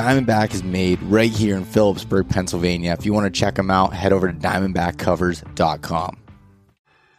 Diamondback 0.00 0.54
is 0.54 0.64
made 0.64 1.02
right 1.02 1.30
here 1.30 1.54
in 1.58 1.62
Philipsburg, 1.66 2.30
Pennsylvania. 2.30 2.96
If 2.98 3.04
you 3.04 3.12
want 3.12 3.26
to 3.26 3.38
check 3.38 3.56
them 3.56 3.70
out, 3.70 3.92
head 3.92 4.14
over 4.14 4.32
to 4.32 4.38
diamondbackcovers.com. 4.38 6.16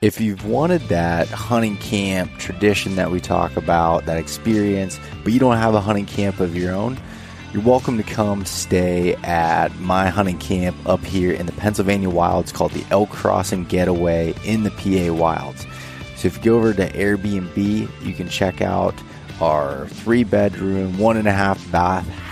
If 0.02 0.20
you've 0.20 0.48
wanted 0.48 0.82
that 0.88 1.28
hunting 1.28 1.78
camp 1.78 2.36
tradition 2.40 2.96
that 2.96 3.12
we 3.12 3.20
talk 3.20 3.56
about, 3.56 4.08
that 4.08 4.18
experience, 4.18 5.00
but 5.24 5.32
you 5.32 5.40
don't 5.40 5.58
have 5.58 5.76
a 5.76 5.80
hunting 5.80 6.08
camp 6.08 6.40
of 6.40 6.56
your 6.56 6.74
own, 6.74 6.98
you're 7.54 7.62
welcome 7.62 7.98
to 7.98 8.04
come 8.04 8.46
stay 8.46 9.14
at 9.18 9.68
my 9.80 10.10
hunting 10.10 10.40
camp 10.40 10.76
up 10.88 11.04
here 11.06 11.32
in 11.32 11.46
the 11.46 11.52
Pennsylvania 11.52 12.10
wilds 12.10 12.52
called 12.52 12.72
the 12.72 12.84
Elk 12.90 13.12
Crossing 13.12 13.64
Getaway 13.66 14.34
in 14.44 14.64
the 14.64 14.72
PA 14.72 15.14
wilds. 15.14 15.68
So 16.16 16.30
if 16.30 16.38
you 16.38 16.44
go 16.46 16.58
over 16.58 16.74
to 16.74 16.92
Airbnb, 16.94 18.04
you 18.04 18.14
can 18.16 18.28
check 18.28 18.60
out 18.60 18.96
our 19.40 19.88
three 19.88 20.24
bedroom, 20.24 20.98
one 20.98 21.18
and 21.18 21.28
a 21.28 21.32
half 21.32 21.72
bath 21.72 22.08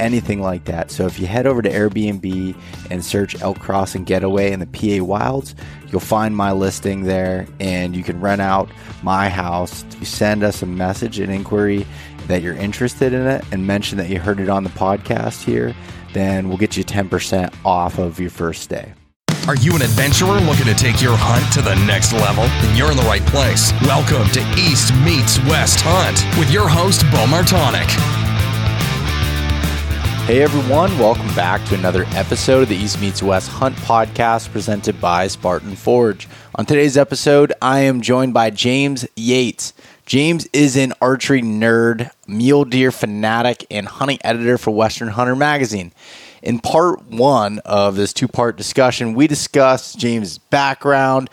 anything 0.00 0.40
like 0.40 0.64
that. 0.64 0.90
So 0.90 1.06
if 1.06 1.20
you 1.20 1.26
head 1.26 1.46
over 1.46 1.62
to 1.62 1.70
Airbnb 1.70 2.56
and 2.90 3.04
search 3.04 3.40
Elk 3.40 3.58
Crossing 3.60 4.04
Getaway 4.04 4.50
in 4.50 4.60
the 4.60 4.66
PA 4.66 5.04
Wilds, 5.04 5.54
you'll 5.88 6.00
find 6.00 6.36
my 6.36 6.52
listing 6.52 7.02
there 7.02 7.46
and 7.60 7.94
you 7.94 8.02
can 8.02 8.20
rent 8.20 8.40
out 8.40 8.68
my 9.02 9.28
house. 9.28 9.84
You 9.98 10.06
send 10.06 10.42
us 10.42 10.62
a 10.62 10.66
message, 10.66 11.18
an 11.18 11.30
inquiry 11.30 11.86
that 12.26 12.42
you're 12.42 12.54
interested 12.54 13.12
in 13.12 13.26
it 13.26 13.44
and 13.52 13.66
mention 13.66 13.98
that 13.98 14.08
you 14.08 14.18
heard 14.18 14.40
it 14.40 14.48
on 14.48 14.64
the 14.64 14.70
podcast 14.70 15.42
here, 15.42 15.74
then 16.12 16.48
we'll 16.48 16.58
get 16.58 16.76
you 16.76 16.84
10% 16.84 17.54
off 17.64 17.98
of 17.98 18.18
your 18.18 18.30
first 18.30 18.62
stay. 18.62 18.92
Are 19.48 19.56
you 19.56 19.74
an 19.74 19.82
adventurer 19.82 20.38
looking 20.40 20.66
to 20.66 20.74
take 20.74 21.00
your 21.00 21.16
hunt 21.16 21.52
to 21.54 21.62
the 21.62 21.74
next 21.86 22.12
level? 22.12 22.44
Then 22.44 22.76
you're 22.76 22.90
in 22.90 22.96
the 22.96 23.02
right 23.04 23.24
place. 23.26 23.72
Welcome 23.82 24.28
to 24.32 24.40
East 24.56 24.94
Meets 25.04 25.38
West 25.46 25.80
Hunt 25.82 26.38
with 26.38 26.50
your 26.50 26.68
host, 26.68 27.02
Beau 27.10 27.26
Martonik. 27.26 28.29
Hey 30.30 30.44
everyone, 30.44 30.96
welcome 30.96 31.26
back 31.34 31.64
to 31.66 31.74
another 31.74 32.04
episode 32.10 32.62
of 32.62 32.68
the 32.68 32.76
East 32.76 33.00
Meets 33.00 33.20
West 33.20 33.48
Hunt 33.48 33.74
podcast 33.78 34.52
presented 34.52 35.00
by 35.00 35.26
Spartan 35.26 35.74
Forge. 35.74 36.28
On 36.54 36.64
today's 36.64 36.96
episode, 36.96 37.52
I 37.60 37.80
am 37.80 38.00
joined 38.00 38.32
by 38.32 38.50
James 38.50 39.04
Yates. 39.16 39.72
James 40.06 40.46
is 40.52 40.76
an 40.76 40.92
archery 41.02 41.42
nerd, 41.42 42.12
mule 42.28 42.64
deer 42.64 42.92
fanatic, 42.92 43.66
and 43.72 43.88
hunting 43.88 44.18
editor 44.22 44.56
for 44.56 44.70
Western 44.70 45.08
Hunter 45.08 45.34
magazine. 45.34 45.90
In 46.44 46.60
part 46.60 47.02
one 47.10 47.58
of 47.64 47.96
this 47.96 48.12
two 48.12 48.28
part 48.28 48.56
discussion, 48.56 49.14
we 49.14 49.26
discussed 49.26 49.98
James' 49.98 50.38
background, 50.38 51.28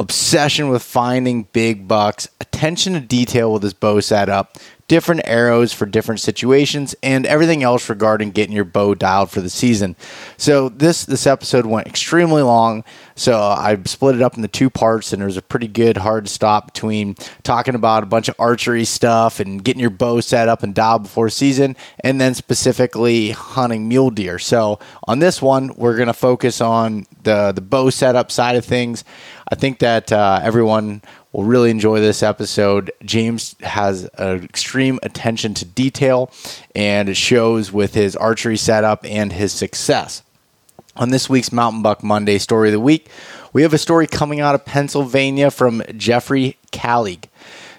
obsession 0.00 0.70
with 0.70 0.82
finding 0.82 1.44
big 1.52 1.86
bucks, 1.86 2.26
attention 2.40 2.94
to 2.94 3.00
detail 3.00 3.52
with 3.52 3.62
his 3.62 3.74
bow 3.74 4.00
setup, 4.00 4.56
different 4.88 5.20
arrows 5.24 5.72
for 5.72 5.86
different 5.86 6.20
situations, 6.20 6.96
and 7.00 7.24
everything 7.24 7.62
else 7.62 7.88
regarding 7.88 8.32
getting 8.32 8.56
your 8.56 8.64
bow 8.64 8.92
dialed 8.92 9.30
for 9.30 9.40
the 9.40 9.50
season. 9.50 9.94
So 10.36 10.68
this 10.68 11.04
this 11.04 11.28
episode 11.28 11.64
went 11.64 11.86
extremely 11.86 12.42
long. 12.42 12.82
So 13.14 13.38
I 13.38 13.78
split 13.84 14.16
it 14.16 14.22
up 14.22 14.36
into 14.36 14.48
two 14.48 14.70
parts, 14.70 15.12
and 15.12 15.20
there's 15.20 15.36
a 15.36 15.42
pretty 15.42 15.68
good 15.68 15.98
hard 15.98 16.28
stop 16.28 16.72
between 16.72 17.14
talking 17.42 17.74
about 17.74 18.02
a 18.02 18.06
bunch 18.06 18.28
of 18.28 18.34
archery 18.38 18.86
stuff 18.86 19.38
and 19.38 19.62
getting 19.62 19.80
your 19.80 19.90
bow 19.90 20.20
set 20.20 20.48
up 20.48 20.62
and 20.62 20.74
dialed 20.74 21.02
before 21.02 21.28
season, 21.28 21.76
and 22.02 22.20
then 22.20 22.34
specifically 22.34 23.30
hunting 23.30 23.86
mule 23.86 24.10
deer. 24.10 24.38
So 24.38 24.80
on 25.06 25.18
this 25.18 25.42
one, 25.42 25.72
we're 25.76 25.96
going 25.96 26.08
to 26.08 26.14
focus 26.14 26.60
on 26.60 27.06
the 27.22 27.52
the 27.52 27.60
bow 27.60 27.90
setup 27.90 28.32
side 28.32 28.56
of 28.56 28.64
things. 28.64 29.04
I 29.50 29.56
think 29.56 29.80
that 29.80 30.12
uh, 30.12 30.40
everyone 30.42 31.02
will 31.32 31.44
really 31.44 31.70
enjoy 31.70 32.00
this 32.00 32.22
episode. 32.22 32.92
James 33.02 33.56
has 33.60 34.04
an 34.14 34.44
extreme 34.44 35.00
attention 35.02 35.54
to 35.54 35.64
detail, 35.64 36.30
and 36.74 37.08
it 37.08 37.16
shows 37.16 37.72
with 37.72 37.94
his 37.94 38.14
archery 38.14 38.56
setup 38.56 39.04
and 39.04 39.32
his 39.32 39.52
success. 39.52 40.22
On 40.96 41.10
this 41.10 41.28
week's 41.28 41.52
Mountain 41.52 41.82
Buck 41.82 42.02
Monday 42.02 42.38
story 42.38 42.68
of 42.68 42.72
the 42.72 42.80
week, 42.80 43.08
we 43.52 43.62
have 43.62 43.74
a 43.74 43.78
story 43.78 44.06
coming 44.06 44.40
out 44.40 44.54
of 44.54 44.64
Pennsylvania 44.64 45.50
from 45.50 45.82
Jeffrey 45.96 46.56
Callig. 46.70 47.24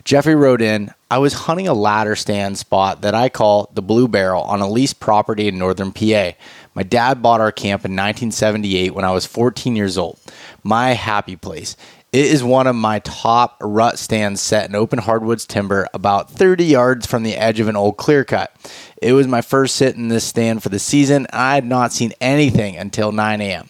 Jeffrey 0.03 0.35
wrote 0.35 0.61
in, 0.61 0.93
I 1.09 1.19
was 1.19 1.33
hunting 1.33 1.67
a 1.67 1.73
ladder 1.73 2.15
stand 2.15 2.57
spot 2.57 3.01
that 3.01 3.13
I 3.13 3.29
call 3.29 3.69
the 3.73 3.81
Blue 3.81 4.07
Barrel 4.07 4.41
on 4.41 4.61
a 4.61 4.69
leased 4.69 4.99
property 4.99 5.47
in 5.47 5.57
northern 5.57 5.91
PA. 5.91 6.31
My 6.73 6.83
dad 6.83 7.21
bought 7.21 7.41
our 7.41 7.51
camp 7.51 7.85
in 7.85 7.91
1978 7.91 8.95
when 8.95 9.05
I 9.05 9.11
was 9.11 9.25
14 9.25 9.75
years 9.75 9.97
old. 9.97 10.19
My 10.63 10.91
happy 10.93 11.35
place. 11.35 11.75
It 12.13 12.25
is 12.25 12.43
one 12.43 12.67
of 12.67 12.75
my 12.75 12.99
top 12.99 13.57
rut 13.61 13.97
stands 13.97 14.41
set 14.41 14.67
in 14.67 14.75
open 14.75 14.99
hardwoods 14.99 15.45
timber 15.45 15.87
about 15.93 16.29
30 16.29 16.65
yards 16.65 17.07
from 17.07 17.23
the 17.23 17.37
edge 17.37 17.61
of 17.61 17.69
an 17.69 17.77
old 17.77 17.95
clear 17.95 18.25
cut. 18.25 18.53
It 19.01 19.13
was 19.13 19.27
my 19.27 19.41
first 19.41 19.77
sit 19.77 19.95
in 19.95 20.09
this 20.09 20.25
stand 20.25 20.61
for 20.61 20.67
the 20.67 20.79
season. 20.79 21.25
I 21.31 21.55
had 21.55 21.65
not 21.65 21.93
seen 21.93 22.11
anything 22.19 22.75
until 22.75 23.13
9 23.13 23.39
a.m. 23.39 23.69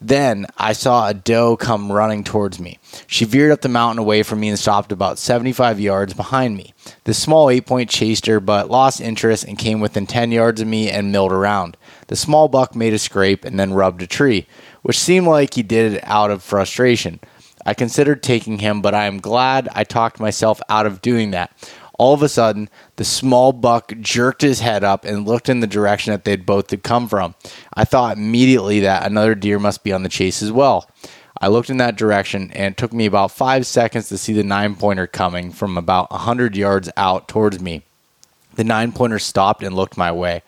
Then 0.00 0.46
I 0.56 0.74
saw 0.74 1.08
a 1.08 1.14
doe 1.14 1.56
come 1.56 1.90
running 1.90 2.22
towards 2.22 2.60
me. 2.60 2.78
She 3.06 3.24
veered 3.24 3.50
up 3.50 3.62
the 3.62 3.68
mountain 3.68 3.98
away 3.98 4.22
from 4.22 4.40
me 4.40 4.48
and 4.48 4.58
stopped 4.58 4.92
about 4.92 5.18
75 5.18 5.80
yards 5.80 6.14
behind 6.14 6.56
me. 6.56 6.74
The 7.04 7.14
small 7.14 7.50
eight 7.50 7.66
point 7.66 7.90
chased 7.90 8.26
her, 8.26 8.38
but 8.38 8.70
lost 8.70 9.00
interest 9.00 9.44
and 9.44 9.58
came 9.58 9.80
within 9.80 10.06
10 10.06 10.32
yards 10.32 10.60
of 10.60 10.68
me 10.68 10.90
and 10.90 11.10
milled 11.10 11.32
around. 11.32 11.76
The 12.08 12.16
small 12.16 12.48
buck 12.48 12.74
made 12.74 12.94
a 12.94 12.98
scrape 12.98 13.44
and 13.44 13.58
then 13.58 13.74
rubbed 13.74 14.02
a 14.02 14.06
tree, 14.06 14.46
which 14.82 14.98
seemed 14.98 15.26
like 15.26 15.54
he 15.54 15.62
did 15.62 15.94
it 15.94 16.00
out 16.04 16.30
of 16.30 16.42
frustration. 16.42 17.20
I 17.64 17.74
considered 17.74 18.22
taking 18.22 18.60
him, 18.60 18.80
but 18.80 18.94
I 18.94 19.06
am 19.06 19.18
glad 19.18 19.68
I 19.74 19.82
talked 19.82 20.20
myself 20.20 20.60
out 20.68 20.86
of 20.86 21.02
doing 21.02 21.32
that. 21.32 21.50
All 21.98 22.14
of 22.14 22.22
a 22.22 22.28
sudden, 22.28 22.68
the 22.96 23.04
small 23.04 23.52
buck 23.52 23.92
jerked 24.00 24.42
his 24.42 24.60
head 24.60 24.84
up 24.84 25.04
and 25.04 25.26
looked 25.26 25.48
in 25.48 25.60
the 25.60 25.66
direction 25.66 26.12
that 26.12 26.24
they'd 26.24 26.46
both 26.46 26.70
had 26.70 26.82
come 26.82 27.08
from. 27.08 27.34
I 27.74 27.84
thought 27.84 28.18
immediately 28.18 28.80
that 28.80 29.06
another 29.06 29.34
deer 29.34 29.58
must 29.58 29.82
be 29.82 29.92
on 29.92 30.02
the 30.02 30.08
chase 30.08 30.42
as 30.42 30.52
well. 30.52 30.88
I 31.40 31.48
looked 31.48 31.70
in 31.70 31.78
that 31.78 31.96
direction, 31.96 32.50
and 32.52 32.72
it 32.72 32.76
took 32.76 32.92
me 32.92 33.06
about 33.06 33.30
five 33.30 33.66
seconds 33.66 34.08
to 34.08 34.18
see 34.18 34.32
the 34.32 34.42
nine 34.42 34.74
pointer 34.74 35.06
coming 35.06 35.50
from 35.50 35.76
about 35.76 36.08
a 36.10 36.14
100 36.14 36.56
yards 36.56 36.90
out 36.96 37.28
towards 37.28 37.60
me. 37.60 37.82
The 38.54 38.64
nine 38.64 38.92
pointer 38.92 39.18
stopped 39.18 39.62
and 39.62 39.74
looked 39.74 39.96
my 39.96 40.12
way. 40.12 40.42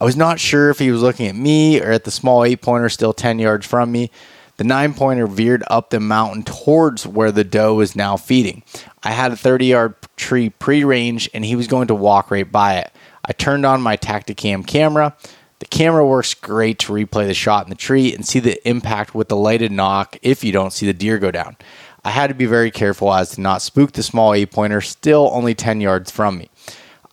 I 0.00 0.04
was 0.04 0.16
not 0.16 0.40
sure 0.40 0.70
if 0.70 0.78
he 0.78 0.90
was 0.90 1.02
looking 1.02 1.26
at 1.26 1.36
me 1.36 1.78
or 1.78 1.90
at 1.90 2.04
the 2.04 2.10
small 2.10 2.42
eight 2.42 2.62
pointer 2.62 2.88
still 2.88 3.12
10 3.12 3.38
yards 3.38 3.66
from 3.66 3.92
me. 3.92 4.10
The 4.56 4.64
nine 4.64 4.94
pointer 4.94 5.26
veered 5.26 5.62
up 5.68 5.90
the 5.90 6.00
mountain 6.00 6.42
towards 6.42 7.06
where 7.06 7.30
the 7.30 7.44
doe 7.44 7.74
was 7.74 7.94
now 7.94 8.16
feeding. 8.16 8.62
I 9.02 9.10
had 9.10 9.32
a 9.32 9.36
30 9.36 9.66
yard 9.66 9.94
tree 10.16 10.50
pre 10.50 10.84
range 10.84 11.28
and 11.34 11.44
he 11.44 11.56
was 11.56 11.66
going 11.66 11.88
to 11.88 11.94
walk 11.94 12.30
right 12.30 12.50
by 12.50 12.76
it. 12.78 12.92
I 13.24 13.32
turned 13.32 13.66
on 13.66 13.82
my 13.82 13.96
Tactacam 13.96 14.66
camera. 14.66 15.16
The 15.58 15.66
camera 15.66 16.06
works 16.06 16.32
great 16.32 16.78
to 16.80 16.92
replay 16.92 17.26
the 17.26 17.34
shot 17.34 17.66
in 17.66 17.70
the 17.70 17.76
tree 17.76 18.14
and 18.14 18.26
see 18.26 18.38
the 18.38 18.66
impact 18.68 19.14
with 19.14 19.28
the 19.28 19.36
lighted 19.36 19.72
nock 19.72 20.16
if 20.22 20.42
you 20.42 20.52
don't 20.52 20.72
see 20.72 20.86
the 20.86 20.94
deer 20.94 21.18
go 21.18 21.30
down. 21.30 21.56
I 22.02 22.10
had 22.10 22.28
to 22.28 22.34
be 22.34 22.46
very 22.46 22.70
careful 22.70 23.12
as 23.12 23.30
to 23.32 23.40
not 23.42 23.60
spook 23.60 23.92
the 23.92 24.02
small 24.02 24.32
eight 24.32 24.50
pointer, 24.50 24.80
still 24.80 25.28
only 25.32 25.54
10 25.54 25.82
yards 25.82 26.10
from 26.10 26.38
me. 26.38 26.49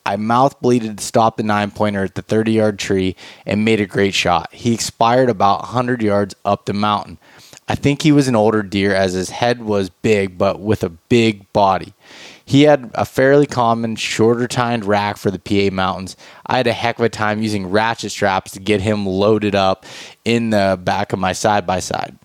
I 0.07 0.15
mouth 0.15 0.61
bleeded 0.61 0.97
to 0.97 1.03
stop 1.03 1.35
the 1.35 1.43
nine 1.43 1.69
pointer 1.69 2.05
at 2.05 2.15
the 2.15 2.21
30 2.21 2.53
yard 2.53 2.79
tree 2.79 3.17
and 3.45 3.65
made 3.65 3.81
a 3.81 3.85
great 3.85 4.13
shot. 4.13 4.53
He 4.53 4.73
expired 4.73 5.29
about 5.29 5.63
100 5.63 6.01
yards 6.01 6.33
up 6.45 6.65
the 6.65 6.73
mountain. 6.73 7.17
I 7.67 7.75
think 7.75 8.01
he 8.01 8.13
was 8.13 8.29
an 8.29 8.35
older 8.35 8.63
deer 8.63 8.95
as 8.95 9.11
his 9.11 9.31
head 9.31 9.61
was 9.61 9.89
big, 9.89 10.37
but 10.37 10.61
with 10.61 10.81
a 10.81 10.89
big 10.89 11.51
body. 11.51 11.93
He 12.45 12.61
had 12.61 12.89
a 12.93 13.03
fairly 13.03 13.45
common 13.45 13.97
shorter 13.97 14.47
tined 14.47 14.85
rack 14.85 15.17
for 15.17 15.29
the 15.29 15.39
PA 15.39 15.75
Mountains. 15.75 16.15
I 16.45 16.55
had 16.55 16.67
a 16.67 16.71
heck 16.71 16.97
of 16.97 17.03
a 17.03 17.09
time 17.09 17.41
using 17.41 17.69
ratchet 17.69 18.11
straps 18.11 18.51
to 18.51 18.61
get 18.61 18.79
him 18.79 19.05
loaded 19.05 19.53
up 19.53 19.85
in 20.23 20.51
the 20.51 20.79
back 20.81 21.11
of 21.11 21.19
my 21.19 21.33
side 21.33 21.67
by 21.67 21.81
side. 21.81 22.17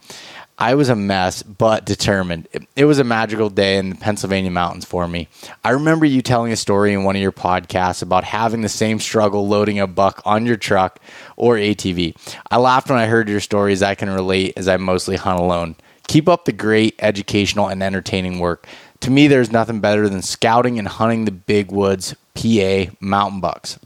I 0.63 0.77
was 0.77 0.89
a 0.89 0.95
mess, 0.95 1.43
but 1.43 1.85
determined. 1.85 2.47
It, 2.53 2.63
it, 2.77 2.85
was 2.85 3.01
a 3.01 3.05
magical 3.05 3.51
day 3.51 3.79
in 3.79 3.91
the 3.91 3.97
Pennsylvania 3.97 4.53
mountains 4.53 4.85
for 4.85 5.09
me. 5.09 5.27
I 5.65 5.71
remember 5.71 6.07
you 6.07 6.23
telling 6.23 6.53
a 6.53 6.57
story 6.57 6.93
in 6.93 7.03
one 7.03 7.17
of 7.17 7.21
your 7.21 7.33
podcasts 7.33 8.01
about 8.01 8.23
having 8.23 8.61
the 8.61 8.69
same 8.69 9.01
struggle 9.01 9.49
loading 9.49 9.81
a 9.81 9.89
buck 9.89 10.23
on 10.25 10.47
your 10.47 10.55
truck 10.55 11.01
or 11.35 11.57
ATV. 11.57 12.15
I 12.49 12.59
laughed 12.59 12.91
when 12.91 13.01
I 13.01 13.07
heard 13.07 13.29
your 13.29 13.41
stories. 13.41 13.83
I 13.83 13.97
can 13.97 14.09
relate 14.09 14.53
as 14.57 14.69
I 14.69 14.77
mostly 14.77 15.17
hunt 15.17 15.41
alone. 15.41 15.75
Keep 16.07 16.29
up 16.29 16.45
the 16.45 16.53
great 16.53 16.95
educational 17.01 17.67
and 17.67 17.83
entertaining 17.83 18.39
work. 18.39 18.69
To 19.01 19.11
me, 19.11 19.27
there's 19.27 19.51
nothing 19.51 19.81
better 19.81 20.09
than 20.09 20.23
scouting 20.23 20.79
and 20.79 20.87
hunting 20.87 21.25
the 21.25 21.33
big 21.33 21.73
woods, 21.73 22.15
PA 22.37 22.85
mountain 23.01 23.41
bucks. 23.41 23.81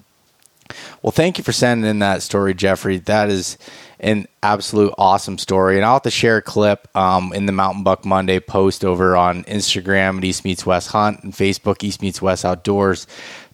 Well, 1.01 1.13
thank 1.13 1.39
you 1.39 1.45
for 1.45 1.53
sending 1.53 1.89
in 1.89 2.01
that 2.01 2.23
story, 2.23 2.53
Jeffrey. 2.53 2.99
That 2.99 3.31
is 3.31 3.57
an 4.01 4.27
absolute 4.43 4.93
awesome 4.99 5.39
story. 5.39 5.77
And 5.77 5.85
I'll 5.85 5.95
have 5.95 6.03
to 6.03 6.11
share 6.11 6.39
a 6.39 6.43
clip 6.43 6.89
um, 6.97 7.33
in 7.33 7.47
the 7.47 7.53
Mountain 7.53 7.83
Buck 7.83 8.05
Monday 8.05 8.41
post 8.41 8.85
over 8.85 9.17
on 9.17 9.45
Instagram 9.45 10.19
at 10.19 10.25
East 10.25 10.45
Meets 10.45 10.67
West 10.67 10.91
Hunt 10.91 11.23
and 11.23 11.33
Facebook 11.33 11.83
East 11.83 12.03
Meets 12.03 12.21
West 12.21 12.45
Outdoors 12.45 13.07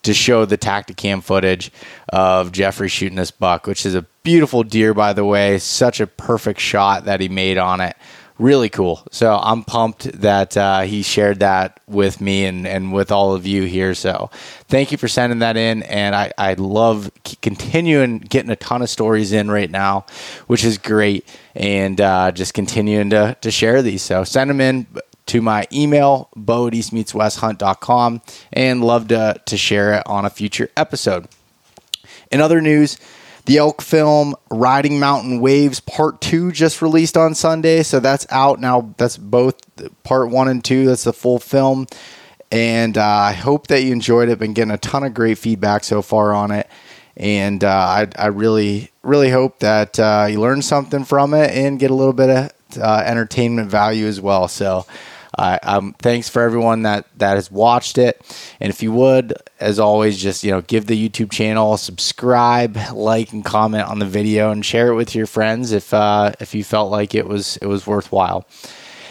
to 0.03 0.13
show 0.13 0.45
the 0.45 0.59
Tactacam 0.59 1.23
footage 1.23 1.71
of 2.13 2.51
Jeffrey 2.53 2.89
shooting 2.89 3.17
this 3.17 3.31
buck, 3.31 3.67
which 3.67 3.87
is 3.87 3.95
a 3.95 4.03
beautiful 4.23 4.65
deer, 4.65 4.95
by 4.95 5.13
the 5.13 5.25
way. 5.25 5.59
Such 5.59 6.01
a 6.01 6.07
perfect 6.07 6.61
shot 6.61 7.05
that 7.05 7.21
he 7.21 7.29
made 7.29 7.59
on 7.59 7.81
it 7.81 7.97
really 8.43 8.69
cool. 8.69 9.03
So 9.11 9.39
I'm 9.41 9.63
pumped 9.63 10.05
that 10.21 10.57
uh, 10.57 10.83
he 10.83 11.03
shared 11.03 11.41
that 11.41 11.81
with 11.87 12.21
me 12.21 12.45
and, 12.45 12.67
and 12.67 12.93
with 12.93 13.13
all 13.13 13.35
of 13.35 13.47
you 13.47 13.63
here. 13.63 13.95
So 13.95 14.31
thank 14.69 14.91
you 14.91 14.99
for 14.99 15.09
sending 15.09 15.39
that 15.39 15.57
in. 15.57 15.83
And 15.85 16.15
I, 16.15 16.33
I 16.37 16.55
love 16.55 17.11
continuing 17.41 18.19
getting 18.19 18.51
a 18.51 18.57
ton 18.57 18.83
of 18.83 18.91
stories 18.91 19.33
in 19.33 19.51
right 19.51 19.71
now, 19.71 20.07
which 20.49 20.65
is 20.65 20.77
great. 20.77 21.27
And 21.55 22.01
uh, 22.01 22.33
just 22.33 22.53
continuing 22.53 23.11
to, 23.11 23.37
to 23.41 23.51
share 23.51 23.81
these. 23.81 24.03
So 24.03 24.25
send 24.25 24.51
them 24.51 24.61
in 24.61 24.87
to 25.27 25.41
my 25.41 25.67
email, 25.73 26.29
bo 26.35 26.67
at 26.67 26.73
eastmeetswesthunt.com, 26.73 28.23
and 28.53 28.85
love 28.85 29.09
to, 29.09 29.41
to 29.47 29.57
share 29.57 29.95
it 29.95 30.03
on 30.07 30.25
a 30.25 30.31
future 30.31 30.69
episode. 30.77 31.29
In 32.31 32.41
other 32.41 32.61
news, 32.61 32.99
the 33.47 33.59
elk 33.59 33.83
film 33.83 34.35
Riding 34.51 35.01
Mountain 35.01 35.41
Waves 35.41 35.81
Part 35.81 36.21
2 36.21 36.53
just 36.53 36.83
released 36.83 37.17
on 37.17 37.35
Sunday. 37.35 37.83
So 37.83 38.01
that's 38.01 38.27
out 38.31 38.61
now. 38.61 38.95
That's 38.97 39.17
both 39.17 39.57
part 40.05 40.31
1 40.31 40.49
and 40.49 40.65
2. 40.65 40.87
That's 40.87 41.05
the 41.05 41.13
full 41.13 41.39
film. 41.39 41.87
And 42.51 42.99
uh, 42.99 43.05
I 43.05 43.33
hope 43.33 43.69
that 43.69 43.83
you 43.83 43.93
enjoyed 43.93 44.29
it. 44.29 44.33
I've 44.33 44.39
been 44.39 44.53
getting 44.53 44.73
a 44.73 44.79
ton 44.79 45.05
of 45.05 45.15
great 45.15 45.39
feedback 45.39 45.85
so 45.85 46.03
far 46.03 46.35
on 46.35 46.51
it. 46.51 46.69
And 47.17 47.65
uh, 47.65 47.69
I, 47.69 48.09
I, 48.17 48.27
really, 48.27 48.91
really 49.03 49.31
hope 49.31 49.59
that 49.59 49.99
uh, 49.99 50.29
you 50.31 50.41
learn 50.41 50.63
something 50.63 51.05
from 51.05 51.35
it 51.35 51.51
and 51.51 51.79
get 51.79 51.91
a 51.91 51.95
little 51.95 52.13
bit 52.13 52.31
of 52.31 52.53
uh, 52.81 53.03
entertainment 53.05 53.71
value 53.71 54.07
as 54.07 54.21
well. 54.21 54.49
So 54.49 54.87
um, 55.39 55.95
thanks 55.99 56.29
for 56.29 56.43
everyone 56.43 56.83
that 56.83 57.07
that 57.17 57.35
has 57.37 57.51
watched 57.51 57.99
it, 57.99 58.21
and 58.61 58.71
if 58.71 58.83
you 58.83 58.93
would, 58.93 59.35
as 59.61 59.79
always, 59.79 60.21
just 60.21 60.45
you 60.45 60.51
know 60.51 60.61
give 60.61 60.87
the 60.87 61.09
YouTube 61.09 61.31
channel 61.31 61.77
subscribe, 61.77 62.77
like, 62.93 63.33
and 63.33 63.45
comment 63.45 63.89
on 63.89 63.99
the 63.99 64.07
video, 64.07 64.51
and 64.51 64.65
share 64.65 64.89
it 64.89 64.95
with 64.95 65.15
your 65.15 65.27
friends 65.27 65.73
if 65.73 65.95
uh, 65.95 66.33
if 66.41 66.55
you 66.55 66.63
felt 66.65 66.91
like 66.91 67.15
it 67.15 67.27
was 67.27 67.57
it 67.59 67.67
was 67.67 67.87
worthwhile. 67.87 68.47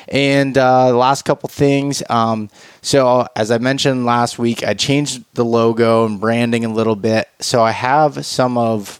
And 0.08 0.58
uh, 0.58 0.90
the 0.92 0.98
last 0.98 1.24
couple 1.24 1.48
things. 1.48 2.04
Um, 2.10 2.50
so, 2.82 3.28
as 3.36 3.50
I 3.50 3.60
mentioned 3.60 4.06
last 4.06 4.38
week, 4.38 4.62
I 4.62 4.74
changed 4.74 5.24
the 5.36 5.46
logo 5.46 6.06
and 6.06 6.20
branding 6.20 6.66
a 6.66 6.70
little 6.70 6.98
bit. 6.98 7.30
So, 7.40 7.64
I 7.64 7.72
have 7.72 8.26
some 8.26 8.58
of 8.58 9.00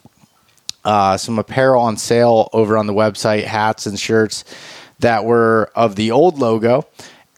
uh, 0.84 1.16
some 1.18 1.38
apparel 1.38 1.82
on 1.82 1.98
sale 1.98 2.48
over 2.52 2.78
on 2.78 2.86
the 2.86 2.94
website, 2.94 3.44
hats 3.44 3.86
and 3.86 4.00
shirts 4.00 4.44
that 5.00 5.24
were 5.24 5.70
of 5.74 5.96
the 5.96 6.10
old 6.10 6.38
logo 6.38 6.86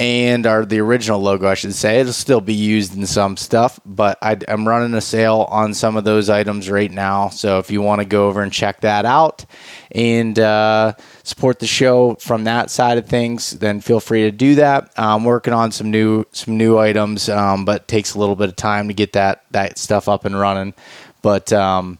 and 0.01 0.45
are 0.45 0.65
the 0.65 0.81
original 0.81 1.21
logo, 1.21 1.47
I 1.47 1.55
should 1.55 1.75
say. 1.75 2.01
It'll 2.01 2.13
still 2.13 2.41
be 2.41 2.55
used 2.55 2.97
in 2.97 3.07
some 3.07 3.37
stuff, 3.37 3.79
but 3.87 4.19
I, 4.21 4.37
am 4.49 4.67
running 4.67 4.93
a 4.95 5.01
sale 5.01 5.47
on 5.51 5.73
some 5.73 5.97
of 5.97 6.03
those 6.03 6.29
items 6.29 6.69
right 6.69 6.91
now. 6.91 7.29
So 7.29 7.59
if 7.61 7.71
you 7.71 7.81
want 7.81 8.01
to 8.01 8.05
go 8.05 8.27
over 8.27 8.43
and 8.43 8.53
check 8.53 8.81
that 8.81 9.05
out 9.05 9.45
and 9.93 10.37
uh, 10.39 10.95
support 11.23 11.61
the 11.61 11.69
show 11.69 12.17
from 12.17 12.45
that 12.45 12.71
side 12.71 12.99
of 12.99 13.07
things, 13.07 13.53
then 13.53 13.81
feel 13.81 14.01
free 14.01 14.23
to 14.23 14.33
do 14.33 14.57
that. 14.57 14.93
I'm 14.97 15.23
working 15.25 15.53
on 15.53 15.71
some 15.71 15.93
new 15.93 16.25
some 16.33 16.59
new 16.59 16.77
items, 16.77 17.29
um, 17.29 17.65
but 17.65 17.87
takes 17.87 18.15
a 18.15 18.19
little 18.19 18.37
bit 18.37 18.49
of 18.49 18.57
time 18.57 18.89
to 18.89 18.95
get 18.95 19.13
that 19.13 19.45
that 19.53 19.79
stuff 19.79 20.09
up 20.09 20.25
and 20.25 20.39
running. 20.39 20.75
But 21.23 21.53
um, 21.53 21.99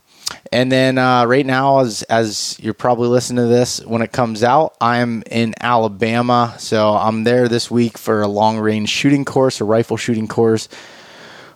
and 0.53 0.71
then 0.71 0.99
uh, 0.99 1.25
right 1.25 1.45
now, 1.45 1.81
as 1.81 2.03
as 2.05 2.57
you're 2.61 2.75
probably 2.75 3.09
listening 3.09 3.45
to 3.45 3.49
this 3.49 3.85
when 3.85 4.03
it 4.03 4.13
comes 4.13 4.43
out, 4.43 4.77
I'm 4.81 5.23
in 5.31 5.55
Alabama, 5.61 6.55
so 6.59 6.95
I'm 6.95 7.25
there 7.25 7.49
this 7.49 7.71
week 7.71 7.99
for 7.99 8.23
a 8.23 8.29
long 8.29 8.59
range 8.59 8.89
shooting 8.89 9.25
course, 9.25 9.61
a 9.61 9.65
rifle 9.65 9.97
shooting 9.97 10.29
course, 10.29 10.69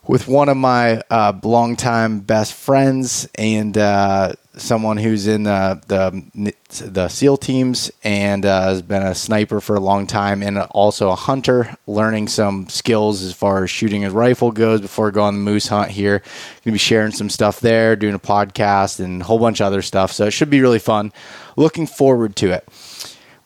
with 0.07 0.27
one 0.27 0.49
of 0.49 0.57
my 0.57 1.03
uh, 1.11 1.33
longtime 1.43 2.21
best 2.21 2.55
friends. 2.55 3.29
And 3.37 3.77
uh, 3.79 4.33
someone 4.59 4.97
who's 4.97 5.27
in 5.27 5.45
the 5.45 5.81
the, 5.87 6.53
the 6.85 7.09
SEAL 7.09 7.39
teams 7.39 7.91
and 8.05 8.45
uh, 8.45 8.63
has 8.63 8.83
been 8.83 9.03
a 9.03 9.15
sniper 9.15 9.61
for 9.61 9.77
a 9.77 9.81
long 9.81 10.07
time 10.07 10.43
and 10.43 10.59
also 10.59 11.11
a 11.11 11.15
hunter, 11.15 11.75
learning 11.87 12.29
some 12.29 12.69
skills 12.69 13.23
as 13.23 13.33
far 13.33 13.65
as 13.65 13.71
shooting 13.71 14.05
a 14.05 14.11
rifle 14.11 14.51
goes 14.53 14.81
before 14.81 15.11
going 15.11 15.35
the 15.35 15.41
moose 15.41 15.69
hunt 15.69 15.91
here. 15.91 16.23
Gonna 16.65 16.73
be 16.73 16.79
sharing 16.79 17.13
some 17.13 17.31
stuff 17.31 17.61
there, 17.61 17.97
doing 17.97 18.15
a 18.15 18.19
podcast 18.19 19.01
and 19.01 19.23
a 19.23 19.25
whole 19.25 19.39
bunch 19.39 19.61
of 19.61 19.67
other 19.67 19.83
stuff. 19.83 20.13
So 20.13 20.27
it 20.27 20.33
should 20.33 20.51
be 20.51 20.61
really 20.61 20.79
fun. 20.79 21.13
looking 21.57 21.87
forward 21.87 22.37
to 22.37 22.51
it. 22.53 22.69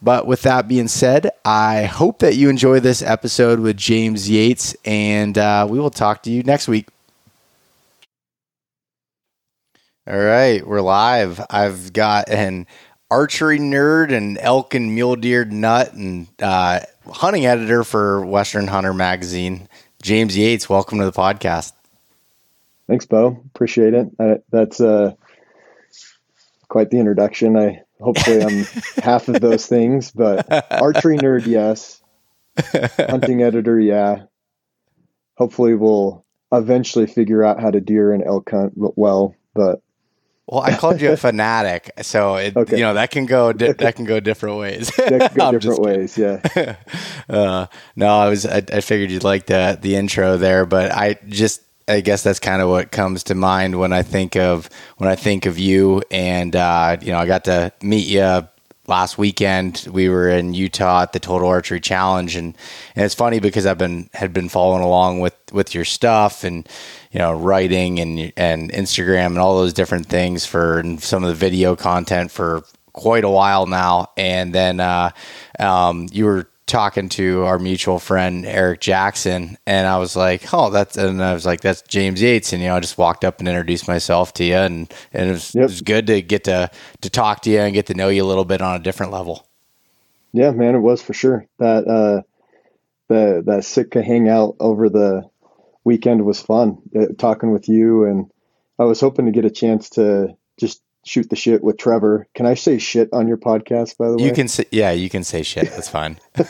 But 0.02 0.26
with 0.26 0.42
that 0.42 0.66
being 0.66 0.88
said, 0.88 1.31
I 1.45 1.85
hope 1.85 2.19
that 2.19 2.35
you 2.35 2.49
enjoy 2.49 2.81
this 2.81 3.02
episode 3.02 3.61
with 3.61 3.76
James 3.76 4.28
Yates, 4.28 4.75
and 4.85 5.38
uh, 5.38 5.66
we 5.71 5.78
will 5.78 5.90
talk 5.90 6.25
to 6.25 6.31
you 6.31 6.42
next 6.42 6.66
week. 6.66 6.88
All 10.05 10.19
right, 10.19 10.67
we're 10.67 10.81
live. 10.81 11.41
I've 11.49 11.93
got 11.93 12.29
an 12.29 12.67
archery 13.09 13.61
nerd 13.61 14.13
and 14.13 14.37
elk 14.37 14.75
and 14.75 14.93
mule 14.93 15.15
deer 15.15 15.45
nut 15.45 15.95
and 15.95 16.27
uh, 16.41 16.81
hunting 17.09 17.47
editor 17.47 17.85
for 17.85 18.27
Western 18.27 18.67
Hunter 18.67 18.93
magazine, 18.93 19.69
James 20.03 20.37
Yates. 20.37 20.69
Welcome 20.69 20.99
to 20.99 21.05
the 21.05 21.13
podcast. 21.13 21.73
Thanks, 22.89 23.07
Beau. 23.07 23.41
Appreciate 23.55 23.95
it. 23.95 24.09
Uh, 24.19 24.35
that's 24.51 24.81
uh, 24.81 25.13
quite 26.67 26.91
the 26.91 26.99
introduction. 26.99 27.57
I 27.57 27.83
hopefully 28.01 28.43
I'm 28.43 28.65
half 29.05 29.29
of 29.29 29.41
those 29.41 29.67
things, 29.67 30.11
but 30.11 30.51
archery 30.73 31.17
nerd, 31.17 31.47
yes. 31.47 32.03
Hunting 32.99 33.41
editor, 33.45 33.79
yeah. 33.79 34.25
Hopefully, 35.37 35.77
we'll 35.77 36.25
eventually 36.51 37.07
figure 37.07 37.45
out 37.45 37.61
how 37.61 37.71
to 37.71 37.81
deer 37.81 38.13
and 38.13 38.25
elk 38.25 38.51
hunt 38.51 38.73
well. 38.75 39.37
But 39.55 39.81
well, 40.47 40.63
I 40.63 40.77
called 40.77 41.01
you 41.01 41.13
a 41.13 41.17
fanatic, 41.29 41.91
so 42.03 42.37
it, 42.37 42.57
okay. 42.57 42.77
you 42.77 42.83
know 42.83 42.95
that 42.95 43.11
can 43.11 43.27
go 43.27 43.53
di- 43.53 43.73
that 43.73 43.97
can 43.97 44.05
go 44.05 44.21
different 44.21 44.59
ways. 44.59 44.91
that 44.97 45.33
can 45.33 45.35
go 45.53 45.53
different 45.53 45.81
ways, 45.81 46.19
yeah. 46.19 46.41
uh, 47.29 47.67
no, 47.97 48.19
I 48.19 48.29
was 48.29 48.45
I, 48.47 48.59
I 48.73 48.81
figured 48.81 49.11
you'd 49.11 49.25
like 49.25 49.47
the 49.47 49.79
the 49.81 49.95
intro 49.95 50.37
there, 50.37 50.67
but 50.67 50.91
I 50.93 51.15
just 51.29 51.63
I 51.89 52.01
guess 52.01 52.23
that's 52.23 52.39
kind 52.39 52.61
of 52.61 52.69
what 52.69 52.91
comes 52.91 53.25
to 53.25 53.35
mind 53.35 53.79
when 53.79 53.93
I 53.93 54.03
think 54.03 54.37
of 54.37 54.69
when 54.97 55.09
I 55.09 55.15
think 55.15 55.47
of 55.47 55.59
you. 55.59 56.03
And 56.11 56.55
uh, 56.57 56.97
you 57.01 57.13
know, 57.13 57.19
I 57.19 57.27
got 57.27 57.45
to 57.45 57.73
meet 57.83 58.07
you 58.07 58.49
last 58.87 59.19
weekend. 59.19 59.87
We 59.91 60.09
were 60.09 60.29
in 60.29 60.55
Utah 60.55 61.03
at 61.03 61.13
the 61.13 61.21
Total 61.21 61.49
Archery 61.49 61.81
Challenge, 61.81 62.37
and, 62.37 62.57
and 62.97 63.05
it's 63.05 63.15
funny 63.15 63.41
because 63.41 63.67
I've 63.67 63.79
been 63.79 64.11
had 64.15 64.33
been 64.33 64.49
following 64.49 64.83
along 64.83 65.21
with 65.21 65.35
with 65.53 65.75
your 65.75 65.85
stuff 65.85 66.45
and 66.45 66.69
you 67.12 67.19
know 67.19 67.33
writing 67.33 68.00
and 68.00 68.33
and 68.37 68.73
Instagram 68.73 69.26
and 69.26 69.38
all 69.38 69.59
those 69.59 69.73
different 69.73 70.07
things 70.07 70.45
for 70.45 70.83
some 70.99 71.23
of 71.23 71.28
the 71.28 71.35
video 71.35 71.76
content 71.76 72.31
for 72.31 72.64
quite 72.92 73.25
a 73.25 73.28
while 73.28 73.66
now. 73.66 74.09
And 74.16 74.54
then 74.54 74.81
uh, 74.81 75.11
um, 75.59 76.09
you 76.11 76.25
were 76.25 76.49
talking 76.66 77.09
to 77.11 77.42
our 77.42 77.59
mutual 77.59 77.99
friend 77.99 78.47
Eric 78.47 78.81
Jackson, 78.81 79.59
and 79.66 79.87
I 79.87 79.99
was 79.99 80.16
like, 80.16 80.52
"Oh, 80.54 80.71
that's," 80.71 80.97
and 80.97 81.23
I 81.23 81.35
was 81.35 81.45
like, 81.45 81.61
"That's 81.61 81.83
James 81.83 82.23
Yates," 82.23 82.52
and 82.52 82.62
you 82.62 82.69
know, 82.69 82.76
I 82.76 82.81
just 82.81 82.99
walked 82.99 83.25
up 83.25 83.38
and 83.38 83.49
introduced 83.49 83.87
myself 83.88 84.33
to 84.35 84.45
you, 84.45 84.57
and 84.57 84.92
and 85.12 85.28
it 85.28 85.33
was, 85.33 85.54
yep. 85.54 85.62
it 85.62 85.66
was 85.66 85.81
good 85.83 86.07
to 86.07 86.23
get 86.23 86.45
to 86.45 86.71
to 87.02 87.11
talk 87.11 87.42
to 87.42 87.50
you 87.50 87.61
and 87.61 87.75
get 87.75 87.87
to 87.87 87.95
know 87.95 88.09
you 88.09 88.25
a 88.25 88.26
little 88.26 88.45
bit 88.45 88.62
on 88.62 88.81
a 88.81 88.83
different 88.83 89.12
level. 89.12 89.47
Yeah, 90.33 90.50
man, 90.52 90.75
it 90.75 90.78
was 90.81 91.02
for 91.02 91.12
sure. 91.12 91.47
That 91.59 91.87
uh, 91.87 92.23
the 93.09 93.42
that 93.45 93.64
Sitka 93.64 94.02
hangout 94.02 94.57
over 94.59 94.88
the 94.88 95.31
weekend 95.85 96.25
was 96.25 96.41
fun. 96.41 96.79
Uh, 96.95 97.07
talking 97.19 97.53
with 97.53 97.69
you, 97.69 98.05
and 98.05 98.31
I 98.79 98.85
was 98.85 99.01
hoping 99.01 99.27
to 99.27 99.33
get 99.33 99.45
a 99.45 99.51
chance 99.51 99.91
to 99.91 100.37
just 100.59 100.83
shoot 101.05 101.29
the 101.29 101.37
shit 101.37 101.62
with 101.62 101.79
Trevor. 101.79 102.27
Can 102.35 102.47
I 102.47 102.55
say 102.55 102.79
shit 102.79 103.09
on 103.12 103.29
your 103.29 103.37
podcast, 103.37 103.97
by 103.97 104.09
the 104.09 104.17
way? 104.17 104.25
You 104.25 104.33
can 104.33 104.49
say, 104.49 104.65
yeah, 104.71 104.93
you 104.93 105.11
can 105.11 105.25
say 105.25 105.43
shit. 105.43 105.71
That's 105.71 105.89
fine. 105.89 106.19
uh, 106.39 106.45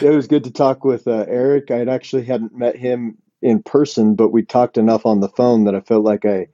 it 0.00 0.14
was 0.14 0.28
good 0.28 0.44
to 0.44 0.50
talk 0.50 0.84
with 0.84 1.08
uh, 1.08 1.24
Eric. 1.28 1.70
I 1.70 1.84
actually 1.84 2.24
hadn't 2.24 2.56
met 2.56 2.76
him 2.76 3.18
in 3.40 3.62
person, 3.62 4.14
but 4.14 4.30
we 4.30 4.44
talked 4.44 4.78
enough 4.78 5.04
on 5.04 5.20
the 5.20 5.28
phone 5.28 5.64
that 5.64 5.74
I 5.74 5.80
felt 5.80 6.04
like 6.04 6.24
I 6.24 6.48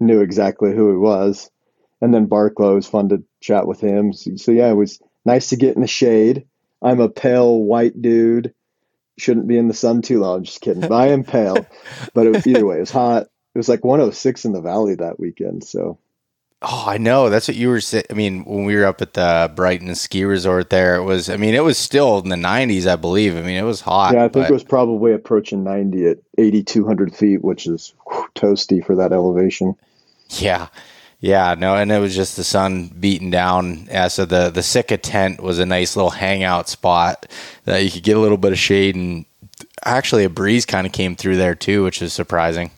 knew 0.00 0.20
exactly 0.20 0.74
who 0.74 0.90
he 0.90 0.96
was. 0.96 1.50
And 2.00 2.12
then 2.12 2.26
Barklow 2.26 2.74
was 2.74 2.88
fun 2.88 3.08
to 3.10 3.22
chat 3.40 3.66
with 3.66 3.80
him. 3.80 4.12
So, 4.12 4.36
so 4.36 4.50
yeah, 4.50 4.68
it 4.68 4.74
was 4.74 5.00
nice 5.24 5.50
to 5.50 5.56
get 5.56 5.76
in 5.76 5.82
the 5.82 5.88
shade. 5.88 6.44
I'm 6.82 7.00
a 7.00 7.08
pale 7.08 7.56
white 7.56 8.00
dude. 8.02 8.52
Shouldn't 9.16 9.46
be 9.46 9.58
in 9.58 9.68
the 9.68 9.74
sun 9.74 10.02
too 10.02 10.20
long. 10.20 10.44
Just 10.44 10.60
kidding. 10.60 10.80
But 10.80 10.92
I 10.92 11.08
am 11.08 11.24
pale. 11.24 11.66
But 12.14 12.26
it, 12.26 12.46
either 12.46 12.66
way, 12.66 12.76
it 12.76 12.80
was 12.80 12.90
hot 12.90 13.28
it 13.54 13.58
was 13.58 13.68
like 13.68 13.84
106 13.84 14.44
in 14.44 14.52
the 14.52 14.60
valley 14.60 14.96
that 14.96 15.20
weekend. 15.20 15.62
So, 15.62 15.98
oh, 16.62 16.84
I 16.86 16.98
know 16.98 17.30
that's 17.30 17.46
what 17.46 17.56
you 17.56 17.68
were 17.68 17.80
saying. 17.80 18.04
I 18.10 18.14
mean, 18.14 18.44
when 18.44 18.64
we 18.64 18.74
were 18.74 18.84
up 18.84 19.00
at 19.00 19.14
the 19.14 19.52
Brighton 19.54 19.94
ski 19.94 20.24
resort, 20.24 20.70
there 20.70 20.96
it 20.96 21.04
was. 21.04 21.30
I 21.30 21.36
mean, 21.36 21.54
it 21.54 21.62
was 21.62 21.78
still 21.78 22.18
in 22.18 22.30
the 22.30 22.36
90s, 22.36 22.86
I 22.86 22.96
believe. 22.96 23.36
I 23.36 23.42
mean, 23.42 23.56
it 23.56 23.62
was 23.62 23.80
hot. 23.80 24.14
Yeah, 24.14 24.24
I 24.24 24.28
think 24.28 24.46
but... 24.46 24.50
it 24.50 24.52
was 24.52 24.64
probably 24.64 25.12
approaching 25.12 25.62
90 25.62 26.06
at 26.06 26.18
8,200 26.36 27.14
feet, 27.14 27.44
which 27.44 27.66
is 27.66 27.94
whew, 28.08 28.26
toasty 28.34 28.84
for 28.84 28.96
that 28.96 29.12
elevation. 29.12 29.76
Yeah. 30.30 30.68
Yeah, 31.24 31.54
no, 31.54 31.74
and 31.74 31.90
it 31.90 32.00
was 32.00 32.14
just 32.14 32.36
the 32.36 32.44
sun 32.44 32.88
beating 32.88 33.30
down. 33.30 33.86
Yeah, 33.86 34.08
so 34.08 34.26
the 34.26 34.50
the 34.50 34.62
Sitka 34.62 34.98
tent 34.98 35.40
was 35.40 35.58
a 35.58 35.64
nice 35.64 35.96
little 35.96 36.10
hangout 36.10 36.68
spot 36.68 37.32
that 37.64 37.82
you 37.82 37.90
could 37.90 38.02
get 38.02 38.18
a 38.18 38.20
little 38.20 38.36
bit 38.36 38.52
of 38.52 38.58
shade, 38.58 38.94
and 38.94 39.24
actually 39.86 40.24
a 40.24 40.28
breeze 40.28 40.66
kind 40.66 40.86
of 40.86 40.92
came 40.92 41.16
through 41.16 41.36
there 41.36 41.54
too, 41.54 41.82
which 41.82 42.02
is 42.02 42.12
surprising. 42.12 42.72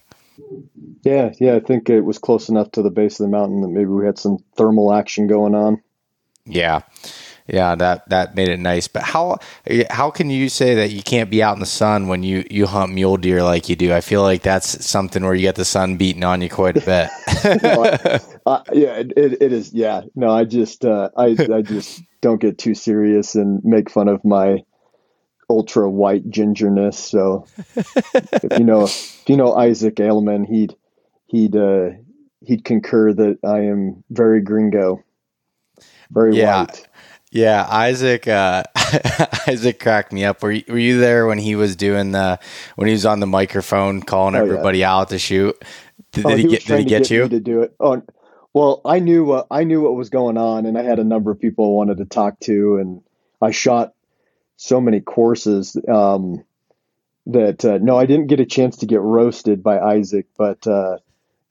Yeah, 1.02 1.32
yeah, 1.40 1.56
I 1.56 1.60
think 1.60 1.90
it 1.90 2.02
was 2.02 2.18
close 2.18 2.48
enough 2.48 2.70
to 2.72 2.82
the 2.82 2.90
base 2.90 3.18
of 3.18 3.24
the 3.24 3.36
mountain 3.36 3.62
that 3.62 3.68
maybe 3.68 3.86
we 3.86 4.06
had 4.06 4.16
some 4.16 4.38
thermal 4.56 4.94
action 4.94 5.26
going 5.26 5.56
on. 5.56 5.82
Yeah. 6.44 6.82
Yeah, 7.46 7.76
that 7.76 8.08
that 8.08 8.34
made 8.34 8.48
it 8.48 8.58
nice. 8.58 8.88
But 8.88 9.02
how 9.02 9.38
how 9.90 10.10
can 10.10 10.30
you 10.30 10.48
say 10.48 10.74
that 10.76 10.90
you 10.90 11.02
can't 11.02 11.30
be 11.30 11.42
out 11.42 11.54
in 11.54 11.60
the 11.60 11.66
sun 11.66 12.08
when 12.08 12.22
you 12.22 12.44
you 12.50 12.66
hunt 12.66 12.92
mule 12.92 13.16
deer 13.16 13.42
like 13.42 13.68
you 13.68 13.76
do? 13.76 13.92
I 13.92 14.00
feel 14.00 14.22
like 14.22 14.42
that's 14.42 14.84
something 14.84 15.24
where 15.24 15.34
you 15.34 15.42
get 15.42 15.54
the 15.54 15.64
sun 15.64 15.96
beating 15.96 16.24
on 16.24 16.42
you 16.42 16.48
quite 16.48 16.76
a 16.76 16.80
bit. 16.80 17.08
uh, 18.46 18.62
yeah, 18.72 18.98
it, 18.98 19.12
it 19.16 19.52
is. 19.52 19.72
Yeah, 19.72 20.02
no, 20.14 20.30
I 20.30 20.44
just 20.44 20.84
uh, 20.84 21.10
I 21.16 21.36
I 21.52 21.62
just 21.62 22.02
don't 22.20 22.40
get 22.40 22.58
too 22.58 22.74
serious 22.74 23.36
and 23.36 23.64
make 23.64 23.90
fun 23.90 24.08
of 24.08 24.24
my 24.24 24.64
ultra 25.48 25.88
white 25.88 26.28
gingerness. 26.28 26.94
So 26.94 27.46
if 27.76 28.58
you 28.58 28.64
know 28.64 28.84
if 28.84 29.28
you 29.28 29.36
know 29.36 29.54
Isaac 29.54 29.94
Aleman, 29.96 30.46
he'd 30.46 30.74
he'd 31.26 31.56
uh, 31.56 31.90
he'd 32.40 32.64
concur 32.64 33.12
that 33.12 33.38
I 33.44 33.60
am 33.66 34.04
very 34.10 34.40
gringo, 34.40 35.02
very 36.10 36.36
yeah. 36.36 36.62
white. 36.62 36.86
Yeah, 37.37 37.66
Isaac. 37.69 38.26
Uh, 38.26 38.62
Isaac 39.47 39.78
cracked 39.78 40.11
me 40.11 40.25
up. 40.25 40.43
Were 40.43 40.52
you, 40.52 40.64
were 40.69 40.78
you 40.78 40.99
there 40.99 41.26
when 41.26 41.37
he 41.37 41.55
was 41.55 41.76
doing 41.76 42.12
the 42.12 42.40
when 42.76 42.88
he 42.88 42.93
was 42.93 43.05
on 43.05 43.21
the 43.21 43.26
microphone 43.26 44.00
calling 44.00 44.35
oh, 44.35 44.43
everybody 44.43 44.78
yeah. 44.78 44.95
out 44.95 45.11
to 45.11 45.19
shoot? 45.19 45.62
Did, 46.12 46.25
oh, 46.25 46.31
did 46.31 46.38
he, 46.38 46.45
he, 46.45 46.49
get? 46.49 46.64
Did 46.64 46.78
he 46.78 46.85
get, 46.85 47.02
get 47.02 47.11
you 47.11 47.28
to 47.28 47.40
do 47.40 47.61
it? 47.61 47.76
Oh, 47.78 48.02
well, 48.55 48.81
I 48.87 49.00
knew 49.00 49.33
uh, 49.33 49.45
I 49.50 49.64
knew 49.64 49.83
what 49.83 49.95
was 49.95 50.09
going 50.09 50.38
on, 50.38 50.64
and 50.64 50.78
I 50.78 50.83
had 50.83 50.99
a 50.99 51.05
number 51.05 51.31
of 51.31 51.38
people 51.38 51.66
I 51.66 51.69
wanted 51.69 51.99
to 51.99 52.07
talk 52.07 52.40
to, 52.40 52.78
and 52.78 53.02
I 53.43 53.50
shot 53.50 53.93
so 54.57 54.81
many 54.81 55.00
courses 55.00 55.76
um, 55.87 56.43
that 57.26 57.62
uh, 57.66 57.76
no, 57.83 57.99
I 57.99 58.07
didn't 58.07 58.28
get 58.28 58.40
a 58.40 58.47
chance 58.47 58.78
to 58.78 58.87
get 58.87 59.02
roasted 59.02 59.62
by 59.62 59.78
Isaac, 59.78 60.25
but 60.38 60.66
uh, 60.66 60.97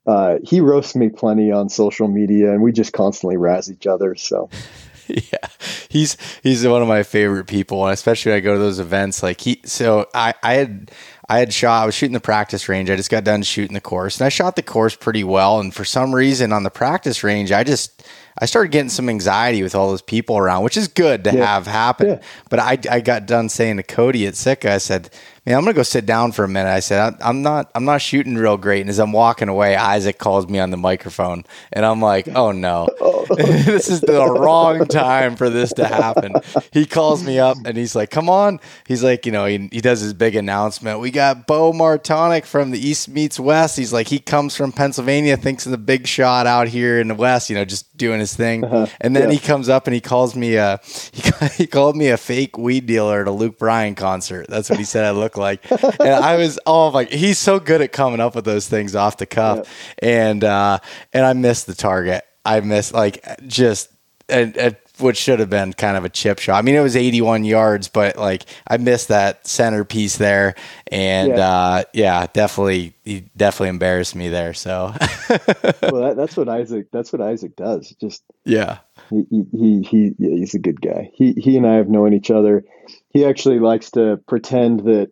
uh, 0.04 0.38
he 0.42 0.60
roasts 0.60 0.96
me 0.96 1.10
plenty 1.10 1.52
on 1.52 1.68
social 1.68 2.08
media, 2.08 2.50
and 2.50 2.60
we 2.60 2.72
just 2.72 2.92
constantly 2.92 3.36
razz 3.36 3.70
each 3.70 3.86
other. 3.86 4.16
So. 4.16 4.50
yeah, 5.32 5.48
he's 5.88 6.16
he's 6.42 6.66
one 6.66 6.82
of 6.82 6.88
my 6.88 7.02
favorite 7.02 7.46
people, 7.46 7.84
and 7.84 7.92
especially 7.92 8.32
when 8.32 8.38
I 8.38 8.40
go 8.40 8.54
to 8.54 8.58
those 8.58 8.78
events. 8.78 9.22
Like 9.22 9.40
he, 9.40 9.60
so 9.64 10.06
I 10.14 10.34
I 10.42 10.54
had 10.54 10.90
I 11.28 11.38
had 11.38 11.52
shot. 11.52 11.82
I 11.82 11.86
was 11.86 11.94
shooting 11.94 12.14
the 12.14 12.20
practice 12.20 12.68
range. 12.68 12.90
I 12.90 12.96
just 12.96 13.10
got 13.10 13.24
done 13.24 13.42
shooting 13.42 13.74
the 13.74 13.80
course, 13.80 14.18
and 14.18 14.26
I 14.26 14.28
shot 14.28 14.56
the 14.56 14.62
course 14.62 14.96
pretty 14.96 15.24
well. 15.24 15.60
And 15.60 15.74
for 15.74 15.84
some 15.84 16.14
reason, 16.14 16.52
on 16.52 16.62
the 16.62 16.70
practice 16.70 17.22
range, 17.22 17.52
I 17.52 17.64
just 17.64 18.02
I 18.38 18.46
started 18.46 18.70
getting 18.72 18.90
some 18.90 19.08
anxiety 19.08 19.62
with 19.62 19.74
all 19.74 19.88
those 19.88 20.02
people 20.02 20.36
around, 20.36 20.64
which 20.64 20.76
is 20.76 20.88
good 20.88 21.24
to 21.24 21.34
yeah. 21.34 21.46
have 21.46 21.66
happen. 21.66 22.08
Yeah. 22.08 22.22
But 22.50 22.58
I, 22.58 22.78
I 22.90 23.00
got 23.00 23.26
done 23.26 23.48
saying 23.48 23.78
to 23.78 23.82
Cody 23.82 24.26
at 24.26 24.36
Sitka, 24.36 24.72
I 24.72 24.78
said, 24.78 25.10
man, 25.46 25.56
I'm 25.56 25.62
gonna 25.62 25.74
go 25.74 25.82
sit 25.82 26.04
down 26.04 26.32
for 26.32 26.44
a 26.44 26.48
minute. 26.48 26.70
I 26.70 26.80
said, 26.80 27.16
I'm 27.22 27.42
not, 27.42 27.70
I'm 27.74 27.84
not 27.84 28.02
shooting 28.02 28.34
real 28.36 28.56
great. 28.56 28.80
And 28.82 28.90
as 28.90 28.98
I'm 28.98 29.12
walking 29.12 29.48
away, 29.48 29.76
Isaac 29.76 30.18
calls 30.18 30.48
me 30.48 30.58
on 30.58 30.70
the 30.70 30.76
microphone, 30.76 31.44
and 31.72 31.86
I'm 31.86 32.02
like, 32.02 32.28
oh 32.28 32.52
no, 32.52 32.88
this 33.36 33.88
is 33.88 34.00
the 34.00 34.24
wrong 34.24 34.86
time 34.86 35.36
for 35.36 35.50
this 35.50 35.72
to 35.74 35.86
happen. 35.86 36.34
He 36.72 36.86
calls 36.86 37.24
me 37.24 37.38
up 37.38 37.56
and 37.64 37.76
he's 37.76 37.94
like, 37.94 38.10
come 38.10 38.28
on. 38.28 38.60
He's 38.86 39.02
like, 39.02 39.26
you 39.26 39.32
know, 39.32 39.46
he, 39.46 39.68
he 39.72 39.80
does 39.80 40.00
his 40.00 40.14
big 40.14 40.36
announcement. 40.36 41.00
We 41.00 41.10
got 41.10 41.46
Beau 41.46 41.72
Martonik 41.72 42.44
from 42.44 42.70
the 42.70 42.78
East 42.78 43.08
meets 43.08 43.40
West. 43.40 43.76
He's 43.76 43.92
like, 43.92 44.08
he 44.08 44.18
comes 44.18 44.56
from 44.56 44.72
Pennsylvania, 44.72 45.36
thinks 45.36 45.66
of 45.66 45.72
the 45.72 45.78
big 45.78 46.06
shot 46.06 46.46
out 46.46 46.68
here 46.68 47.00
in 47.00 47.08
the 47.08 47.14
West, 47.14 47.50
you 47.50 47.56
know, 47.56 47.64
just 47.64 47.95
doing 47.96 48.20
his 48.20 48.34
thing. 48.34 48.64
Uh-huh. 48.64 48.86
And 49.00 49.14
then 49.14 49.28
yeah. 49.28 49.34
he 49.34 49.38
comes 49.38 49.68
up 49.68 49.86
and 49.86 49.94
he 49.94 50.00
calls 50.00 50.34
me 50.36 50.56
a, 50.56 50.80
he, 51.12 51.30
he 51.56 51.66
called 51.66 51.96
me 51.96 52.08
a 52.08 52.16
fake 52.16 52.58
weed 52.58 52.86
dealer 52.86 53.20
at 53.22 53.28
a 53.28 53.32
Luke 53.32 53.58
Bryan 53.58 53.94
concert. 53.94 54.46
That's 54.48 54.70
what 54.70 54.78
he 54.78 54.84
said 54.84 55.04
I 55.04 55.10
look 55.10 55.36
like. 55.36 55.68
And 55.70 56.24
I 56.24 56.36
was 56.36 56.58
oh 56.66 56.88
like 56.88 57.10
he's 57.10 57.38
so 57.38 57.58
good 57.58 57.80
at 57.80 57.92
coming 57.92 58.20
up 58.20 58.34
with 58.34 58.44
those 58.44 58.68
things 58.68 58.94
off 58.94 59.16
the 59.16 59.26
cuff. 59.26 59.68
And 59.98 60.44
uh 60.44 60.78
and 61.12 61.24
I 61.24 61.32
missed 61.32 61.66
the 61.66 61.74
target. 61.74 62.24
I 62.44 62.60
missed 62.60 62.92
like 62.92 63.24
just 63.46 63.90
and, 64.28 64.56
and 64.56 64.76
which 64.98 65.16
should 65.16 65.40
have 65.40 65.50
been 65.50 65.72
kind 65.72 65.96
of 65.96 66.04
a 66.04 66.08
chip 66.08 66.38
shot. 66.38 66.56
I 66.56 66.62
mean, 66.62 66.74
it 66.74 66.80
was 66.80 66.96
81 66.96 67.44
yards, 67.44 67.88
but 67.88 68.16
like 68.16 68.44
I 68.66 68.76
missed 68.76 69.08
that 69.08 69.46
centerpiece 69.46 70.16
there, 70.16 70.54
and 70.86 71.36
yeah, 71.36 71.48
uh, 71.48 71.82
yeah 71.92 72.26
definitely, 72.32 72.94
he 73.04 73.24
definitely 73.36 73.70
embarrassed 73.70 74.14
me 74.14 74.28
there. 74.28 74.54
So, 74.54 74.94
well, 75.82 76.02
that, 76.02 76.14
that's 76.16 76.36
what 76.36 76.48
Isaac. 76.48 76.88
That's 76.92 77.12
what 77.12 77.20
Isaac 77.20 77.56
does. 77.56 77.94
Just 78.00 78.22
yeah, 78.44 78.78
he 79.10 79.24
he 79.52 79.82
he, 79.82 80.14
yeah, 80.18 80.36
he's 80.36 80.54
a 80.54 80.60
good 80.60 80.80
guy. 80.80 81.10
He 81.14 81.32
he 81.32 81.56
and 81.56 81.66
I 81.66 81.74
have 81.74 81.88
known 81.88 82.14
each 82.14 82.30
other. 82.30 82.64
He 83.10 83.24
actually 83.24 83.58
likes 83.58 83.90
to 83.92 84.18
pretend 84.26 84.80
that 84.80 85.10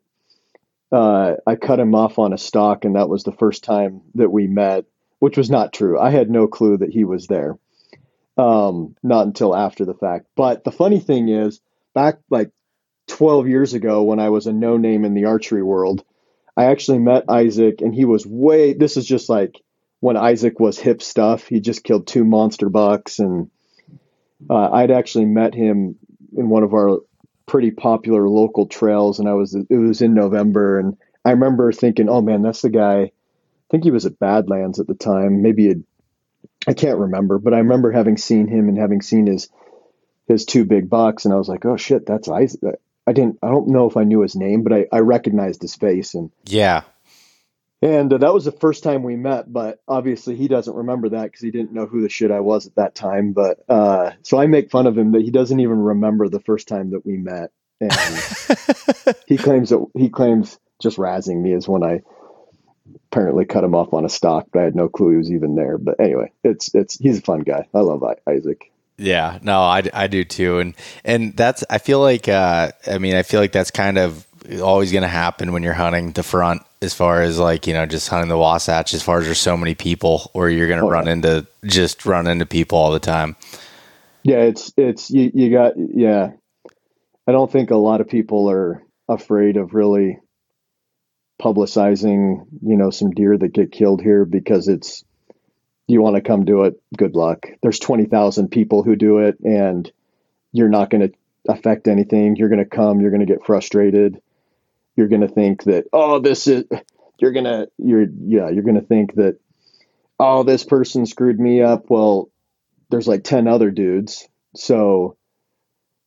uh, 0.93 1.35
I 1.47 1.57
cut 1.57 1.81
him 1.81 1.95
off 1.95 2.19
on 2.19 2.33
a 2.33 2.39
stock, 2.39 2.85
and 2.85 2.97
that 2.97 3.09
was 3.09 3.25
the 3.25 3.33
first 3.33 3.65
time 3.65 4.03
that 4.15 4.31
we 4.31 4.47
met, 4.47 4.85
which 5.19 5.37
was 5.37 5.51
not 5.51 5.73
true. 5.73 5.99
I 5.99 6.11
had 6.11 6.31
no 6.31 6.47
clue 6.47 6.79
that 6.79 6.91
he 6.91 7.05
was 7.05 7.27
there 7.27 7.59
um, 8.37 8.97
not 9.03 9.27
until 9.27 9.55
after 9.55 9.85
the 9.85 9.95
fact. 9.95 10.27
But 10.37 10.65
the 10.65 10.73
funny 10.73 11.01
thing 11.01 11.29
is, 11.29 11.61
back 11.95 12.19
like 12.31 12.51
12 13.09 13.49
years 13.49 13.75
ago 13.75 14.03
when 14.03 14.19
I 14.19 14.31
was 14.31 14.47
a 14.47 14.53
no 14.53 14.77
name 14.77 15.05
in 15.05 15.15
the 15.15 15.27
archery 15.27 15.63
world, 15.63 16.05
I 16.57 16.67
actually 16.67 16.99
met 16.99 17.29
Isaac 17.29 17.81
and 17.81 17.95
he 17.95 18.05
was 18.05 18.27
way, 18.27 18.73
this 18.75 18.97
is 18.97 19.07
just 19.07 19.29
like 19.29 19.61
when 20.01 20.17
Isaac 20.17 20.61
was 20.61 20.79
hip 20.79 21.03
stuff. 21.03 21.47
He 21.47 21.61
just 21.61 21.85
killed 21.85 22.07
two 22.07 22.25
monster 22.25 22.69
bucks. 22.69 23.19
And 23.19 23.51
uh, 24.49 24.71
I'd 24.71 24.91
actually 24.91 25.27
met 25.27 25.55
him 25.55 25.97
in 26.37 26.49
one 26.49 26.63
of 26.63 26.75
our 26.75 26.99
pretty 27.47 27.71
popular 27.71 28.29
local 28.29 28.67
trails. 28.67 29.19
And 29.19 29.29
I 29.29 29.35
was, 29.35 29.55
it 29.55 29.67
was 29.71 30.03
in 30.03 30.15
November. 30.15 30.79
And 30.79 30.97
I 31.25 31.31
remember 31.31 31.73
thinking, 31.73 32.09
oh 32.09 32.23
man, 32.23 32.43
that's 32.43 32.63
the 32.63 32.71
guy. 32.71 33.03
I 33.03 33.11
think 33.71 33.85
he 33.85 33.91
was 33.91 34.07
at 34.07 34.19
Badlands 34.19 34.79
at 34.79 34.87
the 34.87 34.95
time. 34.95 35.43
Maybe 35.43 35.69
he'd 35.69 35.85
I 36.67 36.75
can't 36.75 36.99
remember, 36.99 37.39
but 37.39 37.55
I 37.55 37.59
remember 37.59 37.93
having 37.93 38.17
seen 38.17 38.49
him 38.49 38.69
and 38.69 38.79
having 38.79 39.03
seen 39.03 39.27
his 39.27 39.49
his 40.27 40.45
two 40.45 40.65
big 40.65 40.89
bucks, 40.89 41.25
and 41.25 41.35
I 41.35 41.37
was 41.37 41.49
like, 41.49 41.65
oh 41.67 41.77
shit, 41.77 42.07
that's 42.07 42.29
Isaac. 42.29 42.81
I 43.07 43.13
didn't. 43.13 43.39
I 43.43 43.49
don't 43.49 43.69
know 43.69 43.89
if 43.89 43.97
I 43.97 44.05
knew 44.05 44.21
his 44.21 44.35
name, 44.35 44.63
but 44.63 44.73
I, 44.73 44.87
I 44.91 45.01
recognized 45.01 45.61
his 45.61 45.75
face, 45.75 46.15
and 46.15 46.31
yeah. 46.45 46.83
And 47.83 48.11
uh, 48.11 48.19
that 48.19 48.33
was 48.33 48.47
the 48.47 48.53
first 48.53 48.83
time 48.83 49.03
we 49.03 49.17
met, 49.17 49.53
but 49.53 49.83
obviously 49.87 50.37
he 50.37 50.49
doesn't 50.49 50.75
remember 50.75 51.11
that 51.11 51.25
because 51.25 51.43
he 51.43 51.51
didn't 51.51 51.75
know 51.75 51.85
who 51.85 52.01
the 52.01 52.09
shit 52.09 52.31
I 52.31 52.41
was 52.41 52.67
at 52.67 52.77
that 52.77 52.95
time. 52.95 53.33
But 53.33 53.63
uh, 53.69 54.13
so 54.23 54.41
I 54.41 54.47
make 54.47 54.71
fun 54.71 54.87
of 54.87 54.97
him 54.97 55.13
that 55.13 55.21
he 55.21 55.31
doesn't 55.31 55.61
even 55.61 55.79
remember 55.79 56.31
the 56.31 56.41
first 56.41 56.67
time 56.67 56.93
that 56.93 57.05
we 57.05 57.19
met, 57.19 57.51
and 57.81 57.93
he 59.27 59.37
claims 59.37 59.69
that 59.69 59.85
he 59.95 60.09
claims 60.09 60.59
just 60.81 60.97
razzing 60.97 61.43
me 61.43 61.53
is 61.53 61.69
when 61.69 61.83
I 61.83 62.01
apparently 63.15 63.45
cut 63.45 63.63
him 63.63 63.77
off 63.77 63.95
on 63.95 64.05
a 64.05 64.09
stock, 64.09 64.49
but 64.53 64.61
I 64.61 64.65
had 64.65 64.75
no 64.75 64.89
clue 64.89 65.13
he 65.13 65.17
was 65.19 65.31
even 65.31 65.55
there. 65.55 65.79
But 65.79 66.01
anyway, 66.01 66.33
it's 66.43 66.75
it's 66.75 66.99
he's 66.99 67.19
a 67.19 67.23
fun 67.23 67.41
guy. 67.41 67.69
I 67.73 67.81
love 67.81 68.03
Isaac. 68.29 68.73
Yeah, 68.99 69.39
no, 69.41 69.61
I, 69.61 69.83
I 69.93 70.09
do 70.09 70.25
too, 70.25 70.59
and 70.59 70.75
and 71.05 71.37
that's 71.37 71.63
I 71.71 71.79
feel 71.79 72.01
like 72.01 72.29
uh, 72.29 72.73
I 72.91 72.99
mean 72.99 73.15
I 73.15 73.23
feel 73.23 73.41
like 73.41 73.53
that's 73.53 73.71
kind 73.71 73.99
of 73.99 74.27
always 74.61 74.91
going 74.91 75.03
to 75.03 75.09
happen 75.09 75.53
when 75.53 75.63
you're 75.63 75.73
hunting 75.73 76.11
the 76.11 76.25
front 76.25 76.63
as 76.83 76.93
far 76.93 77.23
as 77.23 77.39
like 77.39 77.69
you 77.69 77.73
know 77.73 77.87
just 77.87 78.09
hunting 78.09 78.29
the 78.29 78.37
Wasatch 78.37 78.95
as 78.95 79.03
far 79.03 79.19
as 79.19 79.27
there's 79.27 79.39
so 79.39 79.57
many 79.57 79.77
people 79.77 80.31
where 80.33 80.51
you're 80.51 80.69
going 80.69 80.81
to 80.81 80.87
oh, 80.87 80.91
run 80.91 81.07
yeah. 81.07 81.13
into 81.13 81.47
just 81.65 82.05
run 82.05 82.27
into 82.27 82.47
people 82.47 82.79
all 82.79 82.91
the 82.91 82.99
time. 82.99 83.37
Yeah, 84.25 84.41
it's 84.41 84.73
it's 84.77 85.11
you, 85.11 85.31
you 85.33 85.53
got 85.53 85.75
yeah. 85.77 86.33
I 87.27 87.33
don't 87.33 87.51
think 87.51 87.71
a 87.71 87.77
lot 87.77 88.01
of 88.01 88.09
people 88.09 88.51
are 88.51 88.83
afraid 89.09 89.57
of 89.57 89.73
really 89.73 90.19
publicizing, 91.41 92.47
you 92.63 92.77
know, 92.77 92.91
some 92.91 93.11
deer 93.11 93.37
that 93.37 93.53
get 93.53 93.73
killed 93.73 94.01
here 94.01 94.25
because 94.25 94.69
it's 94.69 95.05
you 95.87 96.01
want 96.01 96.17
to 96.17 96.23
come 96.23 96.45
do 96.45 96.65
it, 96.65 96.81
good 96.97 97.15
luck. 97.15 97.47
There's 97.63 97.79
20,000 97.79 98.49
people 98.49 98.83
who 98.83 98.97
do 98.97 99.19
it 99.19 99.39
and 99.41 99.91
you're 100.53 100.69
not 100.69 100.91
going 100.91 101.09
to 101.09 101.15
affect 101.49 101.89
anything. 101.89 102.37
You're 102.37 102.49
going 102.49 102.65
to 102.65 102.65
come, 102.65 103.01
you're 103.01 103.11
going 103.11 103.27
to 103.27 103.33
get 103.33 103.45
frustrated. 103.45 104.21
You're 104.97 105.09
going 105.09 105.23
to 105.23 105.29
think 105.29 105.65
that 105.65 105.87
oh, 105.93 106.21
this 106.21 106.47
is 106.47 106.65
you're 107.19 107.33
going 107.33 107.45
to 107.45 107.69
you're 107.79 108.07
yeah, 108.25 108.49
you're 108.49 108.63
going 108.63 108.81
to 108.81 108.87
think 108.87 109.15
that 109.17 109.39
oh, 110.21 110.45
this 110.45 110.65
person 110.65 111.05
screwed 111.05 111.39
me 111.39 111.63
up. 111.63 111.91
Well, 111.91 112.31
there's 112.91 113.09
like 113.09 113.25
10 113.25 113.49
other 113.49 113.73
dudes. 113.73 114.29
So 114.55 115.17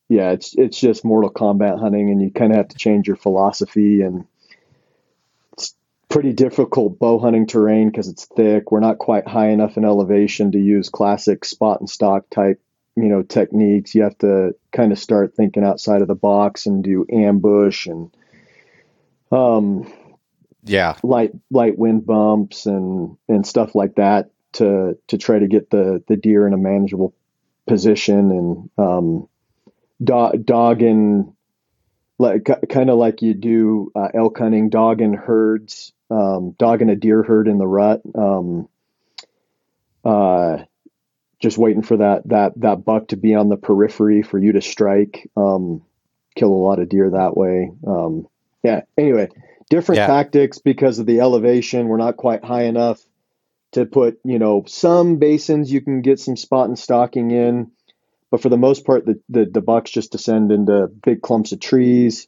yeah, 0.09 0.31
it's 0.31 0.55
it's 0.57 0.79
just 0.79 1.03
Mortal 1.03 1.31
Kombat 1.31 1.79
hunting 1.79 2.09
and 2.09 2.21
you 2.21 2.31
kind 2.31 2.51
of 2.51 2.57
have 2.57 2.69
to 2.69 2.77
change 2.77 3.07
your 3.07 3.17
philosophy 3.17 4.01
and 4.01 4.25
pretty 6.17 6.33
difficult 6.33 6.97
bow 6.97 7.19
hunting 7.19 7.45
terrain 7.45 7.91
because 7.91 8.07
it's 8.07 8.25
thick. 8.25 8.71
We're 8.71 8.79
not 8.79 8.97
quite 8.97 9.27
high 9.27 9.49
enough 9.49 9.77
in 9.77 9.85
elevation 9.85 10.51
to 10.53 10.57
use 10.57 10.89
classic 10.89 11.45
spot 11.45 11.79
and 11.79 11.87
stock 11.87 12.27
type, 12.31 12.59
you 12.95 13.03
know, 13.03 13.21
techniques. 13.21 13.93
You 13.93 14.01
have 14.01 14.17
to 14.19 14.55
kind 14.71 14.91
of 14.91 14.97
start 14.97 15.35
thinking 15.35 15.63
outside 15.63 16.01
of 16.01 16.07
the 16.07 16.15
box 16.15 16.65
and 16.65 16.83
do 16.83 17.05
ambush 17.13 17.85
and 17.85 18.09
um 19.31 19.93
yeah, 20.63 20.97
light 21.03 21.33
light 21.51 21.77
wind 21.77 22.07
bumps 22.07 22.65
and 22.65 23.15
and 23.29 23.45
stuff 23.45 23.75
like 23.75 23.93
that 23.97 24.31
to 24.53 24.97
to 25.09 25.19
try 25.19 25.37
to 25.37 25.47
get 25.47 25.69
the 25.69 26.03
the 26.07 26.17
deer 26.17 26.47
in 26.47 26.53
a 26.53 26.57
manageable 26.57 27.13
position 27.67 28.31
and 28.31 28.69
um 28.79 29.29
dog 30.03 30.43
dogging 30.43 31.35
like 32.19 32.47
kind 32.69 32.89
of 32.89 32.97
like 32.97 33.21
you 33.21 33.33
do 33.33 33.91
uh, 33.95 34.09
elk 34.13 34.37
hunting, 34.37 34.69
dogging 34.69 35.13
herds 35.13 35.93
um, 36.09 36.55
dogging 36.57 36.89
a 36.89 36.95
deer 36.95 37.23
herd 37.23 37.47
in 37.47 37.57
the 37.57 37.67
rut. 37.67 38.01
Um, 38.15 38.69
uh, 40.03 40.63
just 41.39 41.57
waiting 41.57 41.83
for 41.83 41.97
that 41.97 42.27
that 42.29 42.53
that 42.57 42.85
buck 42.85 43.09
to 43.09 43.17
be 43.17 43.35
on 43.35 43.49
the 43.49 43.57
periphery 43.57 44.23
for 44.23 44.39
you 44.39 44.53
to 44.53 44.61
strike. 44.61 45.29
Um, 45.35 45.83
kill 46.35 46.49
a 46.49 46.65
lot 46.65 46.79
of 46.79 46.89
deer 46.89 47.11
that 47.11 47.35
way. 47.35 47.71
Um, 47.85 48.27
yeah. 48.63 48.81
Anyway, 48.97 49.29
different 49.69 49.97
yeah. 49.97 50.07
tactics 50.07 50.59
because 50.59 50.99
of 50.99 51.05
the 51.05 51.19
elevation. 51.19 51.87
We're 51.87 51.97
not 51.97 52.17
quite 52.17 52.43
high 52.43 52.63
enough 52.63 53.01
to 53.73 53.85
put. 53.85 54.19
You 54.23 54.39
know, 54.39 54.63
some 54.65 55.17
basins 55.17 55.71
you 55.71 55.81
can 55.81 56.01
get 56.01 56.19
some 56.19 56.37
spot 56.37 56.67
and 56.67 56.79
stalking 56.79 57.31
in, 57.31 57.71
but 58.31 58.41
for 58.41 58.49
the 58.49 58.57
most 58.57 58.85
part, 58.85 59.05
the 59.05 59.19
the, 59.29 59.45
the 59.45 59.61
bucks 59.61 59.91
just 59.91 60.11
descend 60.11 60.51
into 60.51 60.87
big 60.87 61.21
clumps 61.21 61.51
of 61.51 61.59
trees, 61.59 62.27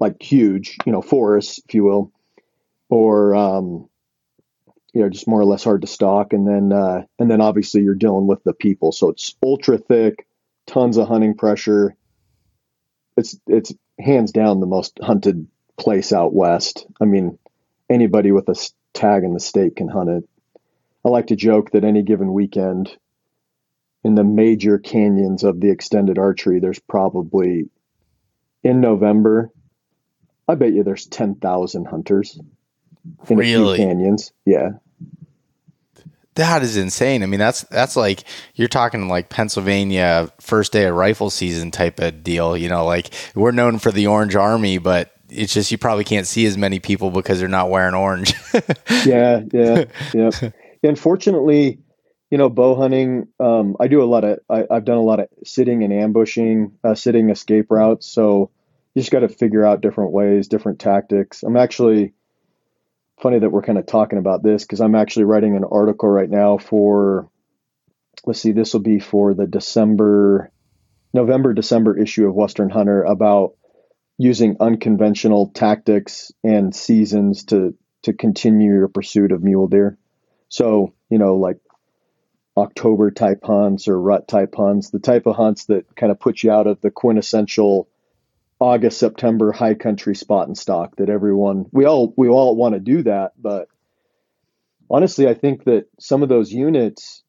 like 0.00 0.22
huge, 0.22 0.76
you 0.84 0.92
know, 0.92 1.02
forests, 1.02 1.60
if 1.66 1.74
you 1.74 1.84
will 1.84 2.12
or 2.88 3.34
um, 3.34 3.88
you 4.92 5.02
know 5.02 5.08
just 5.08 5.28
more 5.28 5.40
or 5.40 5.44
less 5.44 5.64
hard 5.64 5.82
to 5.82 5.86
stalk. 5.86 6.32
And 6.32 6.46
then 6.46 6.72
uh, 6.72 7.04
and 7.18 7.30
then 7.30 7.40
obviously 7.40 7.82
you're 7.82 7.94
dealing 7.94 8.26
with 8.26 8.42
the 8.44 8.52
people. 8.52 8.92
So 8.92 9.10
it's 9.10 9.34
ultra 9.42 9.78
thick 9.78 10.26
tons 10.66 10.96
of 10.96 11.08
hunting 11.08 11.34
pressure. 11.34 11.94
It's 13.16 13.38
it's 13.46 13.72
hands 13.98 14.32
down 14.32 14.60
the 14.60 14.66
most 14.66 14.98
hunted 15.02 15.46
place 15.76 16.12
out 16.12 16.32
west. 16.32 16.86
I 17.00 17.04
mean 17.04 17.38
anybody 17.90 18.32
with 18.32 18.48
a 18.48 18.70
tag 18.92 19.24
in 19.24 19.34
the 19.34 19.40
state 19.40 19.76
can 19.76 19.88
hunt 19.88 20.10
it. 20.10 20.28
I 21.04 21.08
like 21.08 21.28
to 21.28 21.36
joke 21.36 21.70
that 21.72 21.84
any 21.84 22.02
given 22.02 22.32
weekend 22.32 22.96
in 24.08 24.14
the 24.16 24.24
major 24.24 24.78
canyons 24.78 25.44
of 25.44 25.60
the 25.60 25.70
extended 25.70 26.18
archery 26.18 26.58
there's 26.58 26.80
probably 26.80 27.68
in 28.64 28.80
november 28.80 29.50
i 30.48 30.54
bet 30.54 30.72
you 30.72 30.82
there's 30.82 31.06
10,000 31.06 31.84
hunters 31.84 32.40
in 33.28 33.36
really? 33.36 33.74
a 33.74 33.76
few 33.76 33.84
canyons. 33.86 34.32
Yeah. 34.44 34.70
That 36.34 36.62
is 36.62 36.76
insane. 36.76 37.24
I 37.24 37.26
mean, 37.26 37.40
that's 37.40 37.62
that's 37.62 37.96
like 37.96 38.22
you're 38.54 38.68
talking 38.68 39.08
like 39.08 39.28
Pennsylvania 39.28 40.30
first 40.40 40.72
day 40.72 40.84
of 40.84 40.94
rifle 40.94 41.30
season 41.30 41.72
type 41.72 41.98
of 41.98 42.22
deal. 42.22 42.56
You 42.56 42.68
know, 42.68 42.84
like 42.84 43.10
we're 43.34 43.50
known 43.50 43.80
for 43.80 43.90
the 43.90 44.06
Orange 44.06 44.36
Army, 44.36 44.78
but 44.78 45.12
it's 45.28 45.52
just 45.52 45.72
you 45.72 45.78
probably 45.78 46.04
can't 46.04 46.28
see 46.28 46.46
as 46.46 46.56
many 46.56 46.78
people 46.78 47.10
because 47.10 47.40
they're 47.40 47.48
not 47.48 47.70
wearing 47.70 47.94
orange. 47.94 48.34
yeah, 49.04 49.42
yeah, 49.52 49.84
yeah. 50.14 50.30
Unfortunately, 50.84 51.80
you 52.30 52.38
know, 52.38 52.48
bow 52.48 52.74
hunting. 52.74 53.28
Um, 53.40 53.76
I 53.80 53.88
do 53.88 54.02
a 54.02 54.04
lot 54.04 54.24
of. 54.24 54.38
I, 54.48 54.66
have 54.70 54.84
done 54.84 54.98
a 54.98 55.02
lot 55.02 55.20
of 55.20 55.28
sitting 55.44 55.82
and 55.82 55.92
ambushing, 55.92 56.72
uh, 56.84 56.94
sitting 56.94 57.30
escape 57.30 57.70
routes. 57.70 58.06
So 58.06 58.50
you 58.94 59.02
just 59.02 59.12
got 59.12 59.20
to 59.20 59.28
figure 59.28 59.64
out 59.64 59.80
different 59.80 60.12
ways, 60.12 60.48
different 60.48 60.78
tactics. 60.78 61.42
I'm 61.42 61.56
actually 61.56 62.12
funny 63.20 63.38
that 63.38 63.50
we're 63.50 63.62
kind 63.62 63.78
of 63.78 63.86
talking 63.86 64.18
about 64.18 64.42
this 64.42 64.64
because 64.64 64.80
I'm 64.80 64.94
actually 64.94 65.24
writing 65.24 65.56
an 65.56 65.64
article 65.64 66.08
right 66.08 66.30
now 66.30 66.58
for, 66.58 67.28
let's 68.26 68.40
see, 68.40 68.52
this 68.52 68.72
will 68.72 68.80
be 68.80 69.00
for 69.00 69.34
the 69.34 69.46
December, 69.46 70.52
November, 71.12 71.52
December 71.54 71.98
issue 71.98 72.28
of 72.28 72.34
Western 72.34 72.70
Hunter 72.70 73.02
about 73.02 73.54
using 74.18 74.56
unconventional 74.60 75.50
tactics 75.54 76.32
and 76.44 76.74
seasons 76.74 77.44
to 77.44 77.74
to 78.02 78.12
continue 78.12 78.72
your 78.72 78.88
pursuit 78.88 79.32
of 79.32 79.42
mule 79.42 79.66
deer. 79.66 79.98
So, 80.48 80.94
you 81.10 81.18
know, 81.18 81.36
like 81.36 81.58
October 82.58 83.10
type 83.10 83.44
hunts 83.44 83.88
or 83.88 84.00
rut 84.00 84.28
type 84.28 84.54
hunts, 84.54 84.90
the 84.90 84.98
type 84.98 85.26
of 85.26 85.36
hunts 85.36 85.66
that 85.66 85.94
kind 85.96 86.12
of 86.12 86.20
put 86.20 86.42
you 86.42 86.50
out 86.50 86.66
of 86.66 86.80
the 86.80 86.90
quintessential 86.90 87.88
August, 88.60 88.98
September 88.98 89.52
high 89.52 89.74
country 89.74 90.16
spot 90.16 90.48
and 90.48 90.58
stock 90.58 90.96
that 90.96 91.08
everyone 91.08 91.66
we 91.72 91.84
all 91.86 92.12
we 92.16 92.28
all 92.28 92.56
want 92.56 92.74
to 92.74 92.80
do 92.80 93.02
that, 93.02 93.32
but 93.40 93.68
honestly, 94.90 95.28
I 95.28 95.34
think 95.34 95.64
that 95.64 95.86
some 95.98 96.22
of 96.22 96.28
those 96.28 96.52
units 96.52 97.22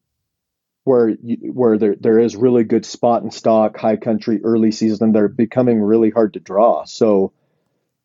where 0.84 1.12
where 1.12 1.78
there 1.78 1.96
there 2.00 2.20
is 2.20 2.36
really 2.36 2.64
good 2.64 2.86
spot 2.86 3.22
and 3.22 3.34
stock, 3.34 3.78
high 3.78 3.98
country, 3.98 4.42
early 4.44 4.72
season. 4.72 5.12
They're 5.12 5.28
becoming 5.28 5.82
really 5.82 6.10
hard 6.10 6.34
to 6.34 6.40
draw. 6.40 6.86
So, 6.86 7.34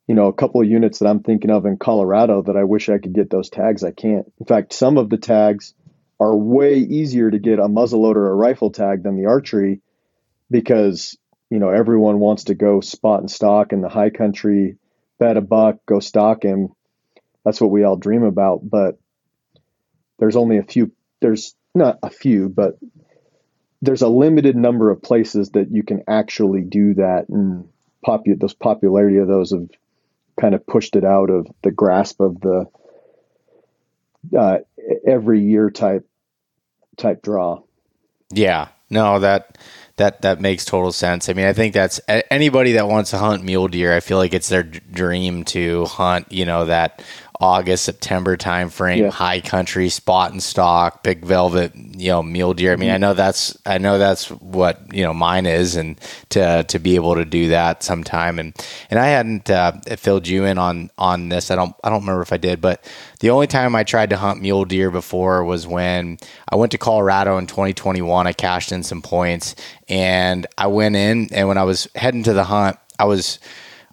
you 0.07 0.15
know, 0.15 0.27
a 0.27 0.33
couple 0.33 0.61
of 0.61 0.69
units 0.69 0.99
that 0.99 1.09
I'm 1.09 1.23
thinking 1.23 1.51
of 1.51 1.67
in 1.67 1.79
Colorado 1.79 2.43
that 2.43 2.57
I 2.57 2.65
wish 2.65 2.89
I 2.89 2.99
could 2.99 3.15
get 3.15 3.31
those 3.31 3.49
tags. 3.49 3.85
I 3.85 3.93
can't. 3.93 4.31
In 4.39 4.47
fact, 4.47 4.73
some 4.73 4.99
of 4.99 5.09
the 5.09 5.17
tags 5.17 5.75
are 6.21 6.35
way 6.35 6.79
easier 6.79 7.31
to 7.31 7.39
get 7.39 7.59
a 7.59 7.69
muzzleloader 7.69 8.17
or 8.17 8.31
a 8.31 8.35
rifle 8.35 8.71
tag 8.71 9.03
than 9.03 9.17
the 9.17 9.27
archery 9.27 9.81
because 10.51 11.17
you 11.51 11.59
know 11.59 11.71
everyone 11.71 12.19
wants 12.21 12.45
to 12.45 12.55
go 12.55 12.81
spot 12.81 13.21
and 13.21 13.31
stock 13.31 13.73
in 13.73 13.81
the 13.81 13.89
high 13.89 14.11
country, 14.11 14.77
bet 15.19 15.37
a 15.37 15.41
buck, 15.41 15.77
go 15.87 16.01
stock 16.01 16.43
him. 16.43 16.69
That's 17.45 17.61
what 17.61 17.71
we 17.71 17.85
all 17.85 17.97
dream 17.97 18.23
about, 18.23 18.61
but 18.63 18.99
there's 20.19 20.37
only 20.37 20.59
a 20.59 20.63
few. 20.63 20.93
There's 21.21 21.55
not 21.75 21.99
a 22.03 22.11
few, 22.11 22.49
but 22.49 22.79
there's 23.83 24.03
a 24.03 24.09
limited 24.09 24.57
number 24.57 24.91
of 24.91 25.03
places 25.03 25.51
that 25.51 25.71
you 25.71 25.83
can 25.83 26.05
actually 26.09 26.63
do 26.63 26.95
that, 26.95 27.29
and 27.29 27.69
popu- 28.07 28.39
those 28.39 28.55
popularity 28.55 29.19
of 29.19 29.29
those 29.29 29.51
have 29.53 29.69
kind 30.41 30.55
of 30.55 30.67
pushed 30.67 30.97
it 30.97 31.05
out 31.05 31.31
of 31.31 31.47
the 31.63 31.71
grasp 31.71 32.21
of 32.21 32.41
the 32.41 32.67
uh, 34.37 34.59
every 35.07 35.41
year 35.41 35.71
type 35.71 36.07
type 36.97 37.23
draw. 37.23 37.63
Yeah, 38.33 38.69
no, 38.91 39.19
that 39.21 39.59
that 39.97 40.23
that 40.23 40.41
makes 40.41 40.65
total 40.65 40.93
sense. 40.93 41.29
I 41.29 41.35
mean, 41.35 41.47
I 41.47 41.53
think 41.53 41.75
that's 41.75 42.01
anybody 42.09 42.73
that 42.73 42.89
wants 42.89 43.11
to 43.11 43.19
hunt 43.19 43.45
mule 43.45 43.69
deer. 43.69 43.95
I 43.95 44.01
feel 44.01 44.19
like 44.19 44.35
it's 44.35 44.49
their 44.49 44.63
dream 44.63 45.45
to 45.47 45.85
hunt. 45.85 46.33
You 46.33 46.45
know 46.45 46.65
that 46.65 47.03
August, 47.45 47.85
September 47.85 48.39
timeframe, 48.39 48.99
yeah. 48.99 49.11
high 49.11 49.39
country, 49.39 49.91
spot 49.91 50.33
and 50.33 50.43
stock, 50.43 51.03
big 51.03 51.25
velvet, 51.25 51.75
you 51.77 52.09
know, 52.09 52.23
mule 52.23 52.55
deer. 52.55 52.73
I 52.73 52.77
mean, 52.77 52.89
mm-hmm. 52.89 52.95
I 52.95 52.99
know 52.99 53.13
that's 53.13 53.57
I 53.67 53.77
know 53.77 53.99
that's 53.99 54.31
what 54.31 54.81
you 54.95 55.03
know 55.03 55.13
mine 55.13 55.45
is, 55.45 55.77
and 55.77 56.01
to 56.31 56.65
to 56.65 56.79
be 56.79 56.95
able 56.95 57.17
to 57.17 57.25
do 57.27 57.49
that 57.49 57.83
sometime, 57.83 58.39
and 58.39 58.55
and 58.89 58.99
I 58.99 59.09
hadn't 59.09 59.51
uh, 59.51 59.73
filled 59.99 60.27
you 60.27 60.45
in 60.45 60.57
on 60.57 60.91
on 60.97 61.29
this. 61.29 61.51
I 61.51 61.57
don't 61.57 61.75
I 61.85 61.91
don't 61.91 62.01
remember 62.01 62.23
if 62.23 62.33
I 62.33 62.39
did, 62.39 62.63
but 62.63 62.83
the 63.21 63.29
only 63.29 63.47
time 63.47 63.75
I 63.75 63.85
tried 63.85 64.11
to 64.11 64.17
hunt 64.17 64.41
mule 64.41 64.65
deer 64.65 64.91
before 64.91 65.45
was 65.45 65.67
when 65.67 66.17
I 66.49 66.57
went 66.57 66.73
to 66.73 66.79
Colorado 66.79 67.37
in 67.37 67.47
2021. 67.47 68.27
I 68.27 68.33
cashed 68.33 68.73
in 68.73 68.83
some 68.83 69.03
points, 69.03 69.55
and 69.87 70.47
I 70.57 70.69
went 70.69 70.97
in, 70.97 71.29
and 71.33 71.47
when 71.47 71.59
I 71.59 71.65
was 71.65 71.89
heading 71.95 72.23
to 72.23 72.33
the 72.33 72.45
hunt, 72.45 72.79
I 72.99 73.05
was 73.05 73.39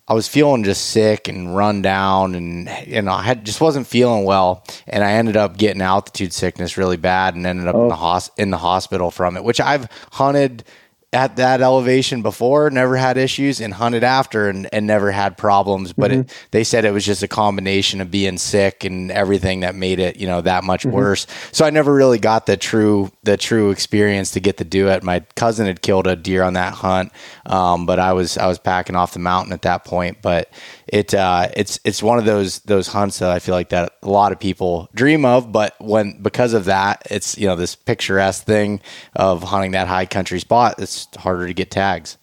I 0.07 0.13
was 0.13 0.27
feeling 0.27 0.63
just 0.63 0.89
sick 0.89 1.27
and 1.27 1.55
run 1.55 1.81
down, 1.81 2.35
and 2.35 2.69
you 2.85 3.01
know 3.01 3.11
I 3.11 3.23
had, 3.23 3.45
just 3.45 3.61
wasn't 3.61 3.87
feeling 3.87 4.25
well, 4.25 4.65
and 4.87 5.03
I 5.03 5.13
ended 5.13 5.37
up 5.37 5.57
getting 5.57 5.81
altitude 5.81 6.33
sickness 6.33 6.77
really 6.77 6.97
bad, 6.97 7.35
and 7.35 7.45
ended 7.45 7.67
up 7.67 7.75
oh. 7.75 7.83
in 7.83 7.89
the 7.89 7.95
oh. 7.95 7.97
hos- 7.97 8.31
in 8.37 8.49
the 8.49 8.57
hospital 8.57 9.11
from 9.11 9.37
it. 9.37 9.43
Which 9.43 9.61
I've 9.61 9.89
hunted 10.11 10.63
at 11.13 11.35
that 11.35 11.61
elevation 11.61 12.21
before, 12.21 12.69
never 12.69 12.95
had 12.95 13.17
issues, 13.17 13.59
and 13.59 13.73
hunted 13.73 14.03
after 14.03 14.47
and, 14.47 14.69
and 14.71 14.87
never 14.87 15.11
had 15.11 15.37
problems. 15.37 15.91
But 15.91 16.11
mm-hmm. 16.11 16.21
it, 16.21 16.47
they 16.51 16.63
said 16.63 16.85
it 16.85 16.91
was 16.91 17.05
just 17.05 17.21
a 17.21 17.27
combination 17.27 17.99
of 17.99 18.09
being 18.09 18.37
sick 18.37 18.85
and 18.85 19.11
everything 19.11 19.59
that 19.59 19.75
made 19.75 19.99
it, 19.99 20.15
you 20.15 20.27
know, 20.27 20.39
that 20.41 20.63
much 20.63 20.83
mm-hmm. 20.83 20.95
worse. 20.95 21.27
So 21.51 21.65
I 21.65 21.69
never 21.69 21.93
really 21.93 22.19
got 22.19 22.45
the 22.45 22.55
true 22.55 23.11
the 23.23 23.35
true 23.35 23.71
experience 23.71 24.31
to 24.31 24.39
get 24.39 24.57
to 24.57 24.63
do 24.63 24.87
it. 24.87 25.03
My 25.03 25.19
cousin 25.35 25.67
had 25.67 25.81
killed 25.81 26.07
a 26.07 26.15
deer 26.15 26.43
on 26.43 26.53
that 26.53 26.73
hunt, 26.73 27.11
um, 27.45 27.85
but 27.85 27.99
I 27.99 28.13
was 28.13 28.37
I 28.37 28.47
was 28.47 28.57
packing 28.57 28.95
off 28.95 29.11
the 29.11 29.19
mountain 29.19 29.51
at 29.51 29.63
that 29.63 29.83
point. 29.83 30.21
But 30.21 30.49
it 30.91 31.13
uh, 31.13 31.47
it's 31.55 31.79
it's 31.85 32.03
one 32.03 32.19
of 32.19 32.25
those 32.25 32.59
those 32.59 32.87
hunts 32.87 33.19
that 33.19 33.31
I 33.31 33.39
feel 33.39 33.55
like 33.55 33.69
that 33.69 33.93
a 34.03 34.09
lot 34.09 34.33
of 34.33 34.39
people 34.39 34.89
dream 34.93 35.23
of, 35.23 35.49
but 35.49 35.73
when 35.79 36.21
because 36.21 36.53
of 36.53 36.65
that, 36.65 37.03
it's 37.09 37.37
you 37.37 37.47
know 37.47 37.55
this 37.55 37.75
picturesque 37.75 38.43
thing 38.43 38.81
of 39.15 39.41
hunting 39.41 39.71
that 39.71 39.87
high 39.87 40.05
country 40.05 40.41
spot. 40.41 40.75
It's 40.79 41.07
harder 41.15 41.47
to 41.47 41.53
get 41.53 41.71
tags. 41.71 42.17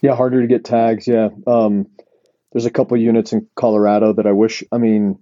Yeah, 0.00 0.16
harder 0.16 0.40
to 0.40 0.46
get 0.46 0.64
tags. 0.64 1.06
Yeah, 1.06 1.28
um, 1.46 1.88
there's 2.52 2.64
a 2.64 2.70
couple 2.70 2.96
units 2.96 3.34
in 3.34 3.46
Colorado 3.54 4.14
that 4.14 4.26
I 4.26 4.32
wish. 4.32 4.64
I 4.72 4.78
mean, 4.78 5.18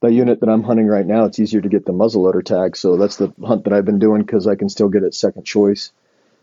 the 0.00 0.12
unit 0.12 0.40
that 0.40 0.48
I'm 0.48 0.64
hunting 0.64 0.88
right 0.88 1.06
now, 1.06 1.26
it's 1.26 1.38
easier 1.38 1.60
to 1.60 1.68
get 1.68 1.86
the 1.86 1.92
muzzleloader 1.92 2.44
tag. 2.44 2.76
So 2.76 2.96
that's 2.96 3.18
the 3.18 3.32
hunt 3.40 3.64
that 3.64 3.72
I've 3.72 3.84
been 3.84 4.00
doing 4.00 4.22
because 4.22 4.48
I 4.48 4.56
can 4.56 4.68
still 4.68 4.88
get 4.88 5.04
it 5.04 5.14
second 5.14 5.44
choice. 5.44 5.92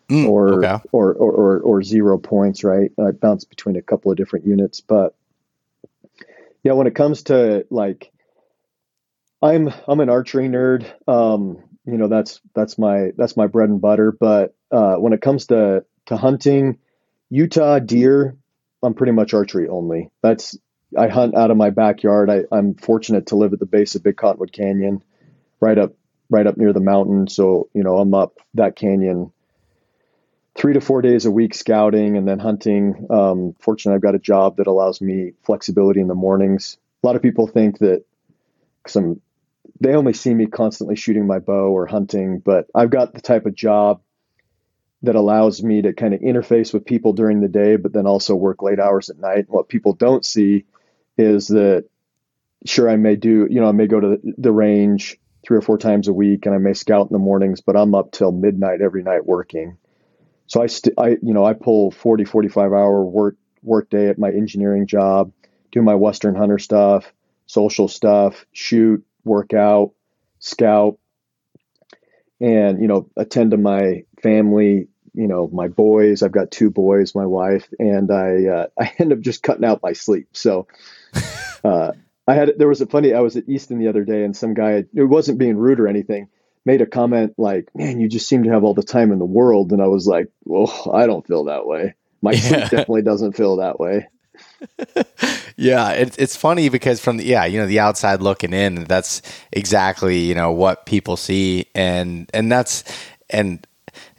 Mm, 0.08 0.30
or, 0.30 0.64
okay. 0.64 0.82
or, 0.94 1.14
or, 1.16 1.32
or, 1.34 1.60
or 1.60 1.84
zero 1.84 2.18
points, 2.18 2.64
right? 2.64 2.90
I 2.98 3.12
bounce 3.12 3.44
between 3.44 3.76
a 3.76 3.82
couple 3.82 4.10
of 4.10 4.16
different 4.16 4.46
units, 4.46 4.80
but 4.80 5.14
yeah, 6.64 6.74
when 6.74 6.88
it 6.88 6.96
comes 6.96 7.24
to 7.24 7.66
like, 7.70 8.12
I'm 9.42 9.72
I'm 9.88 10.00
an 10.00 10.10
archery 10.10 10.48
nerd. 10.50 10.86
Um, 11.08 11.64
you 11.86 11.98
know, 11.98 12.08
that's 12.08 12.42
that's 12.56 12.78
my 12.78 13.12
that's 13.18 13.38
my 13.38 13.48
bread 13.48 13.70
and 13.70 13.82
butter. 13.82 14.12
But 14.12 14.56
uh, 14.72 14.96
when 14.96 15.14
it 15.14 15.22
comes 15.22 15.48
to 15.48 15.86
to 16.08 16.18
hunting, 16.18 16.80
Utah 17.30 17.80
deer, 17.80 18.38
I'm 18.84 18.94
pretty 18.94 19.14
much 19.14 19.34
archery 19.34 19.68
only. 19.70 20.10
That's 20.22 20.58
I 20.98 21.08
hunt 21.08 21.36
out 21.36 21.52
of 21.52 21.58
my 21.58 21.70
backyard. 21.70 22.30
I, 22.30 22.44
I'm 22.52 22.76
fortunate 22.76 23.28
to 23.28 23.36
live 23.36 23.54
at 23.54 23.60
the 23.60 23.66
base 23.66 23.96
of 23.96 24.04
Big 24.04 24.18
Cottonwood 24.18 24.52
Canyon, 24.52 25.04
right 25.60 25.78
up 25.78 25.94
right 26.30 26.48
up 26.48 26.58
near 26.58 26.74
the 26.74 26.80
mountain. 26.80 27.28
So 27.28 27.70
you 27.74 27.84
know, 27.84 27.98
I'm 27.98 28.14
up 28.14 28.38
that 28.56 28.76
canyon 28.76 29.32
three 30.58 30.74
to 30.74 30.82
four 30.82 31.02
days 31.02 31.26
a 31.26 31.32
week 31.32 31.54
scouting 31.54 32.18
and 32.18 32.28
then 32.28 32.40
hunting. 32.40 33.08
Um, 33.10 33.56
fortunately, 33.60 33.96
I've 33.96 34.02
got 34.02 34.16
a 34.16 34.20
job 34.20 34.58
that 34.58 34.68
allows 34.68 35.00
me 35.00 35.34
flexibility 35.44 36.02
in 36.02 36.08
the 36.08 36.16
mornings. 36.16 36.78
A 37.04 37.08
lot 37.08 37.16
of 37.16 37.22
people 37.22 37.48
think 37.48 37.80
that 37.80 38.04
some 38.88 39.22
they 39.80 39.94
only 39.94 40.14
see 40.14 40.34
me 40.34 40.48
constantly 40.48 40.96
shooting 40.96 41.28
my 41.28 41.38
bow 41.38 41.70
or 41.70 41.86
hunting, 41.86 42.40
but 42.40 42.68
I've 42.74 42.90
got 42.90 43.14
the 43.14 43.22
type 43.22 43.46
of 43.46 43.54
job 43.54 44.02
that 45.04 45.16
allows 45.16 45.62
me 45.62 45.84
to 45.84 45.94
kind 45.94 46.16
of 46.16 46.22
interface 46.22 46.74
with 46.74 46.86
people 46.86 47.14
during 47.14 47.42
the 47.42 47.48
day, 47.48 47.76
but 47.76 47.94
then 47.94 48.08
also 48.08 48.34
work 48.34 48.64
late 48.64 48.80
hours 48.80 49.12
at 49.12 49.20
night. 49.20 49.46
What 49.48 49.70
people 49.70 49.94
don't 49.94 50.26
see 50.26 50.66
is 51.18 51.48
that 51.50 51.86
sure 52.66 52.90
I 52.90 52.96
may 52.96 53.16
do, 53.16 53.48
you 53.50 53.62
know, 53.62 53.70
I 53.70 53.74
may 53.74 53.86
go 53.86 54.00
to 54.00 54.20
the 54.38 54.52
range 54.52 55.20
three 55.46 55.58
or 55.58 55.62
four 55.62 55.78
times 55.78 56.08
a 56.08 56.14
week 56.14 56.48
and 56.48 56.56
I 56.56 56.58
may 56.58 56.74
scout 56.74 57.08
in 57.08 57.14
the 57.14 57.20
mornings, 57.20 57.62
but 57.62 57.78
I'm 57.78 57.94
up 57.94 58.12
till 58.12 58.32
midnight 58.32 58.82
every 58.82 59.04
night 59.04 59.26
working. 59.28 59.78
So 60.48 60.62
I, 60.62 60.68
st- 60.68 60.98
I, 60.98 61.10
you 61.10 61.34
know, 61.34 61.46
I 61.46 61.54
pull 61.54 61.92
40, 61.92 62.26
45 62.26 62.72
hour 62.72 63.04
work, 63.04 63.36
work 63.62 63.90
day 63.90 64.08
at 64.08 64.18
my 64.18 64.30
engineering 64.30 64.88
job, 64.88 65.32
do 65.72 65.82
my 65.82 65.96
Western 65.96 66.36
hunter 66.36 66.58
stuff, 66.58 67.14
social 67.46 67.88
stuff, 67.88 68.46
shoot, 68.54 69.06
work 69.26 69.54
out, 69.54 69.92
scout, 70.40 70.98
and, 72.40 72.82
you 72.82 72.88
know, 72.88 73.10
attend 73.18 73.52
to 73.52 73.58
my 73.58 74.04
family, 74.24 74.88
you 75.14 75.28
know, 75.28 75.50
my 75.52 75.68
boys, 75.68 76.24
I've 76.24 76.32
got 76.32 76.52
two 76.52 76.70
boys, 76.70 77.14
my 77.14 77.26
wife, 77.26 77.68
and 77.78 78.10
I, 78.12 78.46
uh, 78.46 78.68
I 78.80 78.94
end 79.00 79.12
up 79.12 79.20
just 79.20 79.44
cutting 79.44 79.66
out 79.66 79.84
my 79.84 79.94
sleep. 79.94 80.30
So, 80.32 80.68
uh, 81.64 81.92
I 82.26 82.34
had, 82.36 82.54
there 82.58 82.68
was 82.68 82.82
a 82.82 82.86
funny, 82.86 83.14
I 83.14 83.20
was 83.22 83.36
at 83.36 83.50
Easton 83.50 83.80
the 83.80 83.88
other 83.88 84.04
day 84.04 84.24
and 84.24 84.36
some 84.36 84.54
guy, 84.54 84.86
it 84.94 85.04
wasn't 85.04 85.40
being 85.40 85.58
rude 85.58 85.80
or 85.80 85.88
anything 85.88 86.30
made 86.68 86.82
a 86.82 86.86
comment 86.86 87.34
like, 87.38 87.70
"Man, 87.74 88.00
you 88.00 88.08
just 88.08 88.28
seem 88.28 88.44
to 88.44 88.52
have 88.52 88.64
all 88.64 88.76
the 88.76 88.84
time 88.84 89.12
in 89.12 89.18
the 89.18 89.26
world," 89.26 89.72
and 89.72 89.82
I 89.82 89.88
was 89.88 90.06
like, 90.06 90.28
"Well, 90.46 90.92
I 90.94 91.08
don't 91.08 91.26
feel 91.26 91.46
that 91.46 91.66
way. 91.66 91.96
My 92.22 92.34
yeah. 92.34 92.40
sleep 92.42 92.62
definitely 92.64 93.02
doesn't 93.02 93.36
feel 93.36 93.56
that 93.56 93.80
way." 93.80 94.08
yeah, 95.58 95.92
it's 95.94 96.18
it's 96.18 96.36
funny 96.36 96.70
because 96.70 97.00
from 97.00 97.18
the 97.18 97.24
yeah, 97.24 97.46
you 97.46 97.60
know, 97.60 97.66
the 97.66 97.80
outside 97.80 98.22
looking 98.22 98.54
in, 98.54 98.84
that's 98.84 99.22
exactly 99.52 100.20
you 100.20 100.36
know 100.36 100.52
what 100.52 100.86
people 100.86 101.18
see, 101.18 101.66
and 101.74 102.30
and 102.34 102.52
that's 102.52 102.84
and 103.30 103.66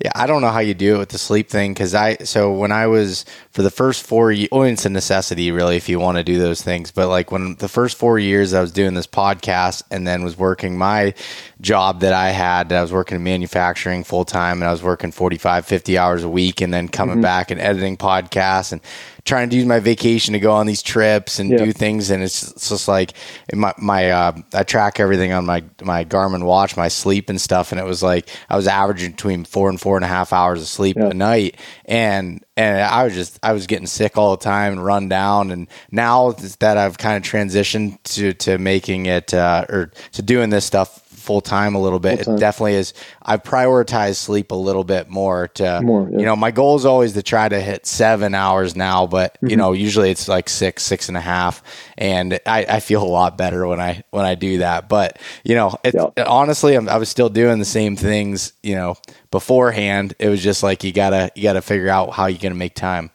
yeah, 0.02 0.12
I 0.14 0.26
don't 0.26 0.42
know 0.42 0.50
how 0.50 0.60
you 0.60 0.74
do 0.74 0.96
it 0.96 0.98
with 0.98 1.08
the 1.08 1.18
sleep 1.18 1.48
thing 1.50 1.72
because 1.72 1.94
I 1.94 2.16
so 2.18 2.52
when 2.52 2.70
I 2.70 2.86
was 2.86 3.24
for 3.50 3.62
the 3.62 3.70
first 3.70 4.06
four 4.06 4.30
years, 4.30 4.48
oh, 4.52 4.62
it's 4.62 4.86
a 4.86 4.90
necessity 4.90 5.50
really 5.50 5.76
if 5.76 5.88
you 5.88 5.98
want 5.98 6.18
to 6.18 6.24
do 6.24 6.38
those 6.38 6.62
things. 6.62 6.90
But 6.90 7.08
like 7.08 7.32
when 7.32 7.56
the 7.56 7.68
first 7.68 7.96
four 7.96 8.18
years 8.18 8.54
I 8.54 8.60
was 8.60 8.70
doing 8.70 8.94
this 8.94 9.06
podcast 9.06 9.82
and 9.90 10.06
then 10.06 10.22
was 10.22 10.38
working 10.38 10.78
my 10.78 11.14
job 11.60 12.00
that 12.00 12.12
I 12.12 12.30
had, 12.30 12.72
I 12.72 12.82
was 12.82 12.92
working 12.92 13.16
in 13.16 13.24
manufacturing 13.24 14.04
full 14.04 14.24
time 14.24 14.62
and 14.62 14.68
I 14.68 14.72
was 14.72 14.82
working 14.82 15.10
45, 15.10 15.66
50 15.66 15.98
hours 15.98 16.22
a 16.22 16.28
week 16.28 16.60
and 16.60 16.72
then 16.72 16.88
coming 16.88 17.16
mm-hmm. 17.16 17.22
back 17.22 17.50
and 17.50 17.60
editing 17.60 17.96
podcasts 17.96 18.72
and 18.72 18.80
trying 19.28 19.50
to 19.50 19.56
use 19.56 19.66
my 19.66 19.78
vacation 19.78 20.32
to 20.32 20.40
go 20.40 20.52
on 20.52 20.66
these 20.66 20.82
trips 20.82 21.38
and 21.38 21.50
yeah. 21.50 21.58
do 21.58 21.72
things. 21.72 22.10
And 22.10 22.22
it's, 22.22 22.50
it's 22.50 22.70
just 22.70 22.88
like 22.88 23.12
my, 23.52 23.74
my 23.78 24.10
uh, 24.10 24.32
I 24.54 24.62
track 24.64 24.98
everything 24.98 25.32
on 25.32 25.44
my, 25.44 25.62
my 25.82 26.04
Garmin 26.04 26.44
watch, 26.44 26.76
my 26.76 26.88
sleep 26.88 27.28
and 27.28 27.40
stuff. 27.40 27.70
And 27.70 27.80
it 27.80 27.84
was 27.84 28.02
like, 28.02 28.28
I 28.48 28.56
was 28.56 28.66
averaging 28.66 29.12
between 29.12 29.44
four 29.44 29.68
and 29.68 29.80
four 29.80 29.96
and 29.96 30.04
a 30.04 30.08
half 30.08 30.32
hours 30.32 30.62
of 30.62 30.66
sleep 30.66 30.96
yeah. 30.98 31.10
a 31.10 31.14
night. 31.14 31.58
And, 31.84 32.42
and 32.56 32.80
I 32.80 33.04
was 33.04 33.14
just, 33.14 33.38
I 33.42 33.52
was 33.52 33.66
getting 33.66 33.86
sick 33.86 34.16
all 34.16 34.36
the 34.36 34.42
time 34.42 34.72
and 34.72 34.84
run 34.84 35.08
down. 35.08 35.50
And 35.50 35.68
now 35.92 36.32
that 36.32 36.78
I've 36.78 36.98
kind 36.98 37.16
of 37.16 37.30
transitioned 37.30 38.02
to, 38.14 38.32
to 38.32 38.58
making 38.58 39.06
it, 39.06 39.34
uh, 39.34 39.66
or 39.68 39.92
to 40.12 40.22
doing 40.22 40.50
this 40.50 40.64
stuff 40.64 41.07
full 41.28 41.42
time 41.42 41.76
a 41.76 41.80
little 41.80 42.00
bit, 42.00 42.24
Full-time. 42.24 42.36
it 42.36 42.38
definitely 42.38 42.74
is. 42.74 42.94
I've 43.22 43.44
prioritized 43.44 44.16
sleep 44.16 44.50
a 44.50 44.56
little 44.56 44.84
bit 44.84 45.10
more 45.10 45.48
to, 45.56 45.84
More, 45.84 46.10
yeah. 46.12 46.20
you 46.20 46.24
know, 46.24 46.36
my 46.36 46.50
goal 46.50 46.76
is 46.76 46.86
always 46.86 47.12
to 47.14 47.22
try 47.22 47.48
to 47.48 47.60
hit 47.60 47.86
seven 47.86 48.34
hours 48.34 48.76
now, 48.76 49.06
but 49.06 49.38
you 49.46 49.56
Mm-hmm. 49.56 49.58
know, 49.58 49.72
usually 49.72 50.10
it's 50.10 50.28
like 50.28 50.48
six, 50.48 50.82
six 50.84 51.08
and 51.08 51.16
a 51.18 51.20
half, 51.20 51.62
and 51.98 52.40
I, 52.46 52.66
I 52.68 52.80
feel 52.80 53.02
a 53.02 53.06
lot 53.08 53.38
better 53.38 53.66
when 53.66 53.80
I 53.80 54.04
when 54.10 54.24
I 54.24 54.34
do 54.36 54.58
that. 54.58 54.88
But 54.88 55.18
you 55.44 55.54
know, 55.54 55.76
it's, 55.84 55.94
Yeah. 55.94 56.08
honestly, 56.26 56.74
I'm, 56.76 56.88
I 56.88 56.98
was 56.98 57.10
still 57.10 57.28
doing 57.30 57.60
the 57.60 57.66
same 57.66 57.96
things, 57.96 58.54
you 58.62 58.74
know, 58.74 58.96
beforehand. 59.30 60.14
It 60.18 60.30
was 60.30 60.42
just 60.42 60.62
like 60.62 60.84
you 60.84 60.92
gotta 60.92 61.30
you 61.36 61.44
gotta 61.44 61.62
figure 61.62 61.90
out 61.90 62.12
how 62.12 62.26
you're 62.26 62.40
gonna 62.40 62.54
make 62.56 62.74
time. 62.74 63.10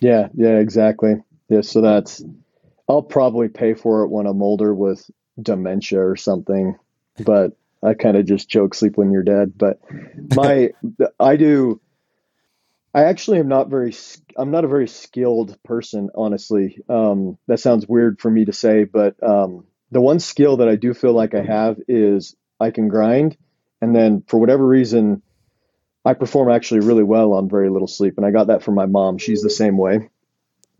Yeah, 0.00 0.28
yeah, 0.34 0.58
exactly. 0.58 1.14
Yeah, 1.48 1.60
so 1.62 1.80
that's 1.80 2.22
I'll 2.88 3.02
probably 3.02 3.48
pay 3.48 3.74
for 3.74 4.02
it 4.04 4.08
when 4.08 4.26
I'm 4.26 4.42
older 4.42 4.74
with 4.74 5.10
dementia 5.40 6.00
or 6.04 6.16
something, 6.16 6.76
but 7.18 7.56
I 7.82 7.94
kind 7.94 8.16
of 8.16 8.26
just 8.26 8.48
joke 8.48 8.74
sleep 8.74 8.96
when 8.96 9.10
you're 9.10 9.22
dead. 9.22 9.52
But 9.56 9.80
my 10.34 10.70
I 11.20 11.36
do 11.36 11.80
I 12.94 13.04
actually 13.04 13.38
am 13.38 13.48
not 13.48 13.68
very 13.68 13.94
I'm 14.36 14.50
not 14.50 14.64
a 14.64 14.68
very 14.68 14.88
skilled 14.88 15.56
person, 15.62 16.10
honestly. 16.14 16.78
Um, 16.88 17.38
that 17.46 17.60
sounds 17.60 17.86
weird 17.86 18.20
for 18.20 18.30
me 18.30 18.44
to 18.44 18.52
say, 18.52 18.84
but 18.84 19.22
um, 19.22 19.64
the 19.90 20.00
one 20.00 20.20
skill 20.20 20.58
that 20.58 20.68
I 20.68 20.76
do 20.76 20.92
feel 20.94 21.12
like 21.12 21.34
I 21.34 21.42
have 21.42 21.78
is 21.88 22.36
I 22.60 22.70
can 22.70 22.88
grind, 22.88 23.36
and 23.80 23.94
then 23.94 24.22
for 24.26 24.38
whatever 24.38 24.66
reason, 24.66 25.22
I 26.04 26.14
perform 26.14 26.50
actually 26.50 26.80
really 26.80 27.02
well 27.02 27.32
on 27.32 27.48
very 27.48 27.70
little 27.70 27.88
sleep, 27.88 28.14
and 28.18 28.26
I 28.26 28.30
got 28.30 28.48
that 28.48 28.62
from 28.62 28.74
my 28.74 28.86
mom. 28.86 29.18
She's 29.18 29.42
the 29.42 29.50
same 29.50 29.78
way. 29.78 30.10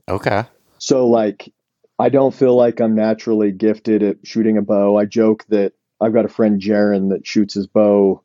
Okay. 0.09 0.45
So 0.79 1.07
like 1.09 1.53
I 1.99 2.11
don't 2.11 2.35
feel 2.35 2.57
like 2.57 2.81
I'm 2.81 2.95
naturally 2.95 3.53
gifted 3.53 4.03
at 4.03 4.27
shooting 4.27 4.59
a 4.59 4.63
bow. 4.63 4.99
I 4.99 5.07
joke 5.07 5.45
that 5.49 5.73
I've 6.03 6.13
got 6.15 6.25
a 6.25 6.29
friend 6.29 6.61
Jaron 6.61 7.11
that 7.11 7.27
shoots 7.27 7.55
his 7.55 7.67
bow 7.67 8.23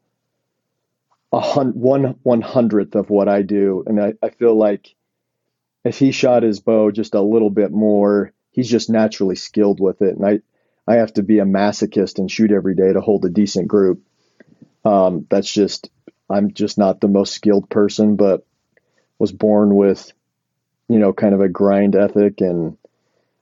a 1.31 1.39
hun- 1.39 1.73
one 1.79 2.15
one 2.23 2.41
hundredth 2.41 2.95
of 2.95 3.09
what 3.09 3.27
I 3.27 3.41
do. 3.41 3.83
And 3.85 4.01
I, 4.01 4.13
I 4.23 4.29
feel 4.29 4.55
like 4.55 4.95
if 5.83 5.99
he 5.99 6.11
shot 6.11 6.43
his 6.43 6.59
bow 6.59 6.91
just 6.91 7.15
a 7.15 7.21
little 7.21 7.49
bit 7.49 7.71
more, 7.71 8.33
he's 8.51 8.69
just 8.69 8.89
naturally 8.89 9.35
skilled 9.35 9.79
with 9.79 10.01
it. 10.01 10.15
And 10.17 10.25
I 10.25 10.39
I 10.87 10.95
have 10.95 11.13
to 11.13 11.23
be 11.23 11.39
a 11.39 11.45
masochist 11.45 12.19
and 12.19 12.31
shoot 12.31 12.51
every 12.51 12.75
day 12.75 12.93
to 12.93 13.01
hold 13.01 13.25
a 13.25 13.29
decent 13.29 13.67
group. 13.67 14.03
Um, 14.85 15.27
that's 15.29 15.51
just 15.51 15.89
I'm 16.29 16.53
just 16.53 16.77
not 16.77 17.01
the 17.01 17.07
most 17.09 17.33
skilled 17.33 17.69
person, 17.69 18.15
but 18.15 18.45
was 19.19 19.31
born 19.31 19.75
with 19.75 20.11
you 20.87 20.99
know, 20.99 21.13
kind 21.13 21.33
of 21.33 21.41
a 21.41 21.49
grind 21.49 21.95
ethic 21.95 22.41
and 22.41 22.77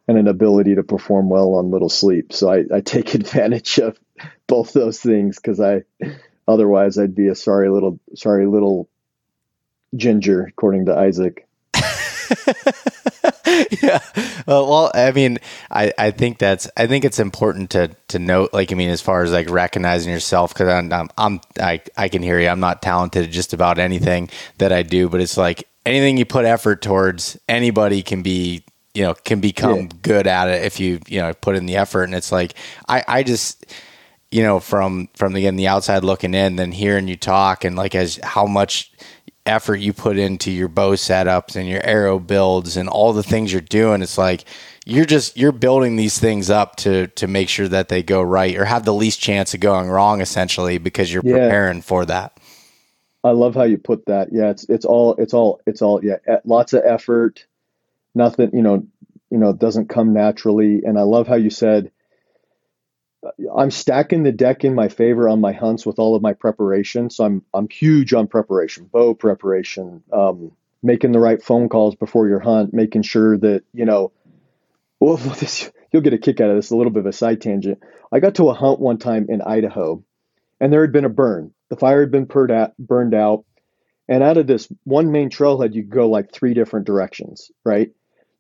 and 0.07 0.17
an 0.17 0.27
ability 0.27 0.75
to 0.75 0.83
perform 0.83 1.29
well 1.29 1.55
on 1.55 1.71
little 1.71 1.89
sleep. 1.89 2.31
So 2.31 2.51
I, 2.51 2.63
I 2.73 2.81
take 2.81 3.15
advantage 3.15 3.79
of 3.79 3.99
both 4.47 4.73
those 4.73 4.99
things 4.99 5.37
because 5.37 5.59
I 5.59 5.83
otherwise 6.47 6.97
I'd 6.97 7.15
be 7.15 7.27
a 7.27 7.35
sorry 7.35 7.69
little 7.69 7.99
sorry 8.15 8.45
little 8.45 8.89
ginger, 9.95 10.43
according 10.43 10.85
to 10.87 10.95
Isaac. 10.97 11.47
yeah. 13.81 13.99
Uh, 14.47 14.63
well, 14.63 14.91
I 14.93 15.11
mean, 15.11 15.39
I, 15.71 15.93
I 15.97 16.11
think 16.11 16.37
that's 16.37 16.67
I 16.75 16.87
think 16.87 17.05
it's 17.05 17.19
important 17.19 17.71
to 17.71 17.95
to 18.09 18.19
note, 18.19 18.53
like, 18.53 18.71
I 18.71 18.75
mean, 18.75 18.89
as 18.89 19.01
far 19.01 19.23
as 19.23 19.31
like 19.31 19.49
recognizing 19.49 20.11
yourself, 20.11 20.53
because 20.53 20.67
I'm, 20.69 20.91
I'm 20.91 21.09
I'm 21.17 21.41
I 21.59 21.81
I 21.97 22.09
can 22.09 22.21
hear 22.21 22.39
you. 22.39 22.47
I'm 22.47 22.59
not 22.59 22.81
talented 22.81 23.25
at 23.25 23.31
just 23.31 23.53
about 23.53 23.79
anything 23.79 24.29
that 24.57 24.71
I 24.71 24.83
do, 24.83 25.09
but 25.09 25.21
it's 25.21 25.37
like 25.37 25.67
anything 25.85 26.17
you 26.17 26.25
put 26.25 26.45
effort 26.45 26.81
towards, 26.81 27.37
anybody 27.47 28.01
can 28.03 28.21
be 28.21 28.63
you 28.93 29.03
know 29.03 29.13
can 29.13 29.39
become 29.39 29.77
Yeah. 29.81 29.87
good 30.01 30.27
at 30.27 30.47
it 30.49 30.63
if 30.65 30.79
you 30.79 30.99
you 31.07 31.21
know 31.21 31.33
put 31.33 31.55
in 31.55 31.65
the 31.65 31.75
effort. 31.77 32.03
And 32.03 32.15
it's 32.15 32.31
like 32.31 32.53
I 32.87 33.03
I 33.07 33.23
just 33.23 33.65
you 34.31 34.43
know 34.43 34.59
from 34.59 35.09
from 35.15 35.33
the 35.33 35.41
again 35.41 35.55
the 35.57 35.67
outside 35.67 36.03
looking 36.03 36.33
in, 36.33 36.57
then 36.57 36.71
hearing 36.73 37.07
you 37.07 37.17
talk 37.17 37.63
and 37.65 37.75
like 37.75 37.95
as 37.95 38.19
how 38.23 38.45
much 38.45 38.91
effort 39.45 39.77
you 39.77 39.93
put 39.93 40.17
into 40.17 40.51
your 40.51 40.67
bow 40.69 40.91
setups 40.93 41.55
and 41.55 41.69
your 41.69 41.83
arrow 41.85 42.19
builds 42.19 42.77
and 42.77 42.89
all 42.89 43.13
the 43.13 43.23
things 43.23 43.51
you're 43.51 43.61
doing 43.61 44.01
it's 44.01 44.17
like 44.17 44.45
you're 44.85 45.05
just 45.05 45.37
you're 45.37 45.51
building 45.53 45.97
these 45.97 46.19
things 46.19 46.49
up 46.49 46.75
to 46.77 47.07
to 47.09 47.27
make 47.27 47.49
sure 47.49 47.67
that 47.67 47.89
they 47.89 48.03
go 48.03 48.21
right 48.21 48.55
or 48.57 48.65
have 48.65 48.85
the 48.85 48.93
least 48.93 49.19
chance 49.21 49.53
of 49.53 49.59
going 49.61 49.89
wrong 49.89 50.21
essentially 50.21 50.77
because 50.79 51.13
you're 51.13 51.23
Yeah. 51.23 51.47
preparing 51.47 51.81
for 51.81 52.05
that 52.05 52.37
I 53.23 53.31
love 53.31 53.55
how 53.55 53.65
you 53.65 53.77
put 53.79 54.07
that. 54.07 54.29
Yeah, 54.33 54.51
it's 54.51 54.65
it's 54.69 54.85
all 54.85 55.15
it's 55.17 55.35
all 55.35 55.61
it's 55.67 55.83
all 55.83 56.03
yeah, 56.05 56.17
lots 56.45 56.73
of 56.73 56.83
effort. 56.85 57.45
Nothing, 58.15 58.51
you 58.53 58.63
know, 58.63 58.87
you 59.31 59.39
know, 59.39 59.53
doesn't 59.53 59.89
come 59.89 60.13
naturally. 60.13 60.83
And 60.85 60.99
I 60.99 61.03
love 61.03 61.27
how 61.27 61.35
you 61.35 61.49
said 61.51 61.91
I'm 63.55 63.71
stacking 63.71 64.23
the 64.23 64.31
deck 64.31 64.63
in 64.63 64.75
my 64.75 64.87
favor 64.87 65.29
on 65.29 65.41
my 65.41 65.53
hunts 65.53 65.85
with 65.85 65.99
all 65.99 66.15
of 66.15 66.21
my 66.21 66.33
preparation. 66.33 67.09
So 67.09 67.25
I'm 67.25 67.43
I'm 67.53 67.69
huge 67.69 68.13
on 68.13 68.27
preparation, 68.27 68.85
bow 68.85 69.13
preparation, 69.13 70.03
um, 70.11 70.51
making 70.83 71.11
the 71.11 71.19
right 71.19 71.41
phone 71.41 71.69
calls 71.69 71.95
before 71.95 72.27
your 72.27 72.39
hunt, 72.39 72.73
making 72.73 73.03
sure 73.03 73.37
that 73.37 73.63
you 73.73 73.85
know. 73.85 74.11
Well, 74.97 75.17
this, 75.17 75.69
you'll 75.91 76.01
get 76.01 76.13
a 76.13 76.17
kick 76.17 76.39
out 76.39 76.49
of 76.49 76.55
this. 76.55 76.71
A 76.71 76.75
little 76.75 76.91
bit 76.91 77.01
of 77.01 77.05
a 77.05 77.11
side 77.11 77.41
tangent. 77.41 77.79
I 78.13 78.21
got 78.21 78.35
to 78.35 78.49
a 78.49 78.53
hunt 78.53 78.79
one 78.79 78.97
time 78.97 79.25
in 79.27 79.41
Idaho, 79.41 80.01
and 80.61 80.71
there 80.71 80.81
had 80.81 80.93
been 80.93 81.03
a 81.03 81.09
burn. 81.09 81.53
The 81.69 81.75
fire 81.75 81.99
had 81.99 82.11
been 82.11 82.23
burned 82.23 82.49
out, 82.49 82.77
burned 82.79 83.13
out, 83.13 83.43
and 84.07 84.23
out 84.23 84.37
of 84.37 84.47
this 84.47 84.71
one 84.85 85.11
main 85.11 85.29
trailhead, 85.29 85.73
you 85.73 85.83
could 85.83 85.91
go 85.91 86.09
like 86.09 86.31
three 86.31 86.53
different 86.53 86.87
directions. 86.87 87.51
Right? 87.65 87.91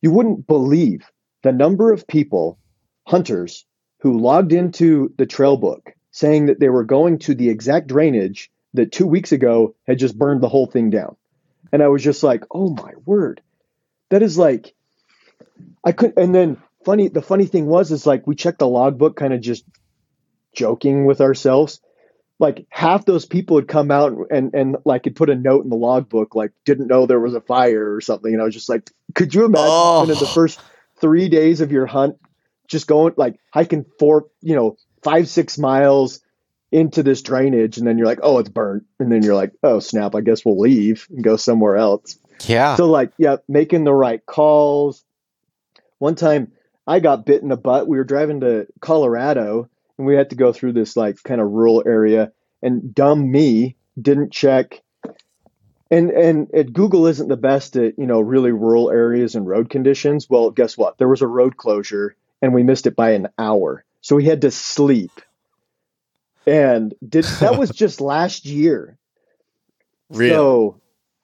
You 0.01 0.11
wouldn't 0.11 0.47
believe 0.47 1.05
the 1.43 1.51
number 1.51 1.91
of 1.91 2.07
people, 2.07 2.57
hunters, 3.05 3.65
who 4.05 4.19
logged 4.19 4.53
into 4.53 5.11
the 5.17 5.25
trail 5.25 5.57
book 5.57 5.91
saying 6.11 6.45
that 6.45 6.59
they 6.59 6.69
were 6.69 6.83
going 6.83 7.17
to 7.17 7.33
the 7.33 7.49
exact 7.49 7.87
drainage 7.87 8.51
that 8.75 8.91
two 8.91 9.07
weeks 9.07 9.31
ago 9.31 9.73
had 9.87 9.97
just 9.97 10.15
burned 10.15 10.41
the 10.41 10.47
whole 10.47 10.67
thing 10.67 10.91
down. 10.91 11.15
And 11.71 11.81
I 11.81 11.87
was 11.87 12.03
just 12.03 12.21
like, 12.21 12.43
oh 12.51 12.69
my 12.69 12.91
word. 13.07 13.41
That 14.11 14.21
is 14.21 14.37
like 14.37 14.75
I 15.83 15.91
couldn't. 15.91 16.19
and 16.19 16.35
then 16.35 16.57
funny 16.85 17.07
the 17.07 17.23
funny 17.23 17.47
thing 17.47 17.65
was 17.65 17.91
is 17.91 18.05
like 18.05 18.27
we 18.27 18.35
checked 18.35 18.59
the 18.59 18.67
logbook 18.67 19.15
kind 19.15 19.33
of 19.33 19.41
just 19.41 19.65
joking 20.53 21.05
with 21.05 21.19
ourselves. 21.19 21.81
Like 22.37 22.67
half 22.69 23.05
those 23.05 23.25
people 23.25 23.57
had 23.57 23.67
come 23.67 23.89
out 23.89 24.13
and 24.29 24.53
and 24.53 24.77
like 24.85 25.05
had 25.05 25.15
put 25.15 25.31
a 25.31 25.35
note 25.35 25.63
in 25.63 25.71
the 25.71 25.75
logbook 25.75 26.35
like 26.35 26.51
didn't 26.63 26.85
know 26.89 27.07
there 27.07 27.19
was 27.19 27.33
a 27.33 27.41
fire 27.41 27.95
or 27.95 28.01
something. 28.01 28.31
And 28.31 28.39
I 28.39 28.45
was 28.45 28.53
just 28.53 28.69
like, 28.69 28.91
could 29.15 29.33
you 29.33 29.45
imagine 29.45 29.65
Oh. 29.67 30.03
spending 30.03 30.19
the 30.23 30.31
first 30.31 30.59
three 31.01 31.27
days 31.27 31.59
of 31.59 31.71
your 31.71 31.87
hunt 31.87 32.17
just 32.67 32.87
going 32.87 33.13
like 33.17 33.39
hiking 33.53 33.85
four, 33.99 34.27
you 34.41 34.55
know, 34.55 34.77
five, 35.03 35.27
six 35.27 35.57
miles 35.57 36.21
into 36.71 37.03
this 37.03 37.21
drainage 37.21 37.77
and 37.77 37.87
then 37.87 37.97
you're 37.97 38.07
like, 38.07 38.19
oh, 38.23 38.39
it's 38.39 38.49
burnt. 38.49 38.85
And 38.99 39.11
then 39.11 39.23
you're 39.23 39.35
like, 39.35 39.53
oh 39.63 39.79
snap, 39.79 40.15
I 40.15 40.21
guess 40.21 40.43
we'll 40.43 40.59
leave 40.59 41.07
and 41.09 41.23
go 41.23 41.37
somewhere 41.37 41.77
else. 41.77 42.17
yeah 42.45 42.75
So 42.75 42.87
like, 42.87 43.11
yeah, 43.17 43.37
making 43.47 43.83
the 43.83 43.93
right 43.93 44.25
calls. 44.25 45.03
One 45.99 46.15
time 46.15 46.51
I 46.85 46.99
got 46.99 47.25
bit 47.25 47.41
in 47.41 47.49
the 47.49 47.57
butt. 47.57 47.87
We 47.87 47.97
were 47.97 48.03
driving 48.03 48.41
to 48.41 48.67
Colorado 48.81 49.69
and 49.97 50.05
we 50.05 50.15
had 50.15 50.31
to 50.31 50.35
go 50.35 50.51
through 50.51 50.73
this 50.73 50.97
like 50.97 51.21
kind 51.23 51.39
of 51.39 51.51
rural 51.51 51.83
area 51.85 52.31
and 52.61 52.93
dumb 52.93 53.31
me 53.31 53.77
didn't 53.99 54.33
check 54.33 54.81
and 55.91 56.09
and 56.09 56.49
it, 56.53 56.73
Google 56.73 57.07
isn't 57.07 57.27
the 57.27 57.37
best 57.37 57.75
at, 57.75 57.97
you 57.97 58.07
know, 58.07 58.19
really 58.19 58.51
rural 58.51 58.89
areas 58.89 59.35
and 59.35 59.47
road 59.47 59.69
conditions. 59.69 60.27
Well, 60.29 60.51
guess 60.51 60.77
what? 60.77 60.97
There 60.97 61.07
was 61.07 61.21
a 61.21 61.27
road 61.27 61.57
closure 61.57 62.15
and 62.45 62.53
we 62.53 62.61
missed 62.61 62.85
it 62.85 62.95
by 62.95 63.13
an 63.13 63.29
hour. 63.39 63.83
So 64.01 64.15
we 64.15 64.25
had 64.25 64.41
to 64.41 64.51
sleep. 64.51 65.19
And 66.45 66.93
did 67.07 67.23
that 67.23 67.57
was 67.57 67.69
just 67.75 68.01
last 68.01 68.45
year. 68.45 68.99
Really? 70.11 70.29
So, 70.29 70.81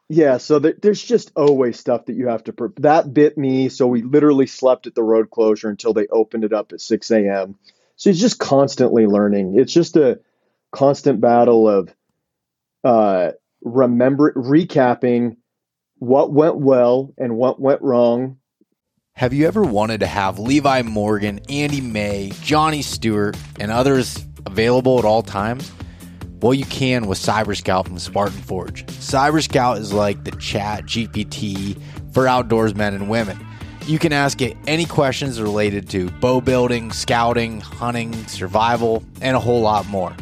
yeah, 0.10 0.38
so 0.38 0.58
there, 0.58 0.74
there's 0.82 1.04
just 1.04 1.32
always 1.36 1.80
stuff 1.80 2.06
that 2.06 2.16
you 2.16 2.30
have 2.30 2.44
to. 2.46 2.54
Pre- 2.54 2.70
that 2.78 3.14
bit 3.14 3.38
me, 3.38 3.70
so 3.70 3.86
we 3.86 4.02
literally 4.02 4.48
slept 4.48 4.88
at 4.88 4.96
the 4.96 5.04
road 5.04 5.30
closure 5.30 5.70
until 5.70 5.94
they 5.94 6.08
opened 6.08 6.44
it 6.44 6.54
up 6.54 6.74
at 6.74 6.82
6 6.82 7.12
a.m. 7.12 7.56
So 7.98 8.10
it's 8.10 8.20
just 8.20 8.40
constantly 8.40 9.06
learning. 9.06 9.60
It's 9.60 9.72
just 9.72 9.98
a 9.98 10.22
constant 10.72 11.22
battle 11.22 11.70
of 11.70 11.94
uh, 12.84 13.34
remember 13.62 14.34
recapping 14.34 15.38
what 16.00 16.34
went 16.34 16.58
well 16.58 17.14
and 17.16 17.38
what 17.38 17.62
went 17.62 17.84
wrong. 17.84 18.40
Have 19.22 19.36
you 19.36 19.46
ever 19.46 19.62
wanted 19.62 20.00
to 20.00 20.08
have 20.08 20.40
Levi 20.40 20.82
Morgan, 20.82 21.42
Andy 21.48 21.80
May, 21.80 22.32
Johnny 22.42 22.82
Stewart, 22.82 23.38
and 23.60 23.70
others 23.70 24.26
available 24.48 24.98
at 24.98 25.06
all 25.06 25.22
times? 25.22 25.72
Well, 26.42 26.56
you 26.56 26.66
can 26.66 27.06
with 27.06 27.20
Cyber 27.20 27.56
Scout 27.56 27.86
from 27.86 28.00
Spartan 28.00 28.42
Forge. 28.42 28.84
Cyber 28.88 29.44
Scout 29.44 29.78
is 29.78 29.94
like 29.94 30.24
the 30.24 30.32
chat 30.32 30.86
GPT 30.86 31.80
for 32.16 32.26
outdoorsmen 32.26 32.96
and 32.96 33.12
women. 33.12 33.38
You 33.86 34.00
can 34.00 34.12
ask 34.12 34.42
it 34.42 34.58
any 34.66 34.86
questions 34.86 35.40
related 35.40 35.88
to 35.92 36.10
bow 36.10 36.42
building, 36.42 36.92
scouting, 36.92 37.62
hunting, 37.62 38.26
survival, 38.26 39.04
and 39.22 39.38
a 39.38 39.40
whole 39.40 39.62
lot 39.62 39.86
more. 39.86 40.16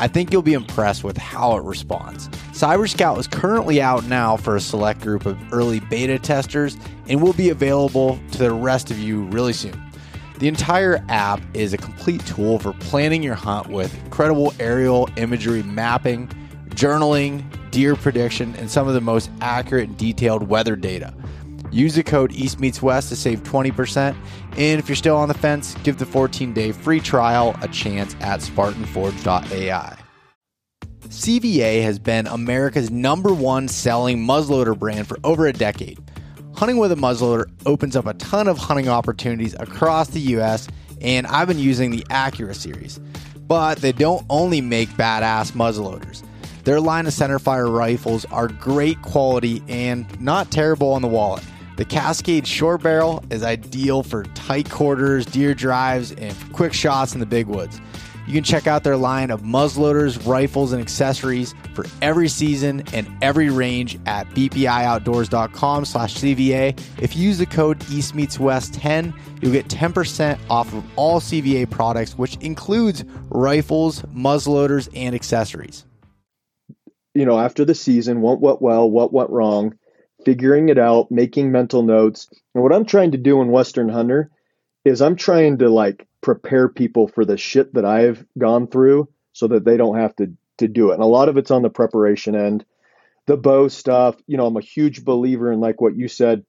I 0.00 0.06
think 0.06 0.32
you'll 0.32 0.42
be 0.42 0.54
impressed 0.54 1.02
with 1.02 1.16
how 1.16 1.56
it 1.56 1.64
responds. 1.64 2.28
Cyber 2.52 2.88
Scout 2.88 3.18
is 3.18 3.26
currently 3.26 3.82
out 3.82 4.04
now 4.04 4.36
for 4.36 4.54
a 4.54 4.60
select 4.60 5.00
group 5.00 5.26
of 5.26 5.36
early 5.52 5.80
beta 5.80 6.20
testers 6.20 6.76
and 7.08 7.20
will 7.20 7.32
be 7.32 7.50
available 7.50 8.16
to 8.30 8.38
the 8.38 8.52
rest 8.52 8.92
of 8.92 8.98
you 9.00 9.24
really 9.24 9.52
soon. 9.52 9.82
The 10.38 10.46
entire 10.46 11.04
app 11.08 11.40
is 11.52 11.72
a 11.72 11.76
complete 11.76 12.24
tool 12.26 12.60
for 12.60 12.72
planning 12.74 13.24
your 13.24 13.34
hunt 13.34 13.70
with 13.70 13.92
incredible 14.04 14.54
aerial 14.60 15.08
imagery 15.16 15.64
mapping, 15.64 16.28
journaling, 16.68 17.42
deer 17.72 17.96
prediction, 17.96 18.54
and 18.54 18.70
some 18.70 18.86
of 18.86 18.94
the 18.94 19.00
most 19.00 19.32
accurate 19.40 19.88
and 19.88 19.98
detailed 19.98 20.44
weather 20.44 20.76
data. 20.76 21.12
Use 21.70 21.94
the 21.94 22.02
code 22.02 22.32
East 22.32 22.60
Meets 22.60 22.80
West 22.80 23.08
to 23.10 23.16
save 23.16 23.42
20%. 23.42 24.16
And 24.56 24.78
if 24.78 24.88
you're 24.88 24.96
still 24.96 25.16
on 25.16 25.28
the 25.28 25.34
fence, 25.34 25.74
give 25.82 25.98
the 25.98 26.06
14 26.06 26.52
day 26.52 26.72
free 26.72 27.00
trial 27.00 27.54
a 27.62 27.68
chance 27.68 28.14
at 28.20 28.40
SpartanForge.ai. 28.40 29.98
CVA 31.08 31.82
has 31.82 31.98
been 31.98 32.26
America's 32.26 32.90
number 32.90 33.32
one 33.32 33.66
selling 33.66 34.18
muzzleloader 34.18 34.78
brand 34.78 35.06
for 35.06 35.18
over 35.24 35.46
a 35.46 35.52
decade. 35.52 35.98
Hunting 36.54 36.76
with 36.76 36.92
a 36.92 36.96
muzzleloader 36.96 37.46
opens 37.66 37.96
up 37.96 38.06
a 38.06 38.14
ton 38.14 38.48
of 38.48 38.58
hunting 38.58 38.88
opportunities 38.88 39.54
across 39.58 40.08
the 40.08 40.20
US, 40.20 40.68
and 41.00 41.26
I've 41.26 41.48
been 41.48 41.58
using 41.58 41.90
the 41.90 42.04
Accura 42.10 42.54
series. 42.54 42.98
But 43.46 43.78
they 43.78 43.92
don't 43.92 44.26
only 44.28 44.60
make 44.60 44.88
badass 44.90 45.52
muzzleloaders. 45.52 46.22
Their 46.64 46.80
line 46.80 47.06
of 47.06 47.14
centerfire 47.14 47.72
rifles 47.72 48.26
are 48.26 48.48
great 48.48 49.00
quality 49.00 49.62
and 49.68 50.20
not 50.20 50.50
terrible 50.50 50.92
on 50.92 51.00
the 51.00 51.08
wallet. 51.08 51.42
The 51.78 51.84
Cascade 51.84 52.44
short 52.44 52.82
barrel 52.82 53.22
is 53.30 53.44
ideal 53.44 54.02
for 54.02 54.24
tight 54.34 54.68
quarters, 54.68 55.24
deer 55.24 55.54
drives, 55.54 56.10
and 56.10 56.34
quick 56.52 56.72
shots 56.72 57.14
in 57.14 57.20
the 57.20 57.26
big 57.26 57.46
woods. 57.46 57.80
You 58.26 58.34
can 58.34 58.42
check 58.42 58.66
out 58.66 58.82
their 58.82 58.96
line 58.96 59.30
of 59.30 59.42
muzzleloaders, 59.42 60.26
rifles, 60.26 60.72
and 60.72 60.82
accessories 60.82 61.54
for 61.74 61.86
every 62.02 62.26
season 62.26 62.82
and 62.92 63.06
every 63.22 63.48
range 63.48 63.96
at 64.06 64.28
bpioutdoors.com 64.30 65.84
slash 65.84 66.16
CVA. 66.16 66.76
If 67.00 67.14
you 67.14 67.22
use 67.22 67.38
the 67.38 67.46
code 67.46 67.80
East 67.92 68.12
Meets 68.12 68.40
West 68.40 68.74
10, 68.74 69.14
you'll 69.40 69.52
get 69.52 69.68
10% 69.68 70.36
off 70.50 70.74
of 70.74 70.84
all 70.96 71.20
CVA 71.20 71.70
products, 71.70 72.18
which 72.18 72.34
includes 72.38 73.04
rifles, 73.28 74.02
muzzleloaders, 74.02 74.88
and 74.96 75.14
accessories. 75.14 75.84
You 77.14 77.24
know, 77.24 77.38
after 77.38 77.64
the 77.64 77.76
season, 77.76 78.20
what 78.20 78.40
went 78.40 78.60
well, 78.60 78.90
what 78.90 79.12
went 79.12 79.30
wrong, 79.30 79.78
figuring 80.28 80.68
it 80.68 80.76
out, 80.76 81.10
making 81.10 81.50
mental 81.50 81.82
notes. 81.82 82.28
And 82.54 82.62
what 82.62 82.74
I'm 82.74 82.84
trying 82.84 83.12
to 83.12 83.16
do 83.16 83.40
in 83.40 83.48
Western 83.48 83.88
Hunter 83.88 84.30
is 84.84 85.00
I'm 85.00 85.16
trying 85.16 85.56
to 85.56 85.70
like 85.70 86.06
prepare 86.20 86.68
people 86.68 87.08
for 87.08 87.24
the 87.24 87.38
shit 87.38 87.72
that 87.72 87.86
I've 87.86 88.26
gone 88.36 88.66
through 88.66 89.08
so 89.32 89.48
that 89.48 89.64
they 89.64 89.78
don't 89.78 89.96
have 89.96 90.14
to 90.16 90.34
to 90.58 90.68
do 90.68 90.90
it. 90.90 90.94
And 90.96 91.02
a 91.02 91.06
lot 91.06 91.30
of 91.30 91.38
it's 91.38 91.50
on 91.50 91.62
the 91.62 91.70
preparation 91.70 92.34
end. 92.34 92.66
The 93.24 93.38
bow 93.38 93.68
stuff, 93.68 94.16
you 94.26 94.36
know, 94.36 94.44
I'm 94.44 94.58
a 94.58 94.60
huge 94.60 95.02
believer 95.02 95.50
in 95.50 95.60
like 95.60 95.80
what 95.80 95.96
you 95.96 96.08
said, 96.08 96.44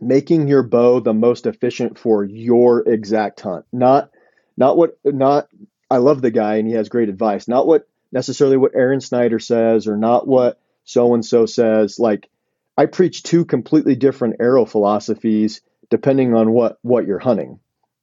making 0.00 0.48
your 0.48 0.62
bow 0.62 1.00
the 1.00 1.12
most 1.12 1.44
efficient 1.44 1.98
for 1.98 2.24
your 2.24 2.88
exact 2.88 3.42
hunt. 3.42 3.66
Not 3.70 4.12
not 4.56 4.78
what 4.78 4.98
not 5.04 5.48
I 5.90 5.98
love 5.98 6.22
the 6.22 6.30
guy 6.30 6.54
and 6.54 6.66
he 6.66 6.72
has 6.72 6.88
great 6.88 7.10
advice. 7.10 7.48
Not 7.48 7.66
what 7.66 7.86
necessarily 8.12 8.56
what 8.56 8.74
Aron 8.74 9.02
Snyder 9.02 9.40
says 9.40 9.88
or 9.88 9.98
not 9.98 10.26
what 10.26 10.58
so 10.84 11.12
and 11.12 11.22
so 11.22 11.44
says. 11.44 11.98
Like 11.98 12.30
I 12.76 12.86
preach 12.86 13.22
two 13.22 13.44
completely 13.44 13.94
different 13.94 14.36
arrow 14.40 14.64
philosophies 14.64 15.60
depending 15.90 16.34
on 16.34 16.50
what 16.50 16.78
what 16.82 17.06
you're 17.06 17.18
hunting, 17.18 17.60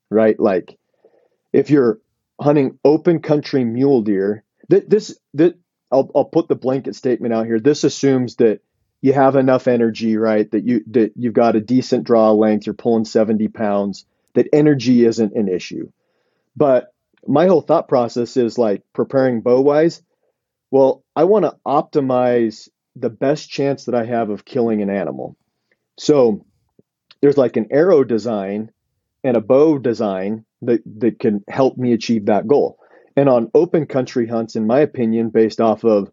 right? 0.10 0.40
Like 0.40 0.78
if 1.52 1.70
you're 1.70 2.00
hunting 2.40 2.80
open 2.84 3.22
country 3.22 3.66
mule 3.66 4.02
deer, 4.02 4.44
this 4.70 5.18
that 5.34 5.56
I'll 5.92 6.10
I'll 6.16 6.26
put 6.26 6.48
the 6.48 6.56
blanket 6.56 6.96
statement 6.96 7.34
out 7.34 7.46
here. 7.46 7.60
This 7.60 7.84
assumes 7.84 8.38
that 8.38 8.62
you 9.02 9.14
have 9.14 9.36
enough 9.36 9.68
energy, 9.68 10.16
right? 10.16 10.50
That 10.52 10.64
you 10.66 10.84
that 10.92 11.14
you've 11.16 11.34
got 11.34 11.56
a 11.56 11.62
decent 11.62 12.06
draw 12.06 12.32
length, 12.32 12.66
you're 12.66 12.74
pulling 12.74 13.06
70 13.06 13.48
pounds, 13.50 14.06
that 14.36 14.48
energy 14.54 15.06
isn't 15.06 15.34
an 15.34 15.48
issue. 15.48 15.92
But 16.56 16.94
my 17.28 17.48
whole 17.48 17.62
thought 17.62 17.88
process 17.88 18.38
is 18.38 18.58
like 18.58 18.84
preparing 18.94 19.42
bow 19.42 19.62
wise. 19.62 20.02
Well, 20.70 21.04
I 21.16 21.26
want 21.26 21.46
to 21.46 21.58
optimize 21.66 22.70
the 22.96 23.10
best 23.10 23.50
chance 23.50 23.86
that 23.86 23.96
I 23.96 24.06
have 24.06 24.30
of 24.30 24.46
killing 24.46 24.82
an 24.82 24.90
animal. 24.90 25.36
So 25.98 26.46
there's 27.22 27.38
like 27.38 27.58
an 27.58 27.68
arrow 27.72 28.04
design 28.04 28.72
and 29.24 29.38
a 29.38 29.42
bow 29.42 29.78
design 29.78 30.46
that, 30.64 30.82
that 31.00 31.20
can 31.20 31.44
help 31.48 31.78
me 31.78 31.94
achieve 31.94 32.26
that 32.26 32.48
goal. 32.48 32.78
And 33.16 33.30
on 33.30 33.52
open 33.54 33.86
country 33.86 34.28
hunts, 34.28 34.56
in 34.56 34.68
my 34.68 34.80
opinion, 34.80 35.30
based 35.30 35.62
off 35.62 35.84
of 35.84 36.12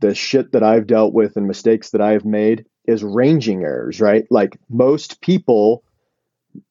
the 0.00 0.14
shit 0.14 0.52
that 0.52 0.62
I've 0.62 0.86
dealt 0.86 1.12
with 1.12 1.36
and 1.36 1.46
mistakes 1.46 1.90
that 1.90 2.00
I've 2.00 2.24
made, 2.24 2.66
is 2.86 3.04
ranging 3.04 3.62
errors, 3.62 4.00
right? 4.00 4.26
Like 4.30 4.58
most 4.70 5.20
people, 5.20 5.82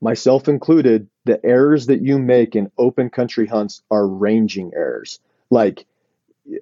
myself 0.01 0.47
included, 0.47 1.07
the 1.25 1.39
errors 1.45 1.87
that 1.87 2.01
you 2.01 2.17
make 2.17 2.55
in 2.55 2.71
open 2.77 3.09
country 3.09 3.45
hunts 3.45 3.83
are 3.91 4.07
ranging 4.07 4.71
errors. 4.73 5.19
Like 5.49 5.85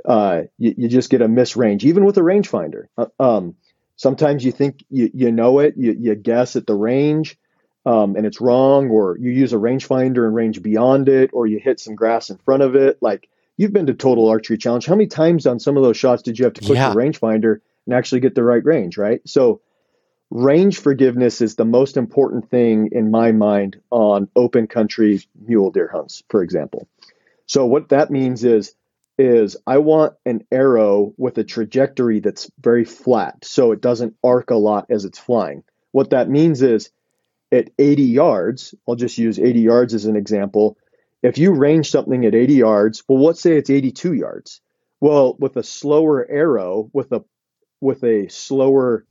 uh, 0.03 0.43
you, 0.57 0.73
you, 0.77 0.87
just 0.87 1.09
get 1.09 1.21
a 1.21 1.27
misrange, 1.27 1.83
even 1.83 2.05
with 2.05 2.17
a 2.17 2.21
rangefinder. 2.21 2.85
Uh, 2.97 3.07
um, 3.19 3.55
sometimes 3.95 4.43
you 4.43 4.51
think 4.51 4.83
you, 4.89 5.09
you 5.13 5.31
know 5.31 5.59
it, 5.59 5.75
you, 5.77 5.95
you 5.99 6.15
guess 6.15 6.55
at 6.55 6.67
the 6.67 6.75
range, 6.75 7.37
um, 7.85 8.15
and 8.15 8.25
it's 8.25 8.41
wrong, 8.41 8.89
or 8.89 9.17
you 9.17 9.31
use 9.31 9.53
a 9.53 9.57
rangefinder 9.57 10.25
and 10.25 10.35
range 10.35 10.61
beyond 10.61 11.09
it, 11.09 11.31
or 11.33 11.47
you 11.47 11.59
hit 11.59 11.79
some 11.79 11.95
grass 11.95 12.29
in 12.29 12.37
front 12.37 12.63
of 12.63 12.75
it. 12.75 12.97
Like 13.01 13.29
you've 13.57 13.73
been 13.73 13.87
to 13.87 13.93
Total 13.93 14.27
Archery 14.27 14.57
Challenge. 14.57 14.85
How 14.85 14.95
many 14.95 15.07
times 15.07 15.45
on 15.45 15.59
some 15.59 15.77
of 15.77 15.83
those 15.83 15.97
shots 15.97 16.23
did 16.23 16.39
you 16.39 16.45
have 16.45 16.53
to 16.55 16.61
click 16.61 16.77
yeah. 16.77 16.89
the 16.89 16.95
rangefinder 16.95 17.59
and 17.85 17.95
actually 17.95 18.21
get 18.21 18.35
the 18.35 18.43
right 18.43 18.63
range, 18.63 18.97
right? 18.97 19.21
So 19.27 19.61
range 20.31 20.79
forgiveness 20.79 21.41
is 21.41 21.55
the 21.55 21.65
most 21.65 21.97
important 21.97 22.49
thing 22.49 22.89
in 22.91 23.11
my 23.11 23.31
mind 23.31 23.79
on 23.91 24.29
open 24.35 24.67
country 24.67 25.21
mule 25.39 25.71
deer 25.71 25.87
hunts, 25.87 26.23
for 26.29 26.41
example. 26.41 26.87
So 27.45 27.65
what 27.65 27.89
that 27.89 28.09
means 28.09 28.43
is 28.43 28.73
is 29.17 29.57
I 29.65 29.77
want 29.77 30.15
an 30.25 30.45
arrow 30.51 31.13
with 31.17 31.37
a 31.37 31.43
trajectory 31.43 32.19
that's 32.19 32.49
very 32.59 32.85
flat 32.85 33.45
so 33.45 33.71
it 33.71 33.81
doesn't 33.81 34.15
arc 34.23 34.51
a 34.51 34.55
lot 34.55 34.87
as 34.89 35.05
it's 35.05 35.19
flying. 35.19 35.63
What 35.91 36.09
that 36.09 36.29
means 36.29 36.61
is 36.61 36.89
at 37.51 37.71
80 37.79 38.03
yards, 38.03 38.75
I'll 38.87 38.95
just 38.95 39.17
use 39.17 39.39
80 39.39 39.59
yards 39.61 39.93
as 39.93 40.05
an 40.05 40.15
example. 40.15 40.77
If 41.23 41.37
you 41.37 41.53
range 41.53 41.89
something 41.89 42.25
at 42.25 42.35
80 42.35 42.53
yards, 42.53 43.03
well, 43.07 43.23
let's 43.23 43.41
say 43.41 43.57
it's 43.57 43.69
82 43.69 44.13
yards. 44.13 44.61
Well, 44.99 45.35
with 45.39 45.55
a 45.55 45.63
slower 45.63 46.25
arrow, 46.29 46.89
with 46.93 47.11
a 47.11 47.23
with 47.81 48.03
a 48.03 48.27
slower, 48.29 49.05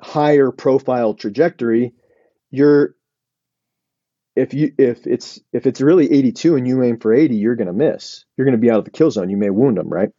higher 0.00 0.50
profile 0.50 1.14
trajectory, 1.14 1.94
you're 2.50 2.94
if 4.40 4.54
you 4.54 4.72
if 4.78 5.06
it's 5.06 5.40
if 5.52 5.66
it's 5.66 5.80
really 5.80 6.10
82 6.10 6.56
and 6.56 6.66
you 6.66 6.82
aim 6.82 6.98
for 6.98 7.12
80, 7.12 7.36
you're 7.36 7.56
going 7.56 7.66
to 7.66 7.72
miss. 7.72 8.24
You're 8.36 8.46
going 8.46 8.56
to 8.56 8.60
be 8.60 8.70
out 8.70 8.78
of 8.78 8.84
the 8.84 8.90
kill 8.90 9.10
zone. 9.10 9.28
You 9.28 9.36
may 9.36 9.50
wound 9.50 9.76
them, 9.76 9.88
right? 9.88 10.10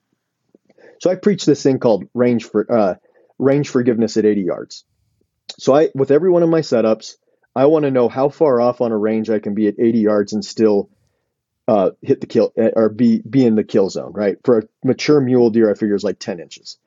So 0.99 1.09
I 1.09 1.15
preach 1.15 1.45
this 1.45 1.63
thing 1.63 1.79
called 1.79 2.05
range 2.13 2.45
for 2.45 2.71
uh, 2.71 2.95
range 3.39 3.69
forgiveness 3.69 4.17
at 4.17 4.25
80 4.25 4.41
yards. 4.41 4.85
So 5.57 5.75
I 5.75 5.89
with 5.95 6.11
every 6.11 6.29
one 6.29 6.43
of 6.43 6.49
my 6.49 6.61
setups, 6.61 7.15
I 7.55 7.65
want 7.65 7.83
to 7.85 7.91
know 7.91 8.09
how 8.09 8.29
far 8.29 8.61
off 8.61 8.81
on 8.81 8.91
a 8.91 8.97
range 8.97 9.29
I 9.29 9.39
can 9.39 9.55
be 9.55 9.67
at 9.67 9.79
80 9.79 9.99
yards 9.99 10.33
and 10.33 10.45
still 10.45 10.89
uh, 11.67 11.91
hit 12.01 12.21
the 12.21 12.27
kill 12.27 12.53
eh, 12.57 12.69
or 12.75 12.89
be 12.89 13.21
be 13.27 13.43
in 13.43 13.55
the 13.55 13.63
kill 13.63 13.89
zone, 13.89 14.13
right? 14.13 14.37
For 14.43 14.59
a 14.59 14.63
mature 14.83 15.19
mule 15.19 15.49
deer, 15.49 15.71
I 15.71 15.73
figure 15.73 15.95
is 15.95 16.03
like 16.03 16.19
10 16.19 16.39
inches. 16.39 16.77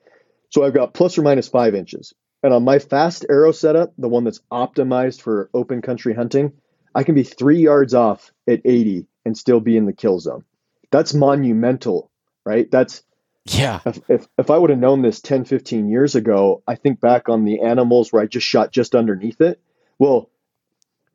So 0.49 0.63
I've 0.63 0.73
got 0.73 0.93
plus 0.93 1.17
or 1.17 1.21
minus 1.21 1.49
five 1.49 1.75
inches. 1.75 2.13
And 2.41 2.53
on 2.53 2.63
my 2.63 2.79
fast 2.79 3.25
arrow 3.29 3.51
setup, 3.51 3.93
the 3.97 4.07
one 4.07 4.23
that's 4.23 4.41
optimized 4.51 5.21
for 5.21 5.49
open 5.53 5.81
country 5.81 6.13
hunting, 6.13 6.53
I 6.95 7.03
can 7.03 7.13
be 7.13 7.23
three 7.23 7.59
yards 7.59 7.93
off 7.93 8.31
at 8.47 8.61
80 8.63 9.05
and 9.25 9.37
still 9.37 9.59
be 9.59 9.75
in 9.75 9.85
the 9.85 9.93
kill 9.93 10.19
zone. 10.19 10.45
That's 10.91 11.13
monumental, 11.13 12.09
right? 12.45 12.71
That's 12.71 13.03
yeah. 13.43 13.81
If, 13.85 13.99
if, 14.09 14.27
if 14.39 14.49
I 14.49 14.57
would 14.57 14.71
have 14.71 14.79
known 14.79 15.01
this 15.01 15.19
10, 15.19 15.45
15 15.45 15.89
years 15.89 16.15
ago, 16.15 16.63
I 16.67 16.75
think 16.75 16.99
back 16.99 17.29
on 17.29 17.45
the 17.45 17.61
animals 17.61 18.11
where 18.11 18.23
I 18.23 18.25
just 18.25 18.47
shot 18.47 18.71
just 18.71 18.95
underneath 18.95 19.39
it. 19.41 19.61
Well, 19.99 20.29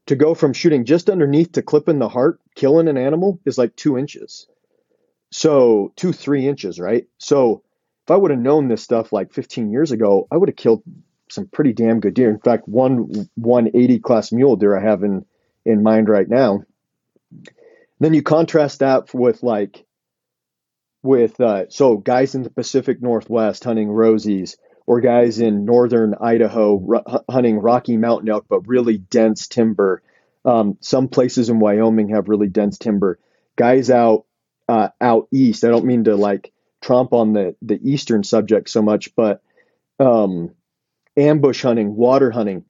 to 0.06 0.16
go 0.16 0.34
from 0.34 0.52
shooting 0.52 0.84
just 0.84 1.10
underneath 1.10 1.52
to 1.52 1.62
clipping 1.62 1.98
the 1.98 2.08
heart, 2.08 2.40
killing 2.54 2.88
an 2.88 2.96
animal 2.96 3.40
is 3.44 3.58
like 3.58 3.74
two 3.74 3.98
inches. 3.98 4.46
So 5.32 5.92
two, 5.96 6.12
three 6.12 6.46
inches, 6.46 6.78
right? 6.78 7.08
So 7.18 7.62
if 8.04 8.10
I 8.10 8.16
would 8.16 8.30
have 8.30 8.40
known 8.40 8.68
this 8.68 8.82
stuff 8.82 9.12
like 9.12 9.32
15 9.32 9.70
years 9.70 9.90
ago, 9.92 10.28
I 10.30 10.36
would 10.36 10.48
have 10.48 10.56
killed 10.56 10.82
some 11.28 11.46
pretty 11.46 11.72
damn 11.72 12.00
good 12.00 12.14
deer. 12.14 12.30
In 12.30 12.40
fact, 12.40 12.68
one 12.68 13.28
180 13.34 13.98
class 14.00 14.30
mule 14.30 14.56
deer 14.56 14.76
I 14.76 14.82
have 14.82 15.02
in 15.04 15.24
in 15.64 15.82
mind 15.82 16.08
right 16.08 16.28
now. 16.28 16.62
Then 17.98 18.14
you 18.14 18.22
contrast 18.22 18.80
that 18.80 19.12
with 19.14 19.42
like 19.42 19.84
with 21.02 21.40
uh, 21.40 21.66
so 21.68 21.96
guys 21.96 22.34
in 22.34 22.42
the 22.42 22.50
Pacific 22.50 23.02
Northwest 23.02 23.64
hunting 23.64 23.88
rosies, 23.88 24.56
or 24.86 25.00
guys 25.00 25.38
in 25.38 25.64
northern 25.64 26.14
Idaho 26.20 27.02
r- 27.06 27.22
hunting 27.30 27.58
Rocky 27.58 27.96
Mountain 27.96 28.28
elk, 28.28 28.46
but 28.48 28.66
really 28.66 28.98
dense 28.98 29.48
timber. 29.48 30.02
Um, 30.44 30.78
some 30.80 31.08
places 31.08 31.50
in 31.50 31.60
Wyoming 31.60 32.10
have 32.10 32.28
really 32.28 32.48
dense 32.48 32.78
timber. 32.78 33.18
Guys 33.56 33.90
out 33.90 34.24
uh, 34.68 34.88
out 35.00 35.28
east. 35.32 35.64
I 35.64 35.68
don't 35.68 35.84
mean 35.84 36.04
to 36.04 36.16
like 36.16 36.52
tromp 36.82 37.12
on 37.12 37.32
the 37.34 37.54
the 37.62 37.78
eastern 37.82 38.24
subject 38.24 38.70
so 38.70 38.82
much, 38.82 39.14
but 39.14 39.42
um, 39.98 40.50
ambush 41.16 41.62
hunting, 41.62 41.94
water 41.94 42.30
hunting. 42.30 42.64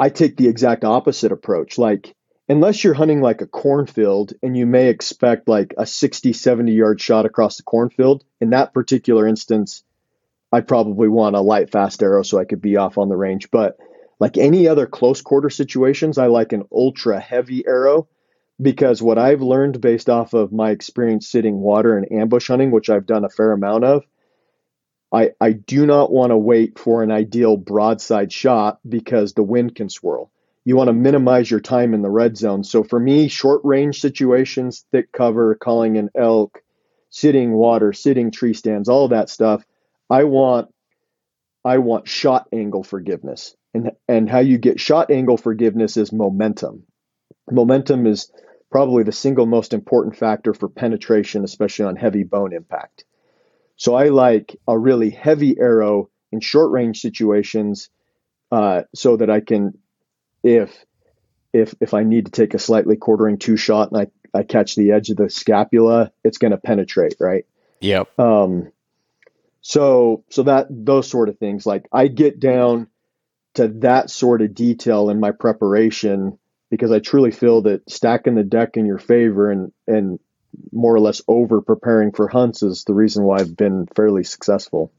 I 0.00 0.08
take 0.08 0.38
the 0.38 0.48
exact 0.48 0.82
opposite 0.82 1.30
approach. 1.30 1.76
Like 1.76 2.16
unless 2.48 2.82
you're 2.82 2.94
hunting 2.94 3.20
like 3.20 3.42
a 3.42 3.46
cornfield 3.46 4.32
and 4.42 4.56
you 4.56 4.64
may 4.64 4.88
expect 4.88 5.46
like 5.46 5.74
a 5.76 5.84
60, 5.84 6.32
70 6.32 6.72
yard 6.72 7.00
shot 7.02 7.26
across 7.26 7.58
the 7.58 7.64
cornfield, 7.64 8.24
in 8.40 8.50
that 8.50 8.72
particular 8.72 9.26
instance, 9.26 9.84
I 10.50 10.62
probably 10.62 11.08
want 11.08 11.36
a 11.36 11.40
light, 11.42 11.70
fast 11.70 12.02
arrow 12.02 12.22
so 12.22 12.38
I 12.38 12.46
could 12.46 12.62
be 12.62 12.78
off 12.78 12.96
on 12.96 13.10
the 13.10 13.16
range. 13.16 13.50
But 13.50 13.76
like 14.18 14.38
any 14.38 14.68
other 14.68 14.86
close 14.86 15.20
quarter 15.20 15.50
situations, 15.50 16.16
I 16.16 16.28
like 16.28 16.54
an 16.54 16.64
ultra 16.72 17.20
heavy 17.20 17.66
arrow 17.66 18.08
because 18.60 19.02
what 19.02 19.18
I've 19.18 19.42
learned 19.42 19.82
based 19.82 20.08
off 20.08 20.32
of 20.32 20.50
my 20.50 20.70
experience 20.70 21.28
sitting 21.28 21.60
water 21.60 21.98
and 21.98 22.10
ambush 22.10 22.48
hunting, 22.48 22.70
which 22.70 22.88
I've 22.88 23.06
done 23.06 23.26
a 23.26 23.30
fair 23.30 23.52
amount 23.52 23.84
of, 23.84 24.04
I, 25.12 25.30
I 25.40 25.52
do 25.52 25.86
not 25.86 26.12
want 26.12 26.30
to 26.30 26.36
wait 26.36 26.78
for 26.78 27.02
an 27.02 27.10
ideal 27.10 27.56
broadside 27.56 28.32
shot 28.32 28.78
because 28.88 29.32
the 29.32 29.42
wind 29.42 29.74
can 29.74 29.88
swirl. 29.88 30.30
You 30.64 30.76
want 30.76 30.88
to 30.88 30.94
minimize 30.94 31.50
your 31.50 31.60
time 31.60 31.94
in 31.94 32.02
the 32.02 32.10
red 32.10 32.36
zone. 32.36 32.62
So 32.62 32.84
for 32.84 33.00
me, 33.00 33.28
short 33.28 33.62
range 33.64 34.00
situations, 34.00 34.84
thick 34.92 35.10
cover, 35.10 35.54
calling 35.54 35.96
an 35.96 36.10
elk, 36.14 36.62
sitting 37.08 37.52
water, 37.52 37.92
sitting 37.92 38.30
tree 38.30 38.54
stands, 38.54 38.88
all 38.88 39.08
that 39.08 39.30
stuff, 39.30 39.64
I 40.08 40.24
want 40.24 40.68
I 41.64 41.78
want 41.78 42.08
shot 42.08 42.48
angle 42.52 42.82
forgiveness. 42.84 43.56
And 43.74 43.92
and 44.08 44.28
how 44.28 44.40
you 44.40 44.58
get 44.58 44.80
shot 44.80 45.10
angle 45.10 45.36
forgiveness 45.36 45.96
is 45.96 46.12
momentum. 46.12 46.84
Momentum 47.50 48.06
is 48.06 48.30
probably 48.70 49.02
the 49.02 49.12
single 49.12 49.46
most 49.46 49.72
important 49.72 50.16
factor 50.16 50.54
for 50.54 50.68
penetration, 50.68 51.42
especially 51.42 51.86
on 51.86 51.96
heavy 51.96 52.22
bone 52.22 52.52
impact. 52.52 53.04
So 53.80 53.94
I 53.94 54.10
like 54.10 54.60
a 54.68 54.78
really 54.78 55.08
heavy 55.08 55.58
arrow 55.58 56.10
in 56.30 56.40
short 56.40 56.70
range 56.70 57.00
situations 57.00 57.88
uh, 58.52 58.82
so 58.94 59.16
that 59.16 59.30
I 59.30 59.40
can, 59.40 59.78
if 60.42 60.84
if 61.54 61.74
if 61.80 61.94
I 61.94 62.02
need 62.04 62.26
to 62.26 62.30
take 62.30 62.52
a 62.52 62.58
slightly 62.58 62.96
quartering 62.96 63.38
two 63.38 63.56
shot 63.56 63.90
and 63.90 64.02
I, 64.02 64.38
I 64.38 64.42
catch 64.42 64.74
the 64.74 64.92
edge 64.92 65.08
of 65.08 65.16
the 65.16 65.30
scapula, 65.30 66.12
it's 66.22 66.36
going 66.36 66.50
to 66.50 66.58
penetrate, 66.58 67.14
right? 67.18 67.46
Yep. 67.80 68.18
Um, 68.18 68.70
so 69.62 70.24
so 70.28 70.42
that 70.42 70.66
those 70.68 71.08
sort 71.08 71.30
of 71.30 71.38
things, 71.38 71.64
like 71.64 71.88
I 71.90 72.08
get 72.08 72.38
down 72.38 72.86
to 73.54 73.68
that 73.78 74.10
sort 74.10 74.42
of 74.42 74.54
detail 74.54 75.08
in 75.08 75.20
my 75.20 75.30
preparation 75.30 76.38
because 76.70 76.92
I 76.92 76.98
truly 76.98 77.30
feel 77.30 77.62
that 77.62 77.88
stacking 77.90 78.34
the 78.34 78.44
deck 78.44 78.76
in 78.76 78.84
your 78.84 78.98
favor 78.98 79.50
and 79.50 79.72
and 79.88 80.18
more 80.72 80.94
or 80.94 81.00
less 81.00 81.22
over 81.28 81.60
preparing 81.60 82.12
for 82.12 82.28
hunts 82.28 82.62
is 82.62 82.84
the 82.84 82.94
reason 82.94 83.24
why 83.24 83.38
I've 83.38 83.56
been 83.56 83.86
fairly 83.94 84.24
successful. 84.24 84.92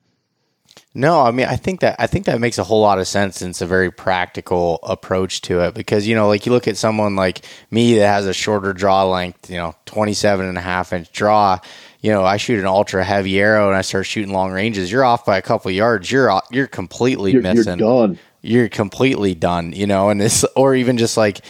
No, 0.93 1.21
I 1.21 1.31
mean 1.31 1.47
I 1.47 1.55
think 1.55 1.81
that 1.81 1.95
I 1.99 2.07
think 2.07 2.25
that 2.25 2.39
makes 2.39 2.57
a 2.57 2.63
whole 2.63 2.81
lot 2.81 2.99
of 2.99 3.07
sense 3.07 3.41
and 3.41 3.51
it's 3.51 3.61
a 3.61 3.65
very 3.65 3.91
practical 3.91 4.79
approach 4.83 5.41
to 5.41 5.61
it 5.61 5.73
because 5.73 6.07
you 6.07 6.15
know 6.15 6.27
like 6.27 6.45
you 6.45 6.51
look 6.51 6.67
at 6.67 6.77
someone 6.77 7.15
like 7.15 7.45
me 7.71 7.95
that 7.95 8.07
has 8.07 8.25
a 8.25 8.33
shorter 8.33 8.73
draw 8.73 9.09
length, 9.09 9.49
you 9.49 9.57
know, 9.57 9.75
27 9.85 10.45
and 10.45 10.57
a 10.57 10.61
half 10.61 10.93
inch 10.93 11.11
draw, 11.11 11.59
you 12.01 12.11
know, 12.11 12.23
I 12.23 12.37
shoot 12.37 12.59
an 12.59 12.65
ultra 12.65 13.03
heavy 13.03 13.39
arrow 13.39 13.67
and 13.67 13.77
I 13.77 13.81
start 13.81 14.05
shooting 14.05 14.33
long 14.33 14.51
ranges, 14.51 14.91
you're 14.91 15.05
off 15.05 15.25
by 15.25 15.37
a 15.37 15.41
couple 15.41 15.71
yards, 15.71 16.11
you're 16.11 16.41
you're 16.51 16.67
completely 16.67 17.31
you're, 17.31 17.41
missing. 17.41 17.79
You're 17.79 18.07
done 18.07 18.19
you're 18.41 18.69
completely 18.69 19.35
done, 19.35 19.71
you 19.73 19.85
know, 19.85 20.09
and 20.09 20.19
this, 20.19 20.43
or 20.55 20.75
even 20.75 20.97
just 20.97 21.17
like 21.17 21.41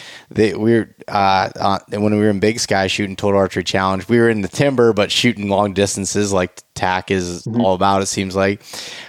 were 0.72 0.96
uh, 1.08 1.50
uh, 1.56 1.80
when 1.90 2.14
we 2.14 2.20
were 2.20 2.30
in 2.30 2.40
Big 2.40 2.60
Sky 2.60 2.88
shooting 2.88 3.16
Total 3.16 3.40
Archery 3.40 3.64
Challenge, 3.64 4.08
we 4.10 4.20
were 4.20 4.30
in 4.30 4.42
the 4.42 4.48
timber 4.48 4.94
but 4.94 5.12
shooting 5.12 5.50
long 5.50 5.74
distances 5.74 6.34
like 6.34 6.62
TAC 6.74 7.12
is 7.12 7.44
mm-hmm. 7.44 7.62
all 7.62 7.76
about. 7.76 8.02
It 8.02 8.08
seems 8.08 8.36
like. 8.36 8.64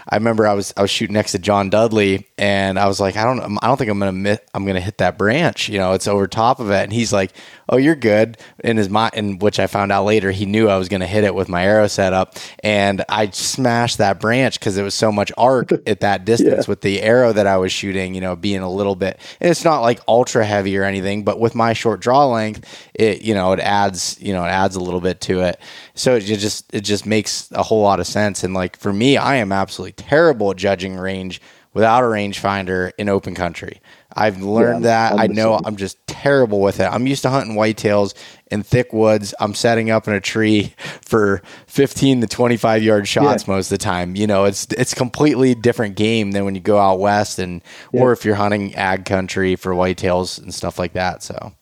I 0.08 0.16
remember 0.16 0.46
I 0.46 0.52
was 0.52 0.74
I 0.76 0.82
was 0.82 0.90
shooting 0.90 1.14
next 1.14 1.32
to 1.32 1.38
John 1.38 1.70
Dudley, 1.70 2.28
and 2.36 2.78
I 2.78 2.86
was 2.86 3.00
like, 3.00 3.16
I 3.16 3.24
don't 3.24 3.58
I 3.62 3.66
don't 3.66 3.76
think 3.76 3.90
I'm 3.90 3.98
gonna 3.98 4.38
I'm 4.52 4.66
gonna 4.66 4.80
hit 4.80 4.98
that 4.98 5.16
branch. 5.16 5.68
You 5.68 5.78
know, 5.78 5.92
it's 5.92 6.06
over 6.06 6.26
top 6.26 6.60
of 6.60 6.70
it, 6.70 6.82
and 6.82 6.92
he's 6.92 7.12
like, 7.12 7.32
Oh, 7.68 7.78
you're 7.78 7.96
good. 7.96 8.36
In 8.62 8.76
his 8.76 8.90
mind, 8.90 9.14
in 9.14 9.38
which 9.38 9.58
I 9.58 9.66
found 9.66 9.92
out 9.92 10.04
later, 10.04 10.30
he 10.30 10.44
knew 10.44 10.68
I 10.68 10.76
was 10.76 10.90
gonna 10.90 11.06
hit 11.06 11.24
it 11.24 11.34
with 11.34 11.48
my 11.48 11.64
arrow 11.64 11.86
setup, 11.86 12.36
and 12.62 13.02
I 13.08 13.30
smashed 13.30 13.96
that 13.98 14.20
branch 14.20 14.58
because 14.60 14.76
it 14.76 14.82
was 14.82 14.94
so 14.94 15.10
much 15.10 15.32
arc 15.38 15.72
at 15.86 16.00
that 16.00 16.26
distance 16.26 16.66
yeah. 16.66 16.70
with 16.70 16.82
the 16.82 17.00
arrow 17.00 17.32
that 17.32 17.46
I 17.46 17.56
was 17.56 17.72
shooting. 17.72 18.14
You 18.14 18.20
know, 18.20 18.36
being 18.36 18.60
a 18.60 18.70
little 18.70 18.96
bit, 18.96 19.18
and 19.40 19.50
it's 19.50 19.64
not 19.64 19.80
like 19.80 20.00
ultra 20.06 20.44
heavy 20.44 20.76
or 20.76 20.84
anything, 20.84 21.24
but 21.24 21.40
with 21.40 21.54
my 21.54 21.72
short 21.72 22.00
draw 22.00 22.26
length, 22.26 22.90
it 22.92 23.22
you 23.22 23.32
know 23.32 23.52
it 23.52 23.60
adds 23.60 24.18
you 24.20 24.34
know 24.34 24.44
it 24.44 24.48
adds 24.48 24.76
a 24.76 24.80
little 24.80 25.00
bit 25.00 25.22
to 25.22 25.40
it. 25.40 25.58
So 25.94 26.16
it 26.16 26.20
just 26.20 26.72
it 26.74 26.80
just 26.80 27.06
makes 27.06 27.50
a 27.52 27.62
whole 27.62 27.82
lot 27.82 28.00
of 28.00 28.06
sense. 28.06 28.44
And 28.44 28.54
like 28.54 28.78
for 28.78 28.92
me, 28.92 29.16
I 29.16 29.36
am 29.36 29.52
absolutely 29.52 29.92
terrible 29.92 30.50
at 30.50 30.56
judging 30.56 30.96
range 30.96 31.40
without 31.74 32.02
a 32.02 32.06
rangefinder 32.06 32.92
in 32.98 33.08
open 33.08 33.34
country. 33.34 33.80
I've 34.14 34.42
learned 34.42 34.84
yeah, 34.84 35.10
that. 35.10 35.20
I 35.20 35.26
know 35.26 35.58
I'm 35.64 35.76
just 35.76 36.06
terrible 36.06 36.60
with 36.60 36.80
it. 36.80 36.84
I'm 36.84 37.06
used 37.06 37.22
to 37.22 37.30
hunting 37.30 37.56
whitetails 37.56 38.14
in 38.50 38.62
thick 38.62 38.92
woods. 38.92 39.34
I'm 39.40 39.54
setting 39.54 39.90
up 39.90 40.06
in 40.06 40.12
a 40.14 40.20
tree 40.20 40.74
for 41.02 41.42
15 41.66 42.20
to 42.20 42.26
25 42.26 42.82
yard 42.82 43.08
shots 43.08 43.46
yeah. 43.46 43.54
most 43.54 43.66
of 43.72 43.78
the 43.78 43.84
time. 43.84 44.14
You 44.14 44.26
know, 44.26 44.44
it's 44.44 44.66
it's 44.72 44.94
completely 44.94 45.54
different 45.54 45.96
game 45.96 46.32
than 46.32 46.44
when 46.44 46.54
you 46.54 46.60
go 46.60 46.78
out 46.78 46.98
west 46.98 47.38
and 47.38 47.62
yeah. 47.92 48.02
or 48.02 48.12
if 48.12 48.24
you're 48.24 48.34
hunting 48.34 48.74
ag 48.74 49.04
country 49.04 49.56
for 49.56 49.72
whitetails 49.72 50.40
and 50.40 50.54
stuff 50.54 50.78
like 50.78 50.92
that. 50.92 51.22
So 51.22 51.52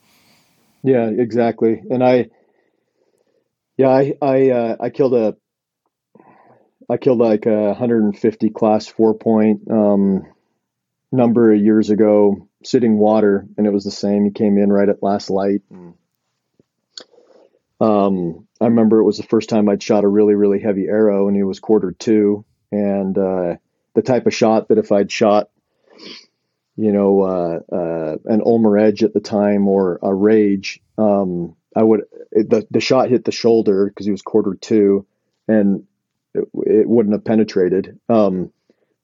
Yeah, 0.82 1.06
exactly. 1.06 1.82
And 1.90 2.02
I 2.02 2.30
yeah, 3.80 3.88
I 3.88 4.14
I 4.20 4.50
uh, 4.50 4.76
I 4.78 4.90
killed 4.90 5.14
a 5.14 5.36
I 6.90 6.98
killed 6.98 7.18
like 7.18 7.46
a 7.46 7.68
150 7.68 8.50
class 8.50 8.86
four 8.86 9.14
point 9.14 9.70
um, 9.70 10.26
number 11.10 11.50
of 11.50 11.58
years 11.58 11.88
ago, 11.88 12.46
sitting 12.62 12.98
water, 12.98 13.46
and 13.56 13.66
it 13.66 13.72
was 13.72 13.84
the 13.84 13.90
same. 13.90 14.26
He 14.26 14.32
came 14.32 14.58
in 14.58 14.70
right 14.70 14.90
at 14.90 15.02
last 15.02 15.30
light. 15.30 15.62
And, 15.70 15.94
um, 17.80 18.46
I 18.60 18.66
remember 18.66 19.00
it 19.00 19.04
was 19.04 19.16
the 19.16 19.22
first 19.22 19.48
time 19.48 19.70
I'd 19.70 19.82
shot 19.82 20.04
a 20.04 20.08
really 20.08 20.34
really 20.34 20.60
heavy 20.60 20.86
arrow, 20.86 21.26
and 21.26 21.34
he 21.34 21.42
was 21.42 21.58
quarter 21.58 21.92
two, 21.92 22.44
and 22.70 23.16
uh, 23.16 23.56
the 23.94 24.02
type 24.02 24.26
of 24.26 24.34
shot 24.34 24.68
that 24.68 24.76
if 24.76 24.92
I'd 24.92 25.10
shot, 25.10 25.48
you 26.76 26.92
know, 26.92 27.22
uh, 27.22 27.74
uh, 27.74 28.16
an 28.26 28.42
Ulmer 28.44 28.76
Edge 28.76 29.04
at 29.04 29.14
the 29.14 29.20
time 29.20 29.68
or 29.68 29.98
a 30.02 30.12
Rage, 30.12 30.82
um, 30.98 31.56
I 31.74 31.82
would 31.82 32.02
it, 32.32 32.50
the 32.50 32.66
the 32.70 32.80
shot 32.80 33.10
hit 33.10 33.24
the 33.24 33.32
shoulder 33.32 33.86
because 33.86 34.06
he 34.06 34.12
was 34.12 34.22
quarter 34.22 34.54
two, 34.54 35.06
and 35.46 35.86
it, 36.34 36.48
it 36.54 36.88
wouldn't 36.88 37.14
have 37.14 37.24
penetrated. 37.24 37.98
Um, 38.08 38.52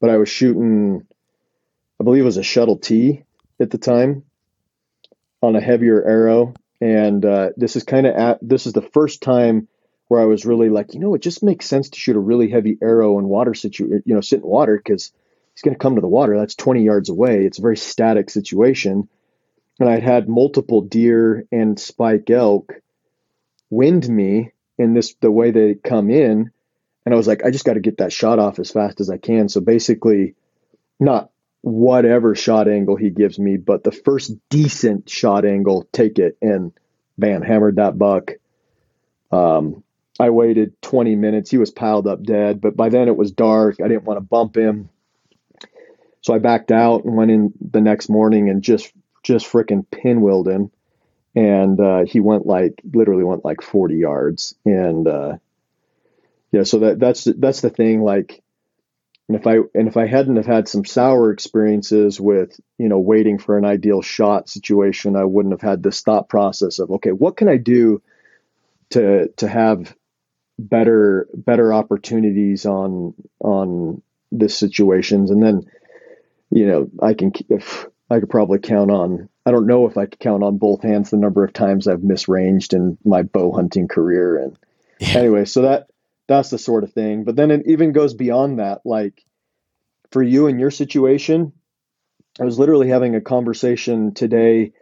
but 0.00 0.10
I 0.10 0.16
was 0.16 0.28
shooting, 0.28 1.06
I 2.00 2.04
believe 2.04 2.22
it 2.22 2.26
was 2.26 2.36
a 2.36 2.42
shuttle 2.42 2.78
T 2.78 3.24
at 3.60 3.70
the 3.70 3.78
time 3.78 4.24
on 5.42 5.56
a 5.56 5.60
heavier 5.60 6.04
arrow. 6.04 6.54
And 6.80 7.24
uh, 7.24 7.50
this 7.56 7.76
is 7.76 7.84
kind 7.84 8.06
of 8.06 8.14
at 8.14 8.38
this 8.42 8.66
is 8.66 8.74
the 8.74 8.82
first 8.82 9.22
time 9.22 9.68
where 10.08 10.20
I 10.20 10.26
was 10.26 10.44
really 10.46 10.68
like, 10.68 10.94
you 10.94 11.00
know, 11.00 11.14
it 11.14 11.22
just 11.22 11.42
makes 11.42 11.66
sense 11.66 11.90
to 11.90 11.98
shoot 11.98 12.16
a 12.16 12.20
really 12.20 12.48
heavy 12.50 12.76
arrow 12.82 13.18
in 13.18 13.26
water 13.26 13.54
situation, 13.54 14.02
you 14.04 14.14
know, 14.14 14.20
sit 14.20 14.40
in 14.40 14.46
water 14.46 14.76
because 14.76 15.12
he's 15.54 15.62
going 15.62 15.74
to 15.74 15.78
come 15.78 15.94
to 15.94 16.00
the 16.00 16.06
water. 16.06 16.38
That's 16.38 16.54
20 16.54 16.84
yards 16.84 17.08
away. 17.08 17.44
It's 17.44 17.58
a 17.58 17.62
very 17.62 17.76
static 17.76 18.30
situation. 18.30 19.08
And 19.78 19.88
I'd 19.88 20.02
had 20.02 20.28
multiple 20.28 20.80
deer 20.80 21.46
and 21.52 21.78
spike 21.78 22.30
elk 22.30 22.72
wind 23.68 24.08
me 24.08 24.52
in 24.78 24.94
this 24.94 25.14
the 25.20 25.30
way 25.30 25.50
they 25.50 25.74
come 25.74 26.10
in 26.10 26.50
and 27.06 27.14
I 27.14 27.16
was 27.16 27.28
like, 27.28 27.44
I 27.44 27.50
just 27.50 27.64
got 27.64 27.74
to 27.74 27.80
get 27.80 27.98
that 27.98 28.12
shot 28.12 28.40
off 28.40 28.58
as 28.58 28.72
fast 28.72 29.00
as 29.00 29.08
I 29.08 29.16
can. 29.16 29.48
So 29.48 29.60
basically, 29.60 30.34
not 30.98 31.30
whatever 31.62 32.34
shot 32.34 32.68
angle 32.68 32.96
he 32.96 33.10
gives 33.10 33.38
me, 33.38 33.56
but 33.56 33.84
the 33.84 33.92
first 33.92 34.32
decent 34.50 35.08
shot 35.08 35.44
angle, 35.44 35.88
take 35.92 36.18
it 36.18 36.36
and 36.42 36.72
bam, 37.16 37.42
hammered 37.42 37.76
that 37.76 37.96
buck. 37.96 38.32
Um, 39.30 39.84
I 40.18 40.30
waited 40.30 40.80
20 40.82 41.14
minutes. 41.14 41.48
He 41.48 41.58
was 41.58 41.70
piled 41.70 42.08
up 42.08 42.24
dead, 42.24 42.60
but 42.60 42.76
by 42.76 42.88
then 42.88 43.06
it 43.06 43.16
was 43.16 43.30
dark. 43.30 43.76
I 43.80 43.86
didn't 43.86 44.04
want 44.04 44.16
to 44.18 44.22
bump 44.22 44.56
him. 44.56 44.90
So 46.22 46.34
I 46.34 46.38
backed 46.38 46.72
out 46.72 47.04
and 47.04 47.16
went 47.16 47.30
in 47.30 47.52
the 47.60 47.80
next 47.80 48.08
morning 48.08 48.50
and 48.50 48.62
just 48.62 48.92
just 49.26 49.50
freaking 49.50 49.86
pinwheeled 49.86 50.48
him. 50.48 50.70
And 51.34 51.78
uh, 51.80 52.04
he 52.06 52.20
went 52.20 52.46
like 52.46 52.80
literally 52.92 53.24
went 53.24 53.44
like 53.44 53.60
40 53.60 53.96
yards. 53.96 54.54
And 54.64 55.06
uh, 55.06 55.36
yeah, 56.52 56.62
so 56.62 56.78
that 56.78 56.98
that's 56.98 57.24
that's 57.24 57.60
the 57.60 57.70
thing. 57.70 58.02
Like, 58.02 58.42
and 59.28 59.36
if 59.36 59.46
I 59.46 59.56
and 59.74 59.88
if 59.88 59.96
I 59.96 60.06
hadn't 60.06 60.36
have 60.36 60.46
had 60.46 60.68
some 60.68 60.84
sour 60.84 61.30
experiences 61.32 62.20
with 62.20 62.58
you 62.78 62.88
know 62.88 62.98
waiting 62.98 63.38
for 63.38 63.58
an 63.58 63.64
ideal 63.64 64.00
shot 64.00 64.48
situation, 64.48 65.16
I 65.16 65.24
wouldn't 65.24 65.52
have 65.52 65.68
had 65.68 65.82
this 65.82 66.00
thought 66.00 66.28
process 66.28 66.78
of 66.78 66.90
okay, 66.92 67.10
what 67.10 67.36
can 67.36 67.48
I 67.48 67.58
do 67.58 68.00
to 68.90 69.28
to 69.36 69.48
have 69.48 69.94
better 70.58 71.28
better 71.34 71.74
opportunities 71.74 72.64
on 72.64 73.14
on 73.40 74.00
this 74.32 74.56
situations, 74.56 75.30
and 75.30 75.42
then 75.42 75.70
you 76.50 76.66
know 76.66 76.90
I 77.02 77.14
can 77.14 77.32
if 77.50 77.86
I 78.10 78.20
could 78.20 78.30
probably 78.30 78.58
count 78.58 78.90
on 78.90 79.28
I 79.44 79.52
don't 79.52 79.66
know 79.66 79.86
if 79.86 79.96
I 79.96 80.06
could 80.06 80.18
count 80.18 80.42
on 80.42 80.58
both 80.58 80.82
hands 80.82 81.10
the 81.10 81.16
number 81.16 81.44
of 81.44 81.52
times 81.52 81.86
I've 81.86 82.00
misranged 82.00 82.72
in 82.72 82.98
my 83.04 83.22
bow 83.22 83.52
hunting 83.52 83.88
career 83.88 84.38
and 84.38 84.58
yeah. 84.98 85.18
anyway, 85.18 85.44
so 85.44 85.62
that 85.62 85.88
that's 86.28 86.50
the 86.50 86.58
sort 86.58 86.84
of 86.84 86.92
thing. 86.92 87.24
But 87.24 87.36
then 87.36 87.50
it 87.50 87.66
even 87.66 87.92
goes 87.92 88.14
beyond 88.14 88.58
that. 88.58 88.80
Like 88.84 89.24
for 90.10 90.22
you 90.22 90.48
and 90.48 90.58
your 90.58 90.70
situation, 90.70 91.52
I 92.40 92.44
was 92.44 92.58
literally 92.58 92.88
having 92.88 93.14
a 93.14 93.20
conversation 93.20 94.14
today 94.14 94.72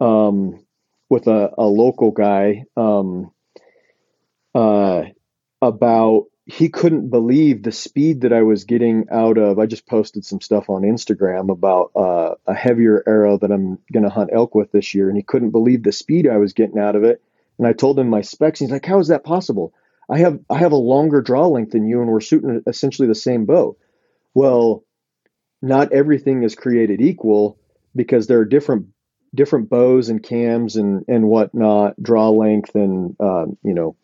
um, 0.00 0.64
with 1.08 1.26
a, 1.26 1.50
a 1.58 1.64
local 1.64 2.10
guy 2.10 2.64
um, 2.76 3.32
uh, 4.54 5.04
about 5.60 6.26
he 6.46 6.68
couldn't 6.68 7.08
believe 7.08 7.62
the 7.62 7.70
speed 7.70 8.22
that 8.22 8.32
I 8.32 8.42
was 8.42 8.64
getting 8.64 9.06
out 9.12 9.38
of. 9.38 9.58
I 9.58 9.66
just 9.66 9.86
posted 9.86 10.24
some 10.24 10.40
stuff 10.40 10.68
on 10.68 10.82
Instagram 10.82 11.50
about 11.50 11.92
uh, 11.94 12.34
a 12.46 12.54
heavier 12.54 13.02
arrow 13.06 13.38
that 13.38 13.52
I'm 13.52 13.78
going 13.92 14.02
to 14.02 14.10
hunt 14.10 14.30
elk 14.32 14.54
with 14.54 14.72
this 14.72 14.92
year, 14.94 15.08
and 15.08 15.16
he 15.16 15.22
couldn't 15.22 15.50
believe 15.50 15.82
the 15.82 15.92
speed 15.92 16.26
I 16.26 16.38
was 16.38 16.52
getting 16.52 16.78
out 16.78 16.96
of 16.96 17.04
it. 17.04 17.22
And 17.58 17.66
I 17.66 17.72
told 17.72 17.98
him 17.98 18.08
my 18.08 18.22
specs. 18.22 18.58
He's 18.58 18.70
like, 18.70 18.84
"How 18.84 18.98
is 18.98 19.08
that 19.08 19.24
possible? 19.24 19.72
I 20.10 20.18
have 20.18 20.40
I 20.50 20.58
have 20.58 20.72
a 20.72 20.76
longer 20.76 21.22
draw 21.22 21.46
length 21.46 21.72
than 21.72 21.86
you, 21.86 22.00
and 22.00 22.10
we're 22.10 22.20
shooting 22.20 22.62
essentially 22.66 23.06
the 23.06 23.14
same 23.14 23.44
bow." 23.44 23.76
Well, 24.34 24.84
not 25.60 25.92
everything 25.92 26.42
is 26.42 26.56
created 26.56 27.00
equal 27.00 27.56
because 27.94 28.26
there 28.26 28.40
are 28.40 28.44
different 28.44 28.86
different 29.32 29.70
bows 29.70 30.08
and 30.08 30.20
cams 30.20 30.74
and 30.74 31.04
and 31.06 31.28
whatnot, 31.28 32.02
draw 32.02 32.30
length 32.30 32.74
and 32.74 33.14
uh, 33.20 33.46
you 33.62 33.74
know 33.74 33.94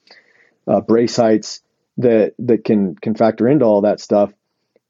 uh, 0.69 0.81
brace 0.81 1.17
heights 1.17 1.63
that 1.99 2.35
that 2.39 2.65
can 2.65 2.95
can 2.97 3.15
factor 3.15 3.49
into 3.49 3.65
all 3.65 3.83
that 3.83 4.01
stuff. 4.01 4.33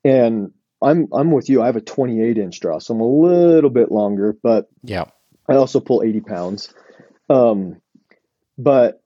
And 0.05 0.53
I'm 0.81 1.09
I'm 1.13 1.33
with 1.33 1.49
you. 1.49 1.63
I 1.63 1.67
have 1.67 1.77
a 1.77 1.81
28 1.81 2.39
inch 2.39 2.61
draw, 2.61 2.79
so 2.79 2.95
I'm 2.95 3.01
a 3.01 3.07
little 3.07 3.71
bit 3.71 3.91
longer, 3.91 4.37
but 4.43 4.69
yeah, 4.83 5.07
I 5.49 5.55
also 5.55 5.81
pull 5.81 6.03
80 6.03 6.21
pounds. 6.21 6.73
Um, 7.29 7.81
but 8.57 9.03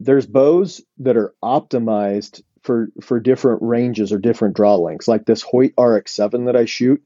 there's 0.00 0.26
bows 0.26 0.82
that 0.98 1.16
are 1.16 1.34
optimized 1.42 2.42
for 2.62 2.88
for 3.00 3.20
different 3.20 3.62
ranges 3.62 4.12
or 4.12 4.18
different 4.18 4.56
draw 4.56 4.76
lengths. 4.76 5.06
Like 5.06 5.24
this 5.24 5.42
Hoyt 5.42 5.74
RX7 5.76 6.46
that 6.46 6.56
I 6.56 6.64
shoot, 6.64 7.02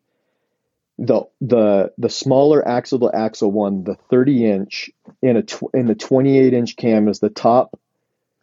the 0.98 1.22
the 1.40 1.92
the 1.98 2.10
smaller 2.10 2.66
axle 2.66 3.00
to 3.00 3.10
axle 3.14 3.52
one, 3.52 3.84
the 3.84 3.96
30 4.10 4.50
inch 4.50 4.90
in 5.20 5.36
a 5.36 5.42
tw- 5.42 5.74
in 5.74 5.86
the 5.86 5.94
28 5.94 6.54
inch 6.54 6.76
cam 6.76 7.08
is 7.08 7.18
the 7.18 7.30
top. 7.30 7.78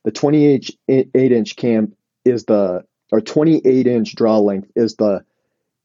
The 0.05 0.11
28 0.11 0.77
inch 1.13 1.55
cam 1.55 1.93
is 2.23 2.45
the 2.45 2.85
or 3.11 3.21
28 3.21 3.87
inch 3.87 4.15
draw 4.15 4.37
length 4.37 4.71
is 4.75 4.95
the 4.95 5.25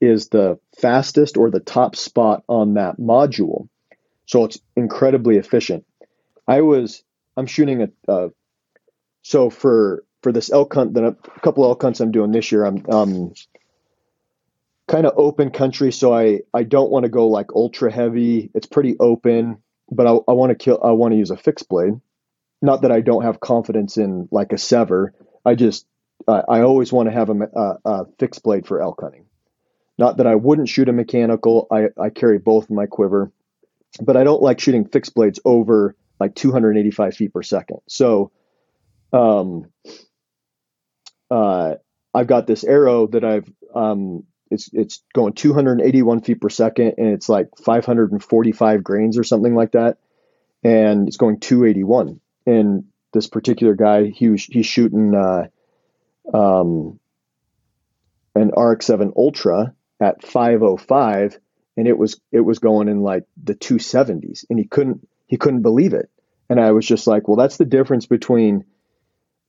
is 0.00 0.28
the 0.28 0.58
fastest 0.78 1.36
or 1.36 1.50
the 1.50 1.60
top 1.60 1.96
spot 1.96 2.44
on 2.46 2.74
that 2.74 2.98
module. 2.98 3.68
So 4.26 4.44
it's 4.44 4.58
incredibly 4.76 5.36
efficient. 5.36 5.84
I 6.46 6.60
was 6.60 7.02
I'm 7.36 7.46
shooting 7.46 7.82
a, 7.82 8.12
a 8.12 8.30
so 9.22 9.48
for 9.48 10.04
for 10.22 10.32
this 10.32 10.52
elk 10.52 10.74
hunt 10.74 10.94
that 10.94 11.04
a 11.04 11.16
couple 11.40 11.64
elk 11.64 11.80
hunts 11.80 12.00
I'm 12.00 12.12
doing 12.12 12.30
this 12.30 12.52
year, 12.52 12.64
I'm 12.66 12.84
um, 12.90 13.32
kind 14.86 15.06
of 15.06 15.14
open 15.16 15.50
country, 15.50 15.92
so 15.92 16.12
I 16.12 16.40
I 16.52 16.62
don't 16.62 16.90
want 16.90 17.04
to 17.04 17.10
go 17.10 17.28
like 17.28 17.54
ultra 17.54 17.90
heavy. 17.90 18.50
It's 18.54 18.66
pretty 18.66 18.96
open, 18.98 19.62
but 19.90 20.06
I, 20.06 20.10
I 20.28 20.32
want 20.32 20.50
to 20.50 20.56
kill. 20.56 20.78
I 20.82 20.90
want 20.90 21.12
to 21.12 21.18
use 21.18 21.30
a 21.30 21.38
fixed 21.38 21.70
blade. 21.70 21.94
Not 22.62 22.82
that 22.82 22.92
I 22.92 23.00
don't 23.00 23.24
have 23.24 23.40
confidence 23.40 23.96
in 23.96 24.28
like 24.30 24.52
a 24.52 24.58
sever. 24.58 25.14
I 25.44 25.54
just 25.54 25.86
uh, 26.28 26.42
I 26.48 26.60
always 26.60 26.92
want 26.92 27.08
to 27.08 27.14
have 27.14 27.30
a, 27.30 27.34
a, 27.34 27.78
a, 27.84 28.06
fixed 28.18 28.42
blade 28.42 28.66
for 28.66 28.82
elk 28.82 29.00
hunting. 29.00 29.24
Not 29.96 30.18
that 30.18 30.26
I 30.26 30.34
wouldn't 30.34 30.68
shoot 30.68 30.88
a 30.88 30.92
mechanical. 30.92 31.66
I 31.70 31.88
I 31.98 32.10
carry 32.10 32.38
both 32.38 32.68
in 32.68 32.76
my 32.76 32.86
quiver, 32.86 33.32
but 34.00 34.16
I 34.16 34.24
don't 34.24 34.42
like 34.42 34.60
shooting 34.60 34.86
fixed 34.86 35.14
blades 35.14 35.40
over 35.44 35.96
like 36.18 36.34
285 36.34 37.16
feet 37.16 37.32
per 37.32 37.42
second. 37.42 37.78
So, 37.88 38.30
um, 39.12 39.70
uh, 41.30 41.76
I've 42.12 42.26
got 42.26 42.46
this 42.46 42.64
arrow 42.64 43.06
that 43.08 43.24
I've 43.24 43.50
um, 43.74 44.24
it's 44.50 44.68
it's 44.72 45.02
going 45.14 45.32
281 45.32 46.22
feet 46.22 46.40
per 46.40 46.48
second 46.48 46.94
and 46.98 47.08
it's 47.08 47.28
like 47.28 47.48
545 47.64 48.84
grains 48.84 49.16
or 49.16 49.24
something 49.24 49.54
like 49.54 49.72
that, 49.72 49.98
and 50.62 51.08
it's 51.08 51.16
going 51.16 51.40
281. 51.40 52.20
And 52.46 52.84
this 53.12 53.26
particular 53.26 53.74
guy, 53.74 54.06
he 54.06 54.28
was, 54.28 54.44
he's 54.44 54.66
shooting 54.66 55.14
uh, 55.14 55.48
um, 56.36 56.98
an 58.34 58.50
RX7 58.50 59.12
Ultra 59.16 59.74
at 60.00 60.24
505, 60.24 61.38
and 61.76 61.88
it 61.88 61.96
was 61.96 62.20
it 62.32 62.40
was 62.40 62.58
going 62.58 62.88
in 62.88 63.00
like 63.00 63.24
the 63.42 63.54
270s, 63.54 64.44
and 64.48 64.58
he 64.58 64.66
couldn't 64.66 65.06
he 65.26 65.36
couldn't 65.36 65.62
believe 65.62 65.92
it. 65.92 66.10
And 66.48 66.58
I 66.58 66.72
was 66.72 66.86
just 66.86 67.06
like, 67.06 67.28
well, 67.28 67.36
that's 67.36 67.58
the 67.58 67.64
difference 67.64 68.06
between 68.06 68.64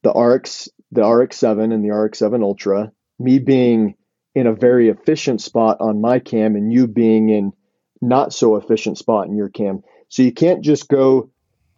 the 0.03 0.11
RX 0.11 0.69
the 0.91 1.01
RX7 1.01 1.73
and 1.73 1.83
the 1.83 1.89
RX7 1.89 2.43
Ultra, 2.43 2.91
me 3.17 3.39
being 3.39 3.95
in 4.35 4.47
a 4.47 4.53
very 4.53 4.89
efficient 4.89 5.41
spot 5.41 5.77
on 5.79 6.01
my 6.01 6.19
cam 6.19 6.55
and 6.55 6.71
you 6.71 6.87
being 6.87 7.29
in 7.29 7.53
not 8.01 8.33
so 8.33 8.55
efficient 8.55 8.97
spot 8.97 9.27
in 9.27 9.35
your 9.35 9.49
cam. 9.49 9.83
So 10.09 10.23
you 10.23 10.31
can't 10.31 10.63
just 10.63 10.87
go 10.87 11.30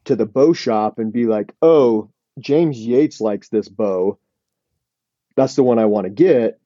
to 0.05 0.15
the 0.15 0.25
bow 0.25 0.53
shop 0.53 0.99
and 0.99 1.11
be 1.11 1.25
like, 1.25 1.53
"Oh, 1.61 2.09
James 2.39 2.77
Yates 2.77 3.21
likes 3.21 3.49
this 3.49 3.69
bow. 3.69 4.17
That's 5.35 5.55
the 5.55 5.63
one 5.63 5.79
I 5.79 5.85
want 5.85 6.05
to 6.05 6.11
get." 6.11 6.59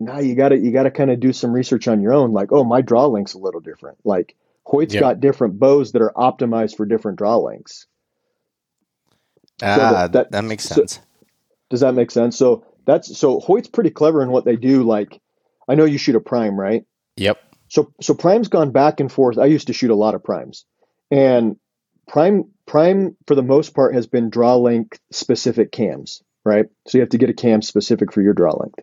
Now 0.00 0.18
you 0.18 0.34
got 0.34 0.50
to 0.50 0.58
you 0.58 0.72
got 0.72 0.84
to 0.84 0.90
kind 0.90 1.10
of 1.10 1.20
do 1.20 1.32
some 1.32 1.52
research 1.52 1.88
on 1.88 2.02
your 2.02 2.12
own 2.12 2.32
like, 2.32 2.52
"Oh, 2.52 2.64
my 2.64 2.80
draw 2.80 3.06
length's 3.06 3.34
a 3.34 3.38
little 3.38 3.60
different." 3.60 3.98
Like 4.04 4.36
Hoyt's 4.66 4.94
yep. 4.94 5.00
got 5.00 5.20
different 5.20 5.58
bows 5.58 5.92
that 5.92 6.02
are 6.02 6.12
optimized 6.16 6.76
for 6.76 6.86
different 6.86 7.18
draw 7.18 7.36
lengths. 7.36 7.86
Ah, 9.62 9.74
so 9.74 9.80
that, 9.80 10.12
that, 10.12 10.30
that, 10.32 10.44
makes 10.44 10.64
sense. 10.64 10.94
So, 10.94 11.00
does 11.70 11.80
that 11.80 11.94
make 11.94 12.10
sense? 12.10 12.36
So 12.36 12.64
that's 12.86 13.16
so 13.16 13.40
Hoyt's 13.40 13.68
pretty 13.68 13.90
clever 13.90 14.22
in 14.22 14.30
what 14.30 14.44
they 14.44 14.56
do. 14.56 14.82
Like, 14.82 15.20
I 15.68 15.74
know 15.74 15.84
you 15.84 15.98
shoot 15.98 16.16
a 16.16 16.20
prime, 16.20 16.58
right? 16.58 16.84
Yep. 17.16 17.38
So 17.68 17.92
so 18.00 18.14
prime's 18.14 18.48
gone 18.48 18.72
back 18.72 19.00
and 19.00 19.12
forth. 19.12 19.38
I 19.38 19.46
used 19.46 19.66
to 19.68 19.72
shoot 19.72 19.90
a 19.90 19.94
lot 19.94 20.14
of 20.14 20.24
primes, 20.24 20.64
and 21.10 21.56
prime 22.06 22.44
prime 22.66 23.16
for 23.26 23.34
the 23.34 23.42
most 23.42 23.74
part 23.74 23.94
has 23.94 24.06
been 24.06 24.30
draw 24.30 24.56
length 24.56 25.00
specific 25.10 25.72
cams, 25.72 26.22
right? 26.44 26.66
So 26.86 26.98
you 26.98 27.02
have 27.02 27.10
to 27.10 27.18
get 27.18 27.30
a 27.30 27.34
cam 27.34 27.62
specific 27.62 28.12
for 28.12 28.22
your 28.22 28.34
draw 28.34 28.54
length. 28.54 28.80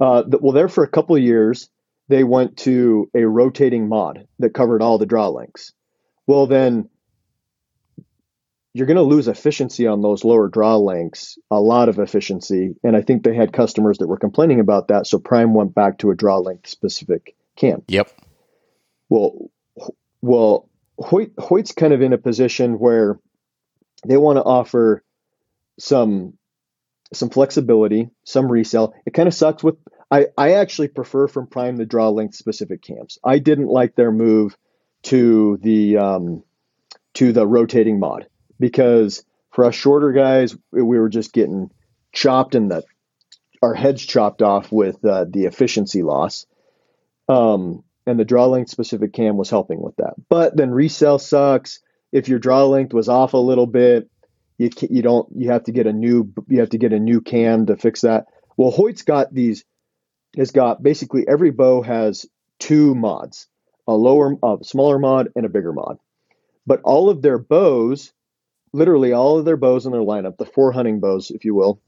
Uh, 0.00 0.22
well, 0.40 0.52
there 0.52 0.68
for 0.68 0.84
a 0.84 0.88
couple 0.88 1.16
of 1.16 1.22
years, 1.22 1.68
they 2.08 2.24
went 2.24 2.58
to 2.58 3.10
a 3.14 3.24
rotating 3.24 3.88
mod 3.88 4.26
that 4.38 4.54
covered 4.54 4.82
all 4.82 4.98
the 4.98 5.06
draw 5.06 5.28
lengths. 5.28 5.72
Well, 6.26 6.46
then 6.46 6.88
you're 8.74 8.88
going 8.88 8.96
to 8.96 9.02
lose 9.02 9.28
efficiency 9.28 9.86
on 9.86 10.02
those 10.02 10.24
lower 10.24 10.48
draw 10.48 10.76
lengths, 10.76 11.38
a 11.50 11.60
lot 11.60 11.88
of 11.88 12.00
efficiency. 12.00 12.74
And 12.82 12.96
I 12.96 13.02
think 13.02 13.22
they 13.22 13.34
had 13.34 13.52
customers 13.52 13.98
that 13.98 14.08
were 14.08 14.18
complaining 14.18 14.58
about 14.58 14.88
that. 14.88 15.06
So 15.06 15.18
Prime 15.18 15.54
went 15.54 15.74
back 15.74 15.98
to 15.98 16.10
a 16.10 16.16
draw 16.16 16.38
length 16.38 16.68
specific 16.68 17.36
cam. 17.56 17.82
Yep. 17.86 18.10
Well, 19.08 19.50
well, 20.22 20.68
Hoyt, 20.98 21.32
Hoyt's 21.38 21.72
kind 21.72 21.92
of 21.92 22.02
in 22.02 22.12
a 22.12 22.18
position 22.18 22.78
where 22.78 23.18
they 24.06 24.16
want 24.16 24.36
to 24.36 24.42
offer 24.42 25.02
some 25.78 26.34
some 27.12 27.30
flexibility, 27.30 28.10
some 28.24 28.50
resale. 28.50 28.94
It 29.06 29.14
kind 29.14 29.28
of 29.28 29.34
sucks 29.34 29.62
with 29.62 29.76
I, 30.10 30.26
I 30.36 30.52
actually 30.54 30.88
prefer 30.88 31.26
from 31.26 31.46
Prime 31.46 31.76
the 31.76 31.86
draw 31.86 32.10
length 32.10 32.34
specific 32.34 32.82
cams. 32.82 33.18
I 33.24 33.38
didn't 33.38 33.68
like 33.68 33.94
their 33.94 34.12
move 34.12 34.56
to 35.04 35.58
the 35.62 35.98
um, 35.98 36.44
to 37.14 37.32
the 37.32 37.46
rotating 37.46 37.98
mod 37.98 38.26
because 38.60 39.24
for 39.52 39.64
us 39.64 39.74
shorter 39.74 40.12
guys, 40.12 40.56
we 40.70 40.82
were 40.82 41.08
just 41.08 41.32
getting 41.32 41.70
chopped 42.12 42.54
in 42.54 42.68
the 42.68 42.84
our 43.62 43.74
heads 43.74 44.04
chopped 44.04 44.42
off 44.42 44.70
with 44.70 45.02
uh, 45.04 45.24
the 45.28 45.46
efficiency 45.46 46.02
loss. 46.02 46.46
Um, 47.28 47.82
and 48.06 48.18
the 48.18 48.24
draw 48.24 48.46
length 48.46 48.70
specific 48.70 49.12
cam 49.12 49.36
was 49.36 49.50
helping 49.50 49.80
with 49.80 49.96
that. 49.96 50.14
But 50.28 50.56
then 50.56 50.70
resell 50.70 51.18
sucks. 51.18 51.80
If 52.12 52.28
your 52.28 52.38
draw 52.38 52.64
length 52.64 52.92
was 52.92 53.08
off 53.08 53.34
a 53.34 53.38
little 53.38 53.66
bit, 53.66 54.08
you 54.58 54.70
you 54.88 55.02
don't 55.02 55.28
you 55.34 55.50
have 55.50 55.64
to 55.64 55.72
get 55.72 55.86
a 55.86 55.92
new 55.92 56.32
you 56.48 56.60
have 56.60 56.70
to 56.70 56.78
get 56.78 56.92
a 56.92 56.98
new 56.98 57.20
cam 57.20 57.66
to 57.66 57.76
fix 57.76 58.02
that. 58.02 58.26
Well, 58.56 58.70
Hoyt's 58.70 59.02
got 59.02 59.34
these 59.34 59.64
has 60.36 60.50
got 60.50 60.82
basically 60.82 61.26
every 61.26 61.50
bow 61.50 61.82
has 61.82 62.26
two 62.58 62.94
mods, 62.94 63.48
a 63.86 63.94
lower 63.94 64.36
a 64.42 64.56
smaller 64.62 64.98
mod 64.98 65.28
and 65.34 65.44
a 65.44 65.48
bigger 65.48 65.72
mod. 65.72 65.98
But 66.66 66.80
all 66.82 67.10
of 67.10 67.20
their 67.20 67.38
bows 67.38 68.12
literally 68.74 69.12
all 69.12 69.38
of 69.38 69.44
their 69.44 69.56
bows 69.56 69.86
in 69.86 69.92
their 69.92 70.02
lineup, 70.02 70.36
the 70.36 70.44
four 70.44 70.72
hunting 70.72 71.00
bows, 71.00 71.30
if 71.30 71.44
you 71.44 71.54
will, 71.54 71.80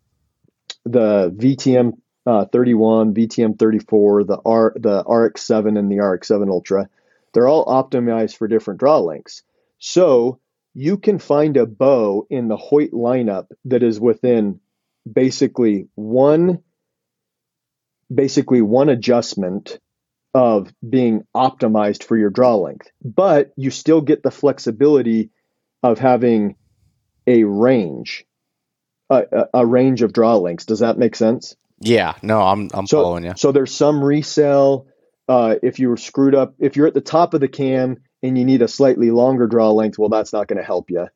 the 0.84 1.30
VTM 1.36 1.92
uh, 2.26 2.44
31, 2.46 3.14
VTM 3.14 3.58
34, 3.58 4.24
the 4.24 4.38
R, 4.44 4.72
the 4.76 5.04
RX7, 5.04 5.78
and 5.78 5.90
the 5.90 5.96
RX7 5.96 6.48
Ultra, 6.48 6.88
they're 7.32 7.48
all 7.48 7.66
optimized 7.66 8.36
for 8.36 8.48
different 8.48 8.80
draw 8.80 8.98
lengths. 8.98 9.42
So 9.78 10.40
you 10.74 10.98
can 10.98 11.18
find 11.18 11.56
a 11.56 11.66
bow 11.66 12.26
in 12.28 12.48
the 12.48 12.56
Hoyt 12.56 12.92
lineup 12.92 13.46
that 13.66 13.82
is 13.82 14.00
within 14.00 14.60
basically 15.10 15.88
one 15.94 16.62
basically 18.12 18.62
one 18.62 18.88
adjustment 18.88 19.78
of 20.34 20.72
being 20.88 21.24
optimized 21.34 22.04
for 22.04 22.16
your 22.16 22.30
draw 22.30 22.54
length, 22.56 22.90
but 23.02 23.52
you 23.56 23.70
still 23.70 24.00
get 24.00 24.22
the 24.22 24.30
flexibility 24.30 25.30
of 25.82 25.98
having 25.98 26.56
a 27.26 27.42
range, 27.44 28.24
a, 29.10 29.46
a 29.54 29.66
range 29.66 30.02
of 30.02 30.12
draw 30.12 30.36
lengths. 30.36 30.66
Does 30.66 30.80
that 30.80 30.98
make 30.98 31.16
sense? 31.16 31.56
Yeah, 31.80 32.14
no, 32.22 32.40
I'm 32.40 32.70
I'm 32.72 32.86
so, 32.86 33.02
following 33.02 33.24
you. 33.24 33.34
So 33.36 33.52
there's 33.52 33.74
some 33.74 34.02
resale. 34.02 34.86
Uh, 35.28 35.56
if 35.62 35.78
you 35.78 35.88
were 35.88 35.96
screwed 35.96 36.34
up, 36.34 36.54
if 36.58 36.76
you're 36.76 36.86
at 36.86 36.94
the 36.94 37.00
top 37.00 37.34
of 37.34 37.40
the 37.40 37.48
cam 37.48 37.98
and 38.22 38.38
you 38.38 38.44
need 38.44 38.62
a 38.62 38.68
slightly 38.68 39.10
longer 39.10 39.46
draw 39.46 39.70
length, 39.72 39.98
well, 39.98 40.08
that's 40.08 40.32
not 40.32 40.46
going 40.46 40.58
to 40.58 40.64
help 40.64 40.90
you. 40.90 41.08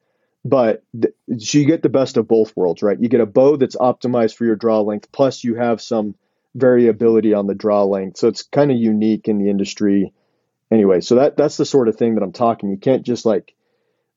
But 0.45 0.83
th- 1.01 1.15
so 1.39 1.59
you 1.59 1.67
get 1.67 1.83
the 1.83 1.89
best 1.89 2.17
of 2.17 2.27
both 2.27 2.57
worlds, 2.57 2.83
right? 2.83 3.01
You 3.01 3.09
get 3.09 3.21
a 3.21 3.27
bow 3.27 3.57
that's 3.57 3.77
optimized 3.77 4.35
for 4.35 4.45
your 4.45 4.57
draw 4.57 4.81
length, 4.81 5.13
plus 5.13 5.45
you 5.45 5.55
have 5.55 5.81
some 5.81 6.15
variability 6.55 7.35
on 7.35 7.47
the 7.47 7.55
draw 7.55 7.85
length. 7.85 8.19
So 8.19 8.29
it's 8.29 8.43
kind 8.43 8.71
of 8.71 8.77
unique 8.77 9.29
in 9.29 9.39
the 9.39 9.51
industry. 9.51 10.13
Anyway, 10.71 11.01
so 11.01 11.17
that 11.17 11.37
that's 11.37 11.57
the 11.57 11.65
sort 11.65 11.89
of 11.89 11.97
thing 11.97 12.15
that 12.15 12.23
I'm 12.23 12.33
talking. 12.33 12.71
You 12.71 12.77
can't 12.77 13.05
just 13.05 13.25
like 13.25 13.55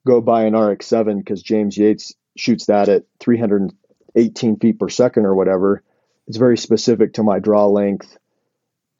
go 0.05 0.21
buy 0.21 0.43
an 0.45 0.53
RX7 0.53 1.17
because 1.17 1.41
James 1.41 1.77
Yates 1.77 2.13
shoots 2.35 2.65
that 2.65 2.89
at 2.89 3.03
318 3.19 4.57
feet 4.57 4.79
per 4.79 4.89
second 4.89 5.25
or 5.25 5.35
whatever. 5.35 5.83
It's 6.27 6.37
very 6.37 6.57
specific 6.57 7.13
to 7.13 7.23
my 7.23 7.39
draw 7.39 7.67
length, 7.67 8.17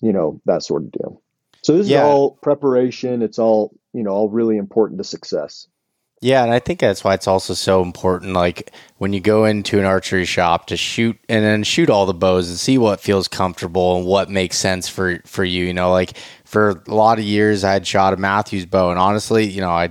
you 0.01 0.13
know, 0.13 0.41
that 0.45 0.63
sort 0.63 0.83
of 0.83 0.91
deal. 0.91 1.21
So 1.63 1.77
this 1.77 1.87
yeah. 1.87 1.99
is 1.99 2.03
all 2.03 2.31
preparation. 2.41 3.21
It's 3.21 3.39
all, 3.39 3.73
you 3.93 4.03
know, 4.03 4.11
all 4.11 4.29
really 4.29 4.57
important 4.57 4.99
to 4.99 5.03
success. 5.05 5.67
Yeah, 6.23 6.41
and 6.41 6.53
I 6.53 6.59
think 6.59 6.79
that's 6.79 7.03
why 7.03 7.15
it's 7.15 7.27
also 7.27 7.53
so 7.53 7.81
important. 7.81 8.31
Like 8.31 8.71
when 8.97 9.11
you 9.11 9.19
go 9.19 9.43
into 9.43 9.77
an 9.77 9.83
archery 9.83 10.23
shop 10.23 10.67
to 10.67 10.77
shoot 10.77 11.17
and 11.27 11.43
then 11.43 11.63
shoot 11.63 11.89
all 11.89 12.05
the 12.05 12.13
bows 12.13 12.47
and 12.49 12.57
see 12.57 12.77
what 12.77 13.01
feels 13.01 13.27
comfortable 13.27 13.97
and 13.97 14.05
what 14.05 14.29
makes 14.29 14.57
sense 14.57 14.87
for 14.87 15.19
for 15.25 15.43
you. 15.43 15.65
You 15.65 15.73
know, 15.73 15.91
like 15.91 16.17
for 16.45 16.81
a 16.87 16.95
lot 16.95 17.19
of 17.19 17.25
years, 17.25 17.65
I 17.65 17.73
had 17.73 17.85
shot 17.85 18.13
a 18.13 18.17
Mathews 18.17 18.65
bow, 18.65 18.89
and 18.89 18.97
honestly, 18.97 19.45
you 19.49 19.59
know, 19.59 19.71
I 19.71 19.89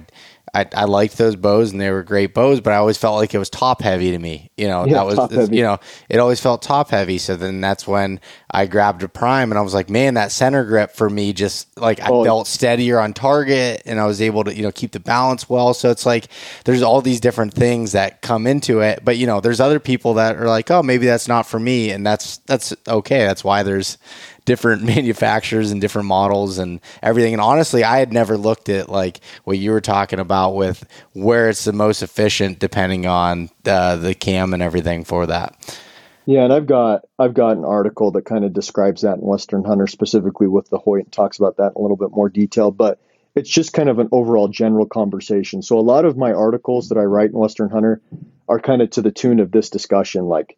I, 0.54 0.66
I 0.74 0.84
liked 0.84 1.16
those 1.16 1.34
bows 1.34 1.72
and 1.72 1.80
they 1.80 1.90
were 1.90 2.02
great 2.02 2.34
bows, 2.34 2.60
but 2.60 2.74
I 2.74 2.76
always 2.76 2.98
felt 2.98 3.16
like 3.16 3.32
it 3.32 3.38
was 3.38 3.48
top 3.48 3.80
heavy 3.80 4.10
to 4.10 4.18
me. 4.18 4.50
You 4.58 4.68
know, 4.68 4.84
yeah, 4.84 5.04
that 5.04 5.06
was 5.06 5.50
you 5.50 5.62
know, 5.62 5.78
it 6.10 6.18
always 6.18 6.40
felt 6.40 6.60
top 6.60 6.90
heavy. 6.90 7.16
So 7.16 7.36
then 7.36 7.62
that's 7.62 7.86
when 7.86 8.20
I 8.50 8.66
grabbed 8.66 9.02
a 9.02 9.08
prime 9.08 9.50
and 9.50 9.58
I 9.58 9.62
was 9.62 9.72
like, 9.72 9.88
man, 9.88 10.14
that 10.14 10.30
center 10.30 10.62
grip 10.64 10.92
for 10.92 11.08
me 11.08 11.32
just 11.32 11.80
like 11.80 12.00
I 12.00 12.08
oh. 12.10 12.22
felt 12.22 12.46
steadier 12.46 13.00
on 13.00 13.14
target 13.14 13.82
and 13.86 13.98
I 13.98 14.04
was 14.04 14.20
able 14.20 14.44
to, 14.44 14.54
you 14.54 14.62
know, 14.62 14.72
keep 14.72 14.92
the 14.92 15.00
balance 15.00 15.48
well. 15.48 15.72
So 15.72 15.90
it's 15.90 16.04
like 16.04 16.28
there's 16.64 16.82
all 16.82 17.00
these 17.00 17.20
different 17.20 17.54
things 17.54 17.92
that 17.92 18.20
come 18.20 18.46
into 18.46 18.80
it. 18.80 19.02
But 19.02 19.16
you 19.16 19.26
know, 19.26 19.40
there's 19.40 19.60
other 19.60 19.80
people 19.80 20.14
that 20.14 20.36
are 20.36 20.48
like, 20.48 20.70
oh, 20.70 20.82
maybe 20.82 21.06
that's 21.06 21.28
not 21.28 21.46
for 21.46 21.58
me. 21.58 21.90
And 21.92 22.04
that's 22.04 22.38
that's 22.38 22.74
okay. 22.86 23.24
That's 23.24 23.42
why 23.42 23.62
there's 23.62 23.96
different 24.44 24.82
manufacturers 24.96 25.70
and 25.70 25.80
different 25.80 26.08
models 26.08 26.58
and 26.58 26.80
everything. 27.02 27.34
And 27.34 27.42
honestly, 27.42 27.84
I 27.84 27.98
had 27.98 28.12
never 28.12 28.36
looked 28.36 28.68
at 28.68 28.88
like 28.88 29.20
what 29.44 29.58
you 29.58 29.72
were 29.72 29.80
talking 29.80 30.18
about 30.18 30.54
with 30.54 30.86
where 31.12 31.48
it's 31.48 31.64
the 31.64 31.72
most 31.72 32.02
efficient, 32.02 32.58
depending 32.58 33.06
on 33.06 33.50
the 33.64 33.98
the 34.00 34.14
cam 34.14 34.54
and 34.54 34.62
everything 34.62 35.04
for 35.04 35.26
that. 35.26 35.78
Yeah, 36.24 36.44
and 36.44 36.52
I've 36.52 36.66
got 36.66 37.04
I've 37.18 37.34
got 37.34 37.56
an 37.56 37.64
article 37.64 38.12
that 38.12 38.24
kind 38.24 38.44
of 38.44 38.52
describes 38.52 39.02
that 39.02 39.18
in 39.18 39.22
Western 39.22 39.64
Hunter 39.64 39.86
specifically 39.86 40.46
with 40.46 40.68
the 40.68 40.78
Hoyt 40.78 41.04
and 41.04 41.12
talks 41.12 41.38
about 41.38 41.56
that 41.56 41.72
in 41.74 41.76
a 41.76 41.80
little 41.80 41.96
bit 41.96 42.10
more 42.12 42.28
detail, 42.28 42.70
but 42.70 43.00
it's 43.34 43.50
just 43.50 43.72
kind 43.72 43.88
of 43.88 43.98
an 43.98 44.08
overall 44.12 44.48
general 44.48 44.86
conversation. 44.86 45.62
So 45.62 45.78
a 45.78 45.80
lot 45.80 46.04
of 46.04 46.16
my 46.16 46.32
articles 46.32 46.90
that 46.90 46.98
I 46.98 47.04
write 47.04 47.30
in 47.30 47.38
Western 47.38 47.70
Hunter 47.70 48.00
are 48.48 48.60
kind 48.60 48.82
of 48.82 48.90
to 48.90 49.02
the 49.02 49.10
tune 49.10 49.40
of 49.40 49.50
this 49.50 49.70
discussion 49.70 50.26
like 50.26 50.56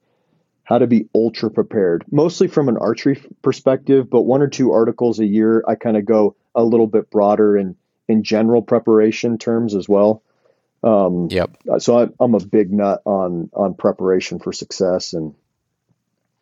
how 0.65 0.79
to 0.79 0.87
be 0.87 1.09
ultra 1.15 1.51
prepared, 1.51 2.05
mostly 2.11 2.49
from 2.49 2.69
an 2.69 2.79
archery 2.79 3.23
perspective, 3.43 4.09
but 4.09 4.23
one 4.23 4.41
or 4.41 4.49
two 4.49 4.73
articles 4.73 5.21
a 5.21 5.27
year. 5.27 5.63
I 5.69 5.75
kind 5.75 5.97
of 5.97 6.07
go 6.07 6.37
a 6.55 6.65
little 6.65 6.87
bit 6.87 7.11
broader 7.11 7.57
in, 7.57 7.77
in 8.09 8.23
general 8.23 8.63
preparation 8.63 9.37
terms 9.37 9.75
as 9.75 9.89
well. 9.89 10.23
Um, 10.83 11.29
yep. 11.31 11.57
So 11.79 11.99
I, 11.99 12.09
I'm 12.19 12.35
a 12.35 12.41
big 12.41 12.73
nut 12.73 13.03
on, 13.05 13.51
on 13.53 13.75
preparation 13.75 14.39
for 14.39 14.53
success 14.53 15.13
and, 15.13 15.35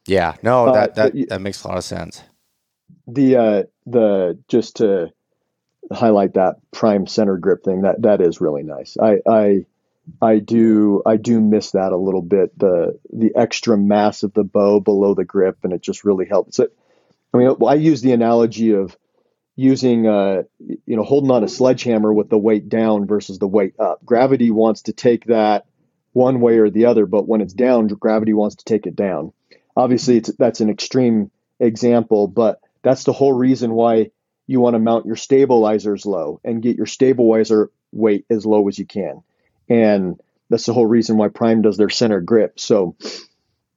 yeah, 0.07 0.35
no, 0.43 0.73
that, 0.73 0.91
uh, 0.91 1.11
that, 1.11 1.29
that 1.29 1.41
makes 1.41 1.63
a 1.63 1.69
lot 1.69 1.79
of 1.79 1.85
sense. 1.85 2.23
The, 3.07 3.37
uh, 3.37 3.63
the, 3.87 4.39
just 4.49 4.77
to 4.77 5.13
highlight 5.93 6.35
that 6.35 6.57
prime 6.73 7.07
center 7.07 7.37
grip 7.39 7.65
thing, 7.65 7.83
that, 7.83 8.03
that 8.03 8.21
is 8.21 8.41
really 8.41 8.63
nice. 8.63 8.97
I, 9.01 9.19
I, 9.29 9.67
I 10.21 10.39
do 10.39 11.03
I 11.07 11.17
do 11.17 11.41
miss 11.41 11.73
that 11.73 11.93
a 11.93 11.97
little 11.97 12.23
bit 12.23 12.59
the 12.59 12.99
the 13.13 13.33
extra 13.37 13.77
mass 13.77 14.23
of 14.23 14.35
the 14.35 14.45
bow 14.45 14.81
below 14.81 15.15
the 15.15 15.25
grip 15.25 15.59
and 15.63 15.73
it 15.73 15.81
just 15.81 16.05
really 16.05 16.27
helps 16.27 16.59
it. 16.59 16.77
I 17.33 17.39
mean 17.39 17.55
I 17.67 17.75
use 17.75 18.01
the 18.03 18.13
analogy 18.13 18.73
of 18.73 18.97
using 19.55 20.07
uh 20.07 20.43
you 20.59 20.97
know 20.97 21.05
holding 21.05 21.31
on 21.31 21.45
a 21.45 21.49
sledgehammer 21.49 22.13
with 22.13 22.31
the 22.31 22.39
weight 22.39 22.69
down 22.69 23.07
versus 23.07 23.39
the 23.39 23.47
weight 23.47 23.75
up. 23.79 24.05
Gravity 24.05 24.51
wants 24.51 24.83
to 24.83 24.93
take 24.93 25.27
that 25.27 25.67
one 26.13 26.41
way 26.41 26.59
or 26.59 26.69
the 26.69 26.87
other, 26.87 27.07
but 27.07 27.29
when 27.29 27.41
it's 27.41 27.55
down, 27.55 27.87
gravity 27.87 28.33
wants 28.33 28.57
to 28.57 28.65
take 28.65 28.87
it 28.87 28.97
down. 28.97 29.33
Obviously, 29.75 30.21
that's 30.39 30.61
an 30.61 30.69
extreme 30.69 31.31
example, 31.59 32.27
but 32.27 32.61
that's 32.83 33.05
the 33.05 33.15
whole 33.15 33.33
reason 33.33 33.73
why 33.73 34.11
you 34.47 34.61
want 34.61 34.75
to 34.75 34.79
mount 34.79 35.07
your 35.07 35.17
stabilizers 35.17 36.05
low 36.05 36.41
and 36.45 36.63
get 36.63 36.77
your 36.77 36.87
stabilizer 36.87 37.71
weight 37.93 38.27
as 38.29 38.45
low 38.45 38.69
as 38.69 38.79
you 38.79 38.85
can 38.85 39.23
and 39.69 40.21
that's 40.51 40.67
the 40.67 40.75
whole 40.75 40.87
reason 40.87 41.17
why 41.17 41.29
Prime 41.29 41.63
does 41.63 41.77
their 41.77 41.91
center 41.91 42.21
grip. 42.21 42.61
So, 42.61 42.97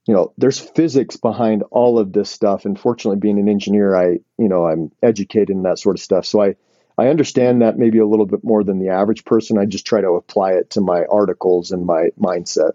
you 0.06 0.14
know, 0.14 0.32
there's 0.36 0.58
physics 0.58 1.16
behind 1.16 1.64
all 1.70 1.98
of 1.98 2.12
this 2.12 2.30
stuff. 2.30 2.64
And 2.64 2.78
fortunately, 2.78 3.18
being 3.18 3.38
an 3.38 3.48
engineer, 3.48 3.96
I, 3.96 4.18
you 4.38 4.48
know, 4.48 4.66
I'm 4.66 4.92
educated 5.02 5.50
in 5.50 5.62
that 5.62 5.78
sort 5.78 5.96
of 5.96 6.02
stuff. 6.02 6.26
So 6.26 6.42
I, 6.42 6.56
I 6.98 7.08
understand 7.08 7.62
that 7.62 7.78
maybe 7.78 7.98
a 7.98 8.06
little 8.06 8.26
bit 8.26 8.44
more 8.44 8.62
than 8.62 8.78
the 8.78 8.90
average 8.90 9.24
person. 9.24 9.58
I 9.58 9.64
just 9.64 9.86
try 9.86 10.00
to 10.00 10.10
apply 10.10 10.52
it 10.52 10.70
to 10.70 10.80
my 10.80 11.04
articles 11.06 11.72
and 11.72 11.84
my 11.86 12.10
mindset. 12.20 12.72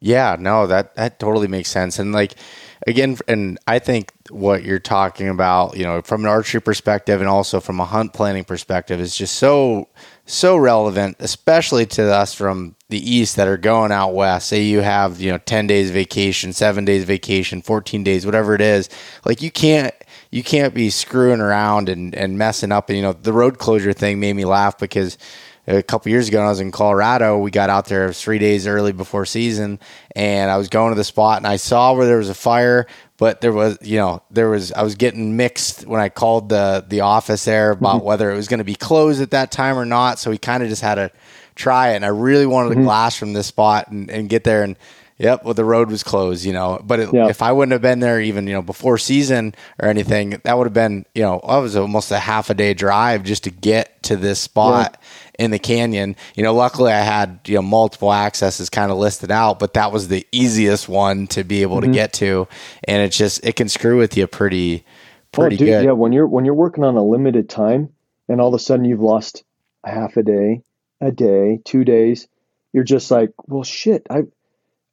Yeah, 0.00 0.36
no, 0.38 0.66
that 0.66 0.96
that 0.96 1.18
totally 1.18 1.48
makes 1.48 1.70
sense. 1.70 1.98
And 1.98 2.12
like 2.12 2.34
again, 2.86 3.16
and 3.26 3.58
I 3.66 3.78
think 3.78 4.12
what 4.28 4.62
you're 4.62 4.78
talking 4.78 5.30
about, 5.30 5.78
you 5.78 5.84
know, 5.84 6.02
from 6.02 6.22
an 6.22 6.26
archery 6.28 6.60
perspective 6.60 7.20
and 7.20 7.28
also 7.28 7.58
from 7.58 7.80
a 7.80 7.86
hunt 7.86 8.12
planning 8.12 8.44
perspective 8.44 9.00
is 9.00 9.16
just 9.16 9.36
so 9.36 9.88
so 10.26 10.56
relevant, 10.56 11.16
especially 11.18 11.86
to 11.86 12.12
us 12.12 12.34
from 12.34 12.76
the 12.88 12.98
east 12.98 13.36
that 13.36 13.48
are 13.48 13.56
going 13.56 13.92
out 13.92 14.14
west. 14.14 14.48
Say 14.48 14.62
you 14.62 14.80
have, 14.80 15.20
you 15.20 15.30
know, 15.30 15.38
10 15.38 15.66
days 15.66 15.90
vacation, 15.90 16.52
7 16.52 16.84
days 16.84 17.04
vacation, 17.04 17.60
14 17.60 18.02
days, 18.04 18.24
whatever 18.24 18.54
it 18.54 18.60
is. 18.60 18.88
Like 19.24 19.42
you 19.42 19.50
can't 19.50 19.94
you 20.30 20.42
can't 20.42 20.74
be 20.74 20.90
screwing 20.90 21.40
around 21.40 21.88
and 21.88 22.14
and 22.14 22.38
messing 22.38 22.72
up 22.72 22.88
and 22.88 22.96
you 22.96 23.02
know, 23.02 23.12
the 23.12 23.32
road 23.32 23.58
closure 23.58 23.92
thing 23.92 24.18
made 24.18 24.34
me 24.34 24.44
laugh 24.44 24.78
because 24.78 25.18
a 25.66 25.82
couple 25.82 26.10
years 26.10 26.28
ago 26.28 26.38
when 26.38 26.46
I 26.46 26.50
was 26.50 26.60
in 26.60 26.70
Colorado, 26.70 27.38
we 27.38 27.50
got 27.50 27.70
out 27.70 27.86
there 27.86 28.12
three 28.12 28.38
days 28.38 28.66
early 28.66 28.92
before 28.92 29.24
season, 29.24 29.78
and 30.14 30.50
I 30.50 30.56
was 30.56 30.68
going 30.68 30.92
to 30.92 30.96
the 30.96 31.04
spot 31.04 31.38
and 31.38 31.46
I 31.46 31.56
saw 31.56 31.94
where 31.94 32.06
there 32.06 32.18
was 32.18 32.28
a 32.28 32.34
fire, 32.34 32.86
but 33.16 33.40
there 33.40 33.52
was, 33.52 33.78
you 33.80 33.96
know, 33.96 34.22
there 34.30 34.50
was 34.50 34.72
I 34.72 34.82
was 34.82 34.94
getting 34.94 35.36
mixed 35.36 35.86
when 35.86 36.00
I 36.00 36.08
called 36.08 36.48
the 36.48 36.84
the 36.86 37.00
office 37.00 37.44
there 37.44 37.70
about 37.70 37.96
mm-hmm. 37.96 38.06
whether 38.06 38.30
it 38.30 38.36
was 38.36 38.48
going 38.48 38.58
to 38.58 38.64
be 38.64 38.74
closed 38.74 39.22
at 39.22 39.30
that 39.30 39.50
time 39.50 39.78
or 39.78 39.86
not. 39.86 40.18
So 40.18 40.30
we 40.30 40.38
kind 40.38 40.62
of 40.62 40.68
just 40.68 40.82
had 40.82 40.96
to 40.96 41.10
try 41.54 41.92
it, 41.92 41.96
and 41.96 42.04
I 42.04 42.08
really 42.08 42.46
wanted 42.46 42.70
mm-hmm. 42.70 42.80
to 42.80 42.84
glass 42.84 43.16
from 43.16 43.32
this 43.32 43.46
spot 43.46 43.88
and, 43.88 44.10
and 44.10 44.28
get 44.28 44.44
there 44.44 44.62
and. 44.62 44.76
Yep, 45.18 45.44
well, 45.44 45.54
the 45.54 45.64
road 45.64 45.90
was 45.90 46.02
closed, 46.02 46.44
you 46.44 46.52
know. 46.52 46.80
But 46.82 47.00
it, 47.00 47.14
yeah. 47.14 47.28
if 47.28 47.40
I 47.40 47.52
wouldn't 47.52 47.72
have 47.72 47.82
been 47.82 48.00
there, 48.00 48.20
even 48.20 48.46
you 48.46 48.54
know, 48.54 48.62
before 48.62 48.98
season 48.98 49.54
or 49.78 49.88
anything, 49.88 50.40
that 50.42 50.58
would 50.58 50.66
have 50.66 50.74
been, 50.74 51.06
you 51.14 51.22
know, 51.22 51.38
I 51.38 51.58
was 51.58 51.76
almost 51.76 52.10
a 52.10 52.18
half 52.18 52.50
a 52.50 52.54
day 52.54 52.74
drive 52.74 53.22
just 53.22 53.44
to 53.44 53.50
get 53.50 54.02
to 54.04 54.16
this 54.16 54.40
spot. 54.40 54.98
Yeah 55.00 55.08
in 55.38 55.50
the 55.50 55.58
canyon. 55.58 56.16
You 56.34 56.42
know, 56.42 56.54
luckily 56.54 56.92
I 56.92 57.00
had 57.00 57.40
you 57.46 57.56
know 57.56 57.62
multiple 57.62 58.12
accesses 58.12 58.70
kind 58.70 58.90
of 58.90 58.98
listed 58.98 59.30
out, 59.30 59.58
but 59.58 59.74
that 59.74 59.92
was 59.92 60.08
the 60.08 60.26
easiest 60.32 60.88
one 60.88 61.26
to 61.28 61.44
be 61.44 61.62
able 61.62 61.78
mm-hmm. 61.80 61.92
to 61.92 61.94
get 61.94 62.12
to, 62.14 62.48
and 62.84 63.02
it 63.02 63.10
just 63.10 63.44
it 63.44 63.56
can 63.56 63.68
screw 63.68 63.98
with 63.98 64.16
you 64.16 64.26
pretty 64.26 64.84
pretty 65.32 65.56
oh, 65.56 65.58
dude, 65.58 65.68
good. 65.68 65.84
Yeah, 65.84 65.92
when 65.92 66.12
you're 66.12 66.26
when 66.26 66.44
you're 66.44 66.54
working 66.54 66.84
on 66.84 66.96
a 66.96 67.02
limited 67.02 67.48
time, 67.48 67.90
and 68.28 68.40
all 68.40 68.48
of 68.48 68.54
a 68.54 68.58
sudden 68.58 68.84
you've 68.84 69.00
lost 69.00 69.44
a 69.84 69.90
half 69.90 70.16
a 70.16 70.22
day, 70.22 70.62
a 71.00 71.10
day, 71.10 71.60
two 71.64 71.84
days, 71.84 72.28
you're 72.72 72.84
just 72.84 73.10
like, 73.10 73.30
well, 73.46 73.64
shit. 73.64 74.06
I 74.10 74.24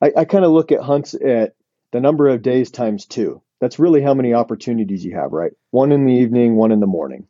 I, 0.01 0.11
I 0.17 0.25
kind 0.25 0.45
of 0.45 0.51
look 0.51 0.71
at 0.71 0.81
hunts 0.81 1.13
at 1.13 1.55
the 1.91 1.99
number 1.99 2.27
of 2.29 2.41
days 2.41 2.71
times 2.71 3.05
two. 3.05 3.41
That's 3.59 3.79
really 3.79 4.01
how 4.01 4.13
many 4.13 4.33
opportunities 4.33 5.05
you 5.05 5.15
have, 5.15 5.31
right? 5.31 5.51
One 5.69 5.91
in 5.91 6.05
the 6.05 6.13
evening, 6.13 6.55
one 6.55 6.71
in 6.71 6.79
the 6.79 6.87
morning 6.87 7.27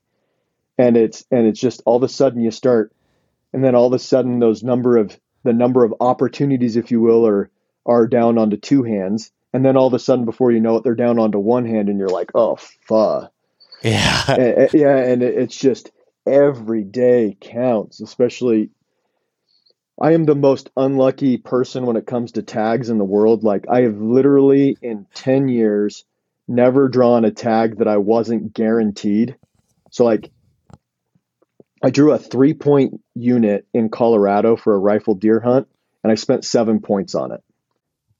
and 0.81 0.97
it's 0.97 1.23
and 1.31 1.45
it's 1.45 1.59
just 1.59 1.81
all 1.85 1.97
of 1.97 2.03
a 2.03 2.09
sudden 2.09 2.41
you 2.41 2.51
start 2.51 2.91
and 3.53 3.63
then 3.63 3.75
all 3.75 3.87
of 3.87 3.93
a 3.93 3.99
sudden 3.99 4.39
those 4.39 4.63
number 4.63 4.97
of 4.97 5.17
the 5.43 5.53
number 5.53 5.83
of 5.83 5.93
opportunities 5.99 6.75
if 6.75 6.91
you 6.91 6.99
will 7.01 7.25
are 7.27 7.49
are 7.85 8.07
down 8.07 8.37
onto 8.37 8.57
two 8.57 8.83
hands 8.83 9.31
and 9.53 9.63
then 9.63 9.77
all 9.77 9.87
of 9.87 9.93
a 9.93 9.99
sudden 9.99 10.25
before 10.25 10.51
you 10.51 10.59
know 10.59 10.77
it 10.77 10.83
they're 10.83 10.95
down 10.95 11.19
onto 11.19 11.37
one 11.37 11.65
hand 11.65 11.89
and 11.89 11.99
you're 11.99 12.09
like 12.09 12.31
oh 12.35 12.55
fuck 12.55 13.31
yeah 13.83 14.23
and, 14.27 14.73
yeah 14.73 14.97
and 14.97 15.23
it's 15.23 15.55
just 15.55 15.91
every 16.25 16.83
day 16.83 17.37
counts 17.39 18.01
especially 18.01 18.69
i 20.01 20.13
am 20.13 20.25
the 20.25 20.35
most 20.35 20.69
unlucky 20.75 21.37
person 21.37 21.85
when 21.85 21.95
it 21.95 22.05
comes 22.05 22.33
to 22.33 22.41
tags 22.41 22.89
in 22.89 22.97
the 22.97 23.05
world 23.05 23.43
like 23.43 23.65
i 23.69 23.81
have 23.81 23.97
literally 23.97 24.77
in 24.81 25.05
10 25.13 25.47
years 25.47 26.03
never 26.47 26.89
drawn 26.89 27.25
a 27.25 27.31
tag 27.31 27.77
that 27.77 27.87
i 27.87 27.97
wasn't 27.97 28.53
guaranteed 28.53 29.35
so 29.91 30.05
like 30.05 30.31
I 31.83 31.89
drew 31.89 32.11
a 32.11 32.19
three 32.19 32.53
point 32.53 33.01
unit 33.15 33.65
in 33.73 33.89
Colorado 33.89 34.55
for 34.55 34.73
a 34.73 34.77
rifle 34.77 35.15
deer 35.15 35.39
hunt, 35.39 35.67
and 36.03 36.11
I 36.11 36.15
spent 36.15 36.45
seven 36.45 36.79
points 36.79 37.15
on 37.15 37.31
it. 37.31 37.43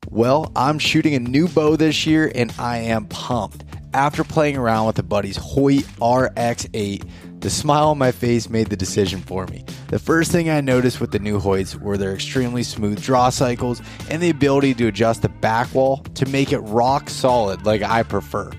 Well, 0.10 0.52
I'm 0.56 0.80
shooting 0.80 1.14
a 1.14 1.20
new 1.20 1.48
bow 1.48 1.76
this 1.76 2.08
year 2.08 2.32
and 2.34 2.52
I 2.58 2.78
am 2.78 3.06
pumped. 3.06 3.64
After 3.94 4.24
playing 4.24 4.58
around 4.58 4.88
with 4.88 5.00
a 5.00 5.04
buddy's 5.04 5.38
Hoyt 5.38 5.84
RX8, 6.00 7.08
the 7.42 7.50
smile 7.50 7.90
on 7.90 7.98
my 7.98 8.12
face 8.12 8.50
made 8.50 8.68
the 8.68 8.76
decision 8.76 9.20
for 9.20 9.48
me. 9.48 9.66
The 9.88 10.00
first 10.00 10.32
thing 10.32 10.50
I 10.50 10.62
noticed 10.62 11.02
with 11.02 11.12
the 11.12 11.20
new 11.20 11.40
Hoyts 11.40 11.76
were 11.76 11.98
their 11.98 12.14
extremely 12.14 12.64
smooth 12.64 13.02
draw 13.02 13.30
cycles 13.30 13.82
and 14.10 14.22
the 14.22 14.30
ability 14.30 14.76
to 14.76 14.88
adjust 14.88 15.24
the 15.24 15.30
back 15.30 15.74
wall 15.74 15.98
to 16.16 16.26
make 16.28 16.54
it 16.54 16.60
rock 16.60 17.10
solid 17.10 17.66
like 17.66 17.82
I 17.82 18.04
prefer. 18.04 18.52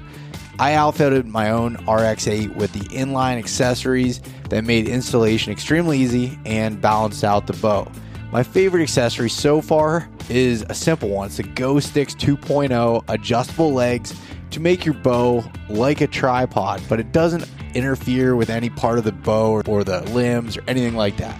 I 0.58 0.74
outfitted 0.74 1.26
my 1.26 1.50
own 1.50 1.76
RX8 1.86 2.56
with 2.56 2.72
the 2.72 2.80
inline 2.94 3.38
accessories 3.38 4.20
that 4.50 4.64
made 4.64 4.88
installation 4.88 5.52
extremely 5.52 5.98
easy 5.98 6.38
and 6.44 6.80
balanced 6.80 7.24
out 7.24 7.46
the 7.46 7.54
bow. 7.54 7.90
My 8.32 8.42
favorite 8.42 8.82
accessory 8.82 9.30
so 9.30 9.60
far 9.60 10.08
is 10.28 10.64
a 10.68 10.74
simple 10.74 11.08
one. 11.08 11.26
It's 11.26 11.36
the 11.36 11.42
Go 11.44 11.78
Sticks 11.80 12.14
2.0 12.14 13.04
adjustable 13.08 13.72
legs 13.72 14.14
to 14.52 14.60
make 14.60 14.84
your 14.84 14.94
bow 14.94 15.44
like 15.68 16.00
a 16.00 16.06
tripod, 16.06 16.82
but 16.88 17.00
it 17.00 17.12
doesn't 17.12 17.48
interfere 17.74 18.36
with 18.36 18.50
any 18.50 18.70
part 18.70 18.98
of 18.98 19.04
the 19.04 19.12
bow 19.12 19.62
or 19.66 19.84
the 19.84 20.02
limbs 20.10 20.56
or 20.56 20.64
anything 20.68 20.94
like 20.94 21.16
that. 21.16 21.38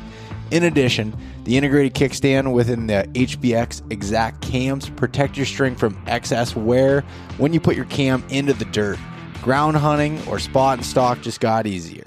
In 0.51 0.65
addition, 0.65 1.17
the 1.45 1.57
integrated 1.57 1.95
kickstand 1.95 2.53
within 2.53 2.87
the 2.87 3.09
HBX 3.15 3.91
Exact 3.91 4.43
cams 4.43 4.91
protect 4.91 5.37
your 5.37 5.47
string 5.47 5.75
from 5.75 6.01
excess 6.07 6.55
wear 6.55 7.03
when 7.39 7.53
you 7.53 7.61
put 7.61 7.75
your 7.75 7.87
cam 7.87 8.25
into 8.29 8.53
the 8.53 8.67
dirt. 8.67 8.99
Ground 9.43 9.77
hunting 9.77 10.21
or 10.29 10.39
spot 10.39 10.79
and 10.79 10.87
stalk 10.87 11.21
just 11.21 11.41
got 11.41 11.67
easier. 11.67 12.07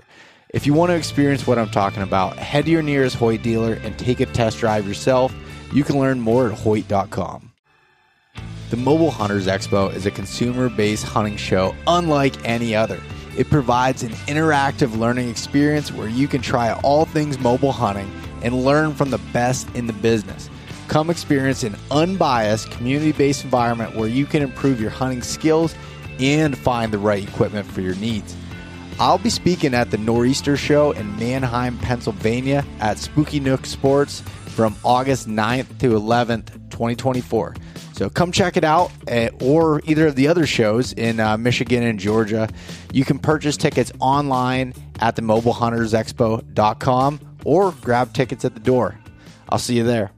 If 0.50 0.66
you 0.66 0.74
want 0.74 0.92
to 0.92 0.96
experience 0.96 1.46
what 1.46 1.60
I'm 1.60 1.70
talking 1.70 2.04
about, 2.04 2.38
head 2.38 2.66
to 2.66 2.72
your 2.72 2.82
nearest 2.82 3.18
Hoyt 3.18 3.42
dealer 3.42 3.74
and 3.74 3.98
take 4.00 4.22
a 4.22 4.26
test 4.26 4.60
drive 4.60 4.88
yourself. 4.88 5.36
You 5.74 5.84
can 5.84 6.00
learn 6.00 6.20
more 6.20 6.52
at 6.52 6.58
Hoyt.com. 6.58 7.45
The 8.72 8.78
Mobile 8.78 9.12
Hunters 9.12 9.46
Expo 9.46 9.94
is 9.94 10.08
a 10.08 10.12
consumer 10.12 10.70
based 10.70 11.04
hunting 11.04 11.38
show 11.38 11.76
unlike 11.86 12.34
any 12.44 12.76
other. 12.76 13.00
It 13.38 13.48
provides 13.52 14.02
an 14.02 14.10
interactive 14.28 14.98
learning 14.98 15.30
experience 15.30 15.92
where 15.92 16.08
you 16.08 16.28
can 16.28 16.42
try 16.42 16.74
all 16.82 17.06
things 17.06 17.38
mobile 17.38 17.72
hunting 17.72 18.10
and 18.42 18.66
learn 18.66 18.96
from 18.96 19.12
the 19.12 19.20
best 19.32 19.70
in 19.76 19.86
the 19.86 19.94
business. 19.94 20.50
Come 20.88 21.12
experience 21.12 21.62
an 21.62 21.76
unbiased, 21.92 22.72
community 22.72 23.12
based 23.12 23.44
environment 23.44 23.96
where 23.96 24.10
you 24.10 24.26
can 24.26 24.42
improve 24.42 24.82
your 24.82 24.90
hunting 24.90 25.22
skills 25.22 25.76
and 26.20 26.58
find 26.58 26.92
the 26.92 26.98
right 26.98 27.28
equipment 27.28 27.68
for 27.68 27.82
your 27.82 27.96
needs. 27.96 28.36
I'll 29.00 29.20
be 29.20 29.30
speaking 29.30 29.76
at 29.76 29.92
the 29.92 29.98
Nor'easter 29.98 30.58
Show 30.58 30.92
in 30.92 31.16
Manheim, 31.20 31.78
Pennsylvania 31.80 32.66
at 32.80 32.98
Spooky 32.98 33.40
Nook 33.40 33.68
Sports 33.68 34.22
from 34.48 34.76
August 34.84 35.28
9th 35.28 35.78
to 35.80 35.90
11th, 35.92 36.52
2024. 36.72 37.56
So 37.96 38.10
come 38.10 38.34
check 38.34 38.58
it 38.58 38.66
out, 38.66 38.92
uh, 39.10 39.30
or 39.40 39.82
either 39.86 40.08
of 40.08 40.16
the 40.16 40.28
other 40.28 40.46
shows 40.46 40.92
in 40.92 41.22
uh, 41.22 41.38
Michigan 41.38 41.82
and 41.82 41.98
Georgia. 41.98 42.50
You 42.92 43.06
can 43.06 43.20
purchase 43.20 43.56
tickets 43.56 43.94
online 44.02 44.74
at 45.00 45.16
the 45.16 45.22
mobilehuntersexpo.com 45.22 47.38
or 47.46 47.72
grab 47.80 48.14
tickets 48.14 48.44
at 48.44 48.54
the 48.54 48.60
door. 48.60 49.00
I'll 49.48 49.60
see 49.60 49.78
you 49.78 49.86
there. 49.86 50.12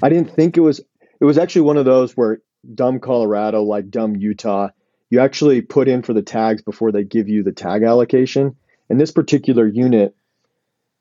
I 0.00 0.10
didn't 0.10 0.36
think 0.36 0.56
it 0.56 0.60
was. 0.60 0.80
It 1.20 1.24
was 1.24 1.38
actually 1.38 1.62
one 1.62 1.76
of 1.76 1.86
those 1.86 2.16
where 2.16 2.40
dumb 2.72 3.00
Colorado, 3.00 3.64
like 3.64 3.90
dumb 3.90 4.14
Utah, 4.14 4.68
you 5.10 5.18
actually 5.18 5.62
put 5.62 5.88
in 5.88 6.02
for 6.02 6.12
the 6.12 6.22
tags 6.22 6.62
before 6.62 6.92
they 6.92 7.02
give 7.02 7.28
you 7.28 7.42
the 7.42 7.50
tag 7.50 7.82
allocation. 7.82 8.54
And 8.88 9.00
this 9.00 9.10
particular 9.10 9.66
unit, 9.66 10.14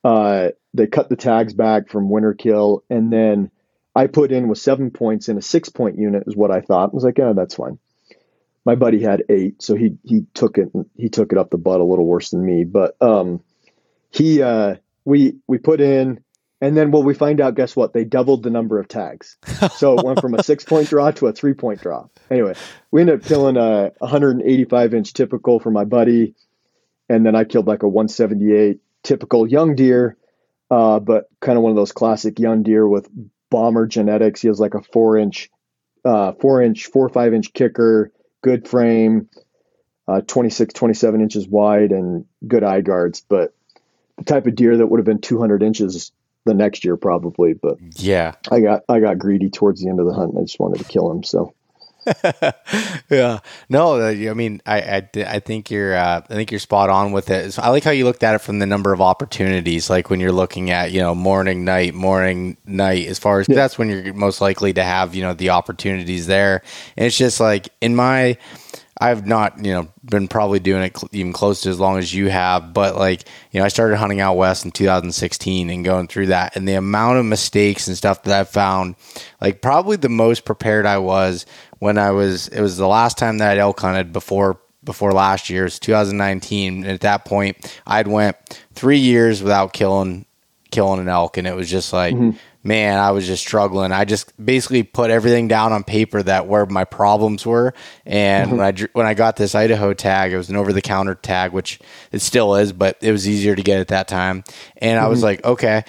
uh, 0.04 0.50
they 0.74 0.88
cut 0.88 1.10
the 1.10 1.16
tags 1.16 1.54
back 1.54 1.90
from 1.90 2.10
winter 2.10 2.34
kill, 2.34 2.84
and 2.90 3.14
then 3.14 3.52
I 3.96 4.08
put 4.08 4.32
in 4.32 4.48
with 4.48 4.60
seven 4.60 4.92
points 4.92 5.30
in 5.30 5.38
a 5.38 5.42
six 5.42 5.70
point 5.70 5.98
unit 5.98 6.24
is 6.28 6.36
what 6.36 6.52
I 6.52 6.62
thought. 6.62 6.92
I 6.92 6.94
was 6.96 7.04
like, 7.04 7.18
yeah, 7.18 7.34
that's 7.36 7.56
fine. 7.56 7.80
My 8.66 8.76
buddy 8.76 9.02
had 9.02 9.24
eight, 9.30 9.62
so 9.62 9.76
he 9.76 9.98
he 10.04 10.26
took 10.34 10.58
it 10.58 10.70
he 10.96 11.10
took 11.10 11.32
it 11.32 11.38
up 11.38 11.50
the 11.50 11.58
butt 11.58 11.82
a 11.82 11.84
little 11.84 12.06
worse 12.06 12.30
than 12.30 12.46
me. 12.46 12.66
But 12.66 12.96
um, 13.02 13.42
he 14.12 14.42
uh, 14.42 14.76
we 15.06 15.38
we 15.48 15.58
put 15.58 15.82
in 15.82 16.24
and 16.62 16.76
then 16.76 16.92
well 16.92 17.04
we 17.04 17.14
find 17.14 17.42
out 17.42 17.56
guess 17.56 17.76
what 17.76 17.94
they 17.94 18.04
doubled 18.04 18.44
the 18.44 18.50
number 18.50 18.80
of 18.80 18.88
tags 18.88 19.38
so 19.76 19.98
it 19.98 20.06
went 20.06 20.22
from 20.22 20.34
a 20.34 20.44
six 20.50 20.64
point 20.64 20.90
draw 20.90 21.12
to 21.12 21.28
a 21.28 21.34
three 21.34 21.54
point 21.54 21.82
draw 21.82 22.06
anyway 22.30 22.54
we 22.92 23.02
ended 23.02 23.22
up 23.22 23.26
killing 23.26 23.58
a 23.58 23.92
185 24.00 24.94
inch 24.94 25.14
typical 25.14 25.60
for 25.60 25.72
my 25.72 25.86
buddy 25.86 26.36
and 27.08 27.26
then 27.26 27.36
i 27.36 27.44
killed 27.44 27.68
like 27.68 27.84
a 27.84 27.88
178 27.88 28.80
typical 29.04 29.48
young 29.48 29.76
deer 29.76 30.18
uh, 30.72 31.00
but 31.00 31.26
kind 31.40 31.58
of 31.58 31.64
one 31.64 31.72
of 31.72 31.76
those 31.76 31.92
classic 31.92 32.40
young 32.40 32.62
deer 32.62 32.88
with 32.88 33.10
bomber 33.50 33.86
genetics. 33.88 34.42
He 34.42 34.48
has 34.48 34.60
like 34.60 34.74
a 34.74 34.82
four 34.82 35.18
inch 35.18 35.50
uh, 36.06 36.34
four 36.34 36.62
inch 36.62 36.86
four 36.88 37.06
or 37.06 37.10
five 37.10 37.34
inch 37.34 37.54
kicker 37.54 38.12
good 38.42 38.68
frame 38.68 39.30
uh, 40.08 40.22
26 40.22 40.74
27 40.74 41.22
inches 41.22 41.48
wide 41.48 41.92
and 41.92 42.26
good 42.48 42.64
eye 42.64 42.82
guards. 42.82 43.22
But 43.28 43.54
the 44.18 44.24
type 44.24 44.48
of 44.48 44.56
deer 44.56 44.78
that 44.78 44.88
would 44.88 45.00
have 45.00 45.06
been 45.06 45.22
200 45.22 45.62
inches 45.62 46.12
the 46.46 46.54
next 46.54 46.84
year 46.86 46.98
probably. 46.98 47.54
But 47.54 47.78
Yeah. 47.98 48.34
i 48.52 48.60
got 48.62 48.84
i 48.90 49.00
got 49.00 49.20
greedy 49.20 49.50
towards 49.50 49.82
the 49.82 49.90
end 49.90 50.00
of 50.00 50.06
the 50.06 50.14
hunt 50.14 50.32
and 50.32 50.40
i 50.40 50.44
just 50.44 50.60
wanted 50.60 50.80
to 50.80 50.86
kill 50.86 51.12
him 51.12 51.24
so 51.24 51.54
yeah. 53.10 53.40
No, 53.70 54.02
uh, 54.02 54.10
I 54.10 54.34
mean, 54.34 54.62
I, 54.66 54.82
I, 54.82 55.10
I 55.26 55.40
think 55.40 55.70
you're, 55.70 55.96
uh, 55.96 56.22
I 56.30 56.34
think 56.34 56.52
you're 56.52 56.60
spot 56.60 56.90
on 56.90 57.12
with 57.12 57.30
it. 57.30 57.54
So 57.54 57.62
I 57.62 57.70
like 57.70 57.84
how 57.84 57.92
you 57.92 58.06
looked 58.06 58.24
at 58.24 58.36
it 58.36 58.40
from 58.40 58.60
the 58.60 58.66
number 58.66 58.94
of 58.94 59.02
opportunities, 59.02 59.90
like 59.90 60.10
when 60.10 60.20
you're 60.20 60.32
looking 60.32 60.70
at, 60.72 60.92
you 60.92 61.02
know, 61.02 61.14
morning, 61.14 61.66
night, 61.66 61.94
morning, 61.94 62.58
night, 62.66 63.08
as 63.08 63.20
far 63.20 63.40
as 63.40 63.48
that's 63.48 63.78
when 63.78 63.90
you're 63.90 64.14
most 64.14 64.42
likely 64.42 64.74
to 64.74 64.84
have, 64.84 65.16
you 65.16 65.22
know, 65.22 65.34
the 65.34 65.50
opportunities 65.50 66.28
there. 66.28 66.62
And 66.98 67.06
it's 67.06 67.18
just 67.18 67.40
like 67.40 67.70
in 67.82 67.96
my, 67.96 68.38
I've 69.02 69.26
not, 69.26 69.64
you 69.64 69.72
know, 69.72 69.88
been 70.04 70.28
probably 70.28 70.60
doing 70.60 70.84
it 70.84 70.98
cl- 70.98 71.10
even 71.14 71.32
close 71.32 71.62
to 71.62 71.70
as 71.70 71.80
long 71.80 71.98
as 71.98 72.14
you 72.14 72.30
have, 72.30 72.74
but 72.74 72.98
like, 72.98 73.24
you 73.52 73.60
know, 73.60 73.66
I 73.66 73.70
started 73.70 73.96
hunting 73.96 74.20
out 74.20 74.36
west 74.36 74.66
in 74.66 74.72
2016 74.72 75.70
and 75.70 75.86
going 75.86 76.08
through 76.08 76.28
that 76.28 76.58
and 76.58 76.68
the 76.68 76.74
amount 76.74 77.18
of 77.18 77.26
mistakes 77.26 77.88
and 77.88 77.96
stuff 77.96 78.24
that 78.24 78.38
I 78.38 78.44
found, 78.44 78.96
like 79.40 79.62
probably 79.62 79.96
the 79.96 80.10
most 80.10 80.44
prepared 80.44 80.86
I 80.86 80.98
was 80.98 81.46
when 81.80 81.98
I 81.98 82.12
was, 82.12 82.50
it 82.50 82.60
was 82.60 82.76
the 82.76 82.88
last 82.88 83.18
time 83.18 83.38
that 83.38 83.52
I'd 83.52 83.58
elk 83.58 83.80
hunted 83.80 84.12
before, 84.12 84.60
before 84.84 85.14
last 85.14 85.50
year's 85.50 85.80
2019. 85.80 86.84
And 86.84 86.92
at 86.92 87.02
that 87.02 87.24
point 87.24 87.80
I'd 87.88 88.08
went 88.08 88.36
three 88.74 89.00
years 89.00 89.42
without 89.42 89.72
killing, 89.72 90.26
killing 90.72 91.00
an 91.00 91.08
elk. 91.08 91.38
And 91.38 91.48
it 91.48 91.56
was 91.56 91.70
just 91.70 91.94
like, 91.94 92.14
mm-hmm. 92.16 92.38
Man, 92.64 93.00
I 93.00 93.12
was 93.12 93.26
just 93.26 93.42
struggling. 93.42 93.92
I 93.92 94.06
just 94.06 94.34
basically 94.44 94.84
put 94.84 95.12
everything 95.12 95.48
down 95.48 95.72
on 95.72 95.84
paper 95.84 96.22
that 96.24 96.48
where 96.48 96.66
my 96.66 96.84
problems 96.84 97.46
were. 97.46 97.74
And 98.06 98.50
mm-hmm. 98.50 98.58
when 98.58 98.66
I 98.66 98.88
when 98.94 99.06
I 99.06 99.14
got 99.14 99.36
this 99.36 99.56
Idaho 99.56 99.94
tag, 99.94 100.34
it 100.34 100.38
was 100.38 100.50
an 100.50 100.56
over 100.56 100.74
the 100.74 100.82
counter 100.82 101.16
tag, 101.16 101.52
which 101.52 101.80
it 102.12 102.22
still 102.22 102.56
is, 102.56 102.74
but 102.74 102.98
it 103.02 103.12
was 103.12 103.28
easier 103.28 103.56
to 103.56 103.64
get 103.64 103.80
at 103.80 103.90
that 103.90 104.08
time. 104.08 104.44
And 104.78 105.00
I 105.00 105.08
was 105.08 105.20
mm-hmm. 105.20 105.26
like, 105.26 105.46
okay. 105.46 105.84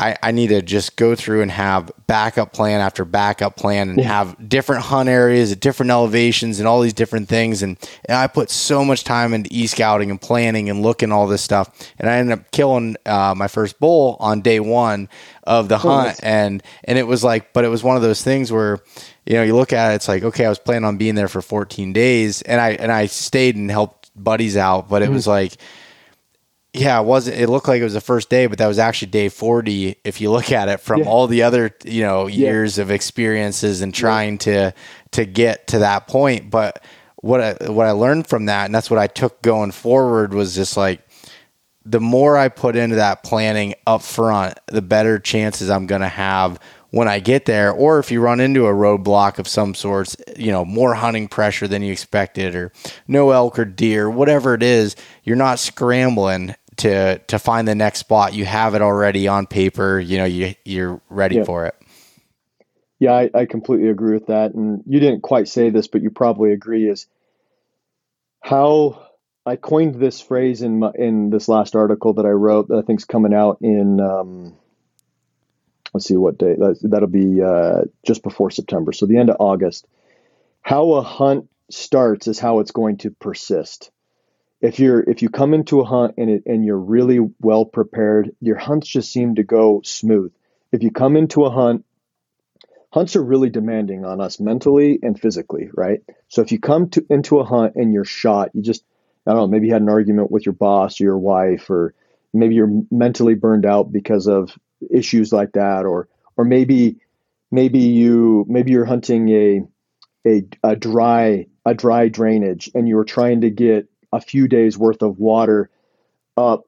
I, 0.00 0.16
I 0.22 0.30
need 0.30 0.48
to 0.48 0.62
just 0.62 0.94
go 0.94 1.16
through 1.16 1.42
and 1.42 1.50
have 1.50 1.90
backup 2.06 2.52
plan 2.52 2.80
after 2.80 3.04
backup 3.04 3.56
plan 3.56 3.90
and 3.90 4.00
have 4.00 4.48
different 4.48 4.84
hunt 4.84 5.08
areas 5.08 5.50
at 5.50 5.58
different 5.58 5.90
elevations 5.90 6.60
and 6.60 6.68
all 6.68 6.80
these 6.80 6.92
different 6.92 7.28
things. 7.28 7.64
And, 7.64 7.76
and 8.04 8.16
I 8.16 8.28
put 8.28 8.48
so 8.48 8.84
much 8.84 9.02
time 9.02 9.34
into 9.34 9.50
e 9.52 9.66
scouting 9.66 10.12
and 10.12 10.20
planning 10.20 10.70
and 10.70 10.82
looking 10.82 11.10
all 11.10 11.26
this 11.26 11.42
stuff. 11.42 11.92
And 11.98 12.08
I 12.08 12.18
ended 12.18 12.38
up 12.38 12.50
killing 12.52 12.96
uh, 13.06 13.34
my 13.36 13.48
first 13.48 13.80
bull 13.80 14.16
on 14.20 14.40
day 14.40 14.60
one 14.60 15.08
of 15.42 15.68
the 15.68 15.78
hunt. 15.78 16.20
And, 16.22 16.62
and 16.84 16.96
it 16.96 17.06
was 17.08 17.24
like, 17.24 17.52
but 17.52 17.64
it 17.64 17.68
was 17.68 17.82
one 17.82 17.96
of 17.96 18.02
those 18.02 18.22
things 18.22 18.52
where, 18.52 18.78
you 19.26 19.34
know, 19.34 19.42
you 19.42 19.56
look 19.56 19.72
at 19.72 19.90
it, 19.90 19.94
it's 19.96 20.06
like, 20.06 20.22
okay, 20.22 20.46
I 20.46 20.48
was 20.48 20.60
planning 20.60 20.84
on 20.84 20.96
being 20.96 21.16
there 21.16 21.28
for 21.28 21.42
14 21.42 21.92
days 21.92 22.42
and 22.42 22.60
I, 22.60 22.70
and 22.70 22.92
I 22.92 23.06
stayed 23.06 23.56
and 23.56 23.68
helped 23.68 24.12
buddies 24.14 24.56
out, 24.56 24.88
but 24.88 25.02
it 25.02 25.10
was 25.10 25.26
like, 25.26 25.54
yeah, 26.74 27.00
it 27.00 27.04
wasn't. 27.04 27.38
It 27.40 27.48
looked 27.48 27.66
like 27.68 27.80
it 27.80 27.84
was 27.84 27.94
the 27.94 28.00
first 28.00 28.28
day, 28.28 28.46
but 28.46 28.58
that 28.58 28.66
was 28.66 28.78
actually 28.78 29.10
day 29.10 29.28
forty. 29.28 29.96
If 30.04 30.20
you 30.20 30.30
look 30.30 30.52
at 30.52 30.68
it 30.68 30.80
from 30.80 31.00
Yeah. 31.00 31.06
all 31.08 31.26
the 31.26 31.42
other, 31.42 31.74
you 31.84 32.02
know, 32.02 32.26
years 32.26 32.78
of 32.78 32.90
experiences 32.90 33.80
and 33.80 33.94
trying 33.94 34.38
to 34.38 34.72
to 35.12 35.24
get 35.24 35.66
to 35.68 35.78
that 35.80 36.06
point. 36.08 36.50
But 36.50 36.82
what 37.16 37.40
I, 37.40 37.70
what 37.70 37.86
I 37.86 37.92
learned 37.92 38.26
from 38.28 38.46
that, 38.46 38.66
and 38.66 38.74
that's 38.74 38.90
what 38.90 38.98
I 38.98 39.06
took 39.06 39.40
going 39.42 39.72
forward, 39.72 40.34
was 40.34 40.54
just 40.54 40.76
like 40.76 41.00
the 41.84 42.00
more 42.00 42.36
I 42.36 42.48
put 42.48 42.76
into 42.76 42.96
that 42.96 43.22
planning 43.24 43.74
up 43.86 44.02
front, 44.02 44.58
the 44.66 44.82
better 44.82 45.18
chances 45.18 45.70
I'm 45.70 45.86
going 45.86 46.02
to 46.02 46.08
have 46.08 46.60
when 46.90 47.08
I 47.08 47.20
get 47.20 47.44
there. 47.44 47.70
Or 47.72 47.98
if 47.98 48.10
you 48.10 48.20
run 48.20 48.40
into 48.40 48.66
a 48.66 48.72
roadblock 48.72 49.38
of 49.38 49.48
some 49.48 49.74
sorts, 49.74 50.16
you 50.36 50.50
know, 50.52 50.64
more 50.64 50.94
hunting 50.94 51.28
pressure 51.28 51.68
than 51.68 51.82
you 51.82 51.92
expected, 51.92 52.54
or 52.54 52.72
no 53.06 53.30
elk 53.30 53.58
or 53.58 53.64
deer, 53.64 54.08
whatever 54.10 54.54
it 54.54 54.62
is, 54.62 54.96
you're 55.24 55.36
not 55.36 55.58
scrambling 55.58 56.54
to 56.76 57.18
to 57.18 57.38
find 57.38 57.66
the 57.66 57.74
next 57.74 57.98
spot. 58.00 58.34
You 58.34 58.44
have 58.44 58.74
it 58.74 58.82
already 58.82 59.28
on 59.28 59.46
paper. 59.46 59.98
You 59.98 60.18
know, 60.18 60.24
you 60.24 60.54
you're 60.64 61.00
ready 61.08 61.36
Yeah. 61.36 61.44
for 61.44 61.66
it. 61.66 61.74
Yeah, 63.00 63.12
I, 63.12 63.30
I 63.32 63.46
completely 63.46 63.90
agree 63.90 64.14
with 64.14 64.26
that. 64.26 64.54
And 64.54 64.82
you 64.84 64.98
didn't 64.98 65.20
quite 65.20 65.46
say 65.46 65.70
this, 65.70 65.86
but 65.86 66.02
you 66.02 66.10
probably 66.10 66.52
agree 66.52 66.88
is 66.88 67.06
how 68.40 69.06
I 69.46 69.54
coined 69.54 69.94
this 69.94 70.20
phrase 70.20 70.62
in 70.62 70.80
my, 70.80 70.90
in 70.96 71.30
this 71.30 71.48
last 71.48 71.76
article 71.76 72.14
that 72.14 72.26
I 72.26 72.30
wrote 72.30 72.68
that 72.68 72.78
I 72.78 72.82
think's 72.82 73.04
coming 73.04 73.32
out 73.32 73.58
in 73.60 74.00
um, 74.00 74.56
let's 75.92 76.06
see 76.06 76.16
what 76.16 76.38
day 76.38 76.56
that'll 76.82 77.08
be 77.08 77.42
uh, 77.42 77.82
just 78.06 78.22
before 78.22 78.50
September. 78.50 78.92
So 78.92 79.06
the 79.06 79.18
end 79.18 79.30
of 79.30 79.36
August. 79.40 79.86
How 80.62 80.92
a 80.94 81.02
hunt 81.02 81.48
starts 81.70 82.26
is 82.28 82.38
how 82.38 82.60
it's 82.60 82.72
going 82.72 82.98
to 82.98 83.10
persist. 83.10 83.90
If 84.60 84.80
you're 84.80 85.00
if 85.00 85.22
you 85.22 85.28
come 85.30 85.54
into 85.54 85.80
a 85.80 85.84
hunt 85.84 86.14
and 86.18 86.30
it, 86.30 86.42
and 86.46 86.64
you're 86.64 86.78
really 86.78 87.20
well 87.40 87.64
prepared, 87.64 88.34
your 88.40 88.56
hunts 88.56 88.88
just 88.88 89.12
seem 89.12 89.36
to 89.36 89.44
go 89.44 89.82
smooth. 89.84 90.32
If 90.72 90.82
you 90.82 90.90
come 90.90 91.16
into 91.16 91.44
a 91.44 91.50
hunt, 91.50 91.84
hunts 92.92 93.16
are 93.16 93.22
really 93.22 93.50
demanding 93.50 94.04
on 94.04 94.20
us 94.20 94.40
mentally 94.40 94.98
and 95.02 95.18
physically, 95.18 95.70
right? 95.72 96.00
So 96.28 96.42
if 96.42 96.52
you 96.52 96.58
come 96.58 96.90
to 96.90 97.06
into 97.08 97.38
a 97.38 97.44
hunt 97.44 97.76
and 97.76 97.92
you're 97.92 98.04
shot, 98.04 98.50
you 98.54 98.62
just 98.62 98.84
I 99.26 99.32
don't 99.32 99.40
know, 99.40 99.46
maybe 99.48 99.68
you 99.68 99.72
had 99.74 99.82
an 99.82 99.88
argument 99.88 100.30
with 100.30 100.44
your 100.46 100.54
boss 100.54 101.00
or 101.00 101.04
your 101.04 101.18
wife, 101.18 101.70
or 101.70 101.94
maybe 102.32 102.54
you're 102.54 102.82
mentally 102.90 103.34
burned 103.34 103.66
out 103.66 103.92
because 103.92 104.26
of 104.26 104.58
issues 104.90 105.32
like 105.32 105.52
that, 105.52 105.84
or 105.84 106.08
or 106.36 106.44
maybe 106.44 106.98
maybe 107.50 107.80
you 107.80 108.44
maybe 108.48 108.72
you're 108.72 108.84
hunting 108.84 109.28
a 109.28 109.62
a, 110.26 110.44
a 110.62 110.76
dry 110.76 111.46
a 111.64 111.74
dry 111.74 112.08
drainage 112.08 112.70
and 112.74 112.88
you're 112.88 113.04
trying 113.04 113.42
to 113.42 113.50
get 113.50 113.88
a 114.12 114.20
few 114.20 114.48
days 114.48 114.76
worth 114.76 115.02
of 115.02 115.18
water 115.18 115.70
up 116.36 116.64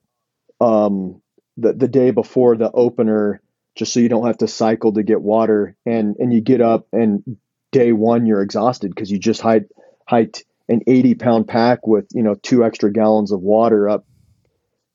um, 0.60 1.20
the 1.56 1.72
the 1.72 1.88
day 1.88 2.10
before 2.10 2.56
the 2.56 2.70
opener 2.70 3.40
just 3.74 3.92
so 3.92 4.00
you 4.00 4.08
don't 4.08 4.26
have 4.26 4.38
to 4.38 4.48
cycle 4.48 4.92
to 4.92 5.02
get 5.02 5.20
water 5.20 5.76
and 5.86 6.16
and 6.18 6.32
you 6.32 6.40
get 6.40 6.60
up 6.60 6.86
and 6.92 7.38
day 7.72 7.92
one 7.92 8.26
you're 8.26 8.42
exhausted 8.42 8.90
because 8.90 9.10
you 9.10 9.18
just 9.18 9.40
hiked 9.40 9.72
hiked 10.06 10.44
an 10.68 10.80
80 10.86 11.14
pound 11.14 11.48
pack 11.48 11.86
with 11.86 12.06
you 12.12 12.22
know 12.22 12.34
two 12.34 12.64
extra 12.64 12.92
gallons 12.92 13.32
of 13.32 13.40
water 13.40 13.88
up 13.88 14.04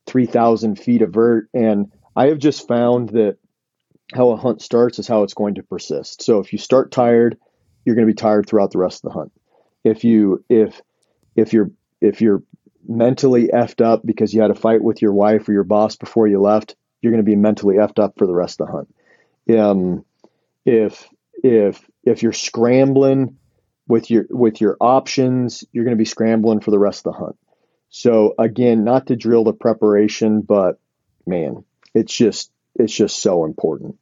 3000 0.07 0.77
feet 0.77 1.01
of 1.01 1.13
vert 1.13 1.49
and 1.53 1.91
i 2.15 2.27
have 2.27 2.39
just 2.39 2.67
found 2.67 3.09
that 3.09 3.37
how 4.13 4.29
a 4.31 4.37
hunt 4.37 4.61
starts 4.61 4.99
is 4.99 5.07
how 5.07 5.23
it's 5.23 5.33
going 5.33 5.55
to 5.55 5.63
persist. 5.63 6.21
So 6.21 6.39
if 6.39 6.53
you 6.53 6.59
start 6.59 6.91
tired 6.91 7.37
you're 7.85 7.95
going 7.95 8.07
to 8.07 8.13
be 8.13 8.17
tired 8.17 8.47
throughout 8.47 8.71
the 8.71 8.79
rest 8.79 9.03
of 9.03 9.11
the 9.11 9.17
hunt. 9.17 9.31
If 9.83 10.03
you 10.03 10.43
if 10.49 10.81
if 11.35 11.53
you're 11.53 11.71
if 12.01 12.21
you're 12.21 12.43
mentally 12.87 13.49
effed 13.53 13.83
up 13.83 14.05
because 14.05 14.33
you 14.33 14.41
had 14.41 14.51
a 14.51 14.55
fight 14.55 14.83
with 14.83 15.01
your 15.01 15.13
wife 15.13 15.47
or 15.47 15.53
your 15.53 15.63
boss 15.63 15.95
before 15.95 16.27
you 16.27 16.39
left 16.39 16.75
you're 17.01 17.11
going 17.11 17.23
to 17.23 17.31
be 17.31 17.35
mentally 17.35 17.75
effed 17.75 17.99
up 17.99 18.17
for 18.17 18.25
the 18.25 18.33
rest 18.33 18.59
of 18.59 18.67
the 18.67 18.73
hunt. 18.73 19.59
Um, 19.59 20.05
if 20.65 21.07
if 21.43 21.87
if 22.03 22.23
you're 22.23 22.33
scrambling 22.33 23.37
with 23.87 24.09
your 24.09 24.25
with 24.29 24.59
your 24.59 24.75
options, 24.81 25.63
you're 25.71 25.83
going 25.83 25.95
to 25.95 26.01
be 26.01 26.05
scrambling 26.05 26.61
for 26.61 26.71
the 26.71 26.79
rest 26.79 27.05
of 27.05 27.13
the 27.13 27.19
hunt. 27.19 27.37
So 27.89 28.33
again, 28.39 28.83
not 28.83 29.07
to 29.07 29.15
drill 29.15 29.43
the 29.43 29.53
preparation, 29.53 30.41
but 30.41 30.79
man, 31.27 31.63
it's 31.95 32.13
just 32.13 32.51
it's 32.75 32.93
just 32.93 33.19
so 33.19 33.45
important. 33.45 33.97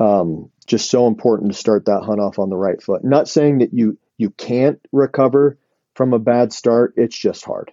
Um, 0.00 0.50
just 0.66 0.90
so 0.90 1.06
important 1.06 1.52
to 1.52 1.58
start 1.58 1.84
that 1.84 2.02
hunt 2.02 2.20
off 2.20 2.38
on 2.38 2.48
the 2.48 2.56
right 2.56 2.82
foot. 2.82 3.04
Not 3.04 3.28
saying 3.28 3.58
that 3.58 3.72
you 3.72 3.98
you 4.16 4.30
can't 4.30 4.80
recover 4.90 5.58
from 5.94 6.14
a 6.14 6.18
bad 6.18 6.52
start. 6.52 6.94
It's 6.96 7.16
just 7.16 7.44
hard. 7.44 7.70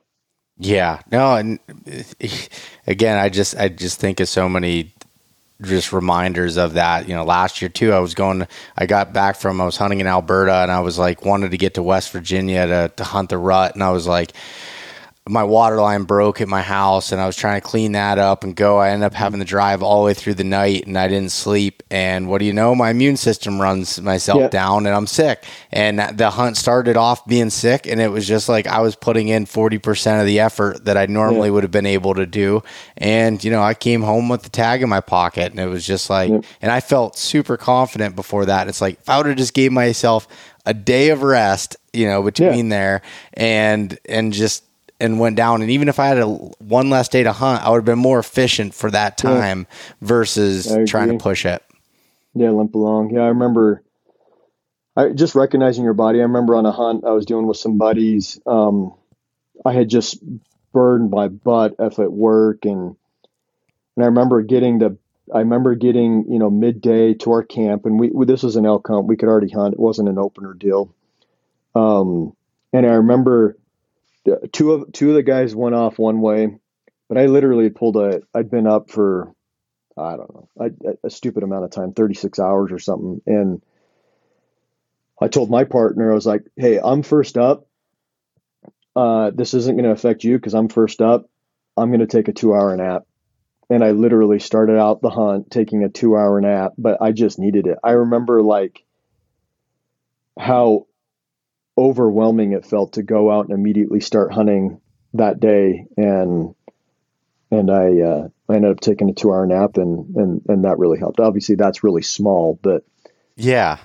Yeah, 0.60 1.02
no, 1.12 1.36
and 1.36 1.60
again, 2.88 3.18
I 3.18 3.30
just 3.30 3.58
I 3.58 3.70
just 3.70 4.00
think 4.00 4.20
of 4.20 4.28
so 4.28 4.50
many 4.50 4.94
just 5.62 5.94
reminders 5.94 6.58
of 6.58 6.74
that. 6.74 7.08
You 7.08 7.16
know, 7.16 7.24
last 7.24 7.62
year 7.62 7.70
too, 7.70 7.94
I 7.94 8.00
was 8.00 8.14
going, 8.14 8.48
I 8.78 8.86
got 8.86 9.14
back 9.14 9.38
from, 9.38 9.60
I 9.60 9.66
was 9.66 9.78
hunting 9.78 10.02
in 10.02 10.08
Alberta 10.08 10.54
and 10.54 10.72
I 10.72 10.82
was 10.82 10.98
like, 11.00 11.26
wanted 11.26 11.52
to 11.52 11.58
get 11.58 11.76
to 11.76 11.84
West 11.84 12.12
Virginia 12.12 12.66
to, 12.68 12.92
to 12.96 13.04
hunt 13.04 13.30
the 13.30 13.38
rut. 13.38 13.74
And 13.74 13.84
I 13.84 13.92
was 13.92 14.08
like, 14.08 14.34
my 15.30 15.44
water 15.44 15.78
line 15.78 16.04
broke 16.04 16.42
at 16.42 16.48
my 16.48 16.62
house 16.62 17.12
and 17.12 17.20
I 17.20 17.26
was 17.26 17.36
trying 17.36 17.60
to 17.60 17.68
clean 17.68 17.94
that 17.94 18.18
up 18.18 18.44
and 18.44 18.56
go. 18.56 18.78
I 18.78 18.90
ended 18.90 19.06
up 19.06 19.14
having 19.14 19.40
to 19.40 19.46
drive 19.46 19.82
all 19.84 20.02
the 20.02 20.06
way 20.08 20.14
through 20.14 20.36
the 20.36 20.44
night 20.44 20.86
and 20.88 20.98
I 20.98 21.08
didn't 21.08 21.32
sleep. 21.32 21.84
And 21.90 22.30
what 22.30 22.40
do 22.40 22.46
you 22.46 22.54
know? 22.54 22.76
My 22.76 22.90
immune 22.90 23.18
system 23.18 23.62
runs 23.62 24.00
myself 24.02 24.40
yeah. 24.40 24.48
down 24.50 24.86
and 24.86 24.96
I'm 24.96 25.08
sick. 25.08 25.44
And 25.72 26.00
the 26.18 26.30
hunt 26.30 26.58
started 26.58 26.98
off 26.98 27.26
being 27.26 27.50
sick 27.50 27.88
and 27.88 28.00
it 28.00 28.10
was 28.10 28.28
just 28.28 28.48
like 28.50 28.68
I 28.68 28.82
was 28.82 28.96
putting 28.96 29.28
in 29.28 29.46
40% 29.46 30.20
of 30.20 30.26
the 30.26 30.40
effort 30.40 30.86
that 30.86 30.98
I 30.98 31.06
normally 31.08 31.48
yeah. 31.48 31.54
would 31.54 31.64
have 31.64 31.72
been 31.72 31.86
able 31.86 32.14
to 32.16 32.26
do. 32.26 32.64
And, 32.98 33.44
you 33.44 33.52
know, 33.52 33.62
I 33.62 33.74
came 33.74 34.02
home 34.02 34.30
with 34.30 34.44
the 34.44 34.50
tag 34.50 34.82
in 34.82 34.90
my 34.90 35.02
pocket 35.02 35.52
and 35.52 35.60
it 35.60 35.68
was 35.68 35.86
just 35.86 36.10
like, 36.10 36.30
yeah. 36.30 36.42
and 36.62 36.72
I 36.72 36.80
felt 36.80 37.18
super 37.18 37.58
confident 37.58 38.16
before 38.16 38.46
that. 38.46 38.68
It's 38.68 38.82
like, 38.82 39.00
if 39.00 39.10
I 39.10 39.18
would 39.18 39.26
have 39.26 39.38
just 39.38 39.54
gave 39.54 39.72
myself 39.72 40.28
a 40.66 40.74
day 40.74 41.10
of 41.10 41.24
rest, 41.24 41.78
you 41.94 42.06
know, 42.06 42.22
between 42.22 42.70
there 42.70 43.02
and, 43.34 43.98
and 44.06 44.34
just, 44.34 44.64
and 45.00 45.20
went 45.20 45.36
down. 45.36 45.62
And 45.62 45.72
even 45.72 45.90
if 45.90 46.00
I 46.00 46.08
had 46.08 46.20
a 46.20 46.28
one 46.28 46.90
less 46.90 47.10
day 47.10 47.24
to 47.24 47.34
hunt, 47.34 47.64
I 47.64 47.70
would 47.70 47.78
have 47.78 47.86
been 47.86 48.00
more 48.00 48.20
efficient 48.20 48.74
for 48.74 48.90
that 48.92 49.18
time 49.18 49.68
yeah. 49.70 49.86
versus 50.02 50.76
trying 50.90 51.10
to 51.10 51.18
push 51.18 51.46
it. 51.46 51.64
Yeah, 52.34 52.52
limp 52.52 52.76
along. 52.76 53.14
Yeah, 53.14 53.22
I 53.22 53.28
remember. 53.28 53.84
I 54.96 55.10
just 55.10 55.36
recognizing 55.36 55.84
your 55.84 55.94
body. 55.94 56.20
I 56.20 56.24
remember 56.24 56.56
on 56.56 56.66
a 56.66 56.72
hunt 56.72 57.06
I 57.06 57.12
was 57.12 57.26
doing 57.26 57.46
with 57.46 57.58
some 57.58 57.78
buddies. 57.78 58.40
Um, 58.48 58.96
I 59.64 59.74
had 59.74 59.90
just 59.90 60.20
burned 60.74 61.12
my 61.12 61.28
butt 61.28 61.76
if 61.80 62.00
at 62.00 62.12
work, 62.12 62.66
and 62.66 62.96
and 63.96 64.04
I 64.04 64.08
remember 64.08 64.42
getting 64.42 64.80
to. 64.80 64.98
I 65.34 65.40
remember 65.40 65.76
getting 65.76 66.32
you 66.32 66.40
know 66.40 66.50
midday 66.50 67.14
to 67.16 67.32
our 67.32 67.44
camp, 67.44 67.86
and 67.86 68.00
we, 68.00 68.10
we 68.10 68.26
this 68.26 68.44
was 68.44 68.56
an 68.56 68.66
elk 68.66 68.88
hunt. 68.88 69.08
We 69.08 69.18
could 69.18 69.30
already 69.30 69.52
hunt. 69.52 69.74
It 69.74 69.80
wasn't 69.80 70.10
an 70.10 70.18
opener 70.18 70.54
deal. 70.54 70.94
Um, 71.76 72.36
and 72.74 72.86
I 72.86 72.94
remember 72.94 73.58
two 74.52 74.74
of 74.74 74.92
two 74.92 75.10
of 75.10 75.16
the 75.16 75.24
guys 75.24 75.56
went 75.56 75.76
off 75.76 76.00
one 76.00 76.22
way, 76.22 76.58
but 77.10 77.18
I 77.18 77.26
literally 77.28 77.70
pulled 77.70 77.98
a. 77.98 78.22
I'd 78.34 78.50
been 78.50 78.68
up 78.68 78.90
for 78.90 79.34
I 79.98 80.16
don't 80.18 80.34
know 80.34 80.50
a, 80.60 81.08
a 81.08 81.10
stupid 81.10 81.44
amount 81.44 81.66
of 81.66 81.72
time, 81.72 81.94
thirty 81.94 82.14
six 82.14 82.40
hours 82.40 82.72
or 82.72 82.80
something, 82.80 83.22
and 83.26 83.62
I 85.22 85.28
told 85.28 85.50
my 85.50 85.64
partner 85.64 86.12
I 86.12 86.16
was 86.16 86.26
like, 86.26 86.44
"Hey, 86.56 86.80
I'm 86.84 87.04
first 87.04 87.38
up. 87.38 87.68
Uh, 88.96 89.32
this 89.34 89.54
isn't 89.54 89.76
going 89.76 89.86
to 89.86 89.92
affect 89.92 90.24
you 90.24 90.38
because 90.38 90.54
I'm 90.56 90.70
first 90.70 91.02
up. 91.02 91.30
I'm 91.76 91.90
going 91.90 92.00
to 92.00 92.08
take 92.08 92.28
a 92.28 92.34
two 92.34 92.54
hour 92.54 92.76
nap." 92.76 93.04
And 93.70 93.84
I 93.84 93.92
literally 93.92 94.40
started 94.40 94.80
out 94.80 95.02
the 95.02 95.10
hunt 95.10 95.52
taking 95.52 95.84
a 95.84 95.90
two 95.90 96.16
hour 96.16 96.40
nap, 96.40 96.74
but 96.78 97.02
I 97.02 97.12
just 97.12 97.38
needed 97.38 97.68
it. 97.68 97.78
I 97.84 97.92
remember 97.92 98.42
like 98.42 98.84
how 100.40 100.88
overwhelming 101.78 102.54
it 102.54 102.66
felt 102.66 102.94
to 102.94 103.04
go 103.04 103.32
out 103.32 103.48
and 103.48 103.54
immediately 103.54 104.00
start 104.00 104.34
hunting 104.34 104.82
that 105.14 105.40
day 105.40 105.86
and 105.96 106.56
and 107.52 107.72
I 107.72 108.02
uh, 108.02 108.28
I 108.50 108.56
ended 108.56 108.72
up 108.72 108.80
taking 108.80 109.10
a 109.10 109.14
two 109.14 109.32
hour 109.32 109.46
nap 109.46 109.78
and 109.78 110.16
and 110.16 110.42
and 110.48 110.64
that 110.66 110.80
really 110.80 111.00
helped. 111.00 111.20
Obviously, 111.20 111.56
that's 111.56 111.84
really 111.84 112.02
small, 112.02 112.60
but 112.62 112.84
yeah, 113.36 113.78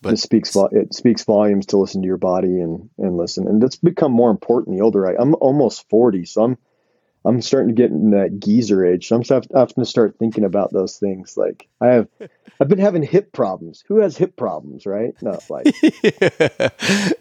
but 0.00 0.14
it 0.14 0.18
speaks 0.18 0.56
it 0.70 0.94
speaks 0.94 1.24
volumes 1.24 1.66
to 1.66 1.78
listen 1.78 2.02
to 2.02 2.06
your 2.06 2.16
body 2.16 2.60
and 2.60 2.90
and 2.98 3.16
listen. 3.16 3.48
And 3.48 3.62
it's 3.62 3.76
become 3.76 4.12
more 4.12 4.30
important 4.30 4.76
the 4.76 4.84
older 4.84 5.06
I. 5.06 5.14
I'm 5.18 5.34
almost 5.36 5.88
forty, 5.88 6.24
so 6.24 6.44
I'm 6.44 6.58
I'm 7.24 7.40
starting 7.40 7.68
to 7.68 7.74
get 7.74 7.90
in 7.90 8.10
that 8.10 8.40
geezer 8.40 8.84
age. 8.84 9.08
So 9.08 9.16
I'm 9.16 9.42
having 9.54 9.74
to 9.76 9.84
start 9.84 10.16
thinking 10.18 10.44
about 10.44 10.72
those 10.72 10.98
things. 10.98 11.36
Like 11.36 11.68
I 11.80 11.88
have, 11.88 12.08
I've 12.60 12.68
been 12.68 12.78
having 12.78 13.02
hip 13.02 13.32
problems. 13.32 13.84
Who 13.86 13.98
has 13.98 14.16
hip 14.16 14.36
problems, 14.36 14.86
right? 14.86 15.14
No, 15.22 15.38
like, 15.48 15.66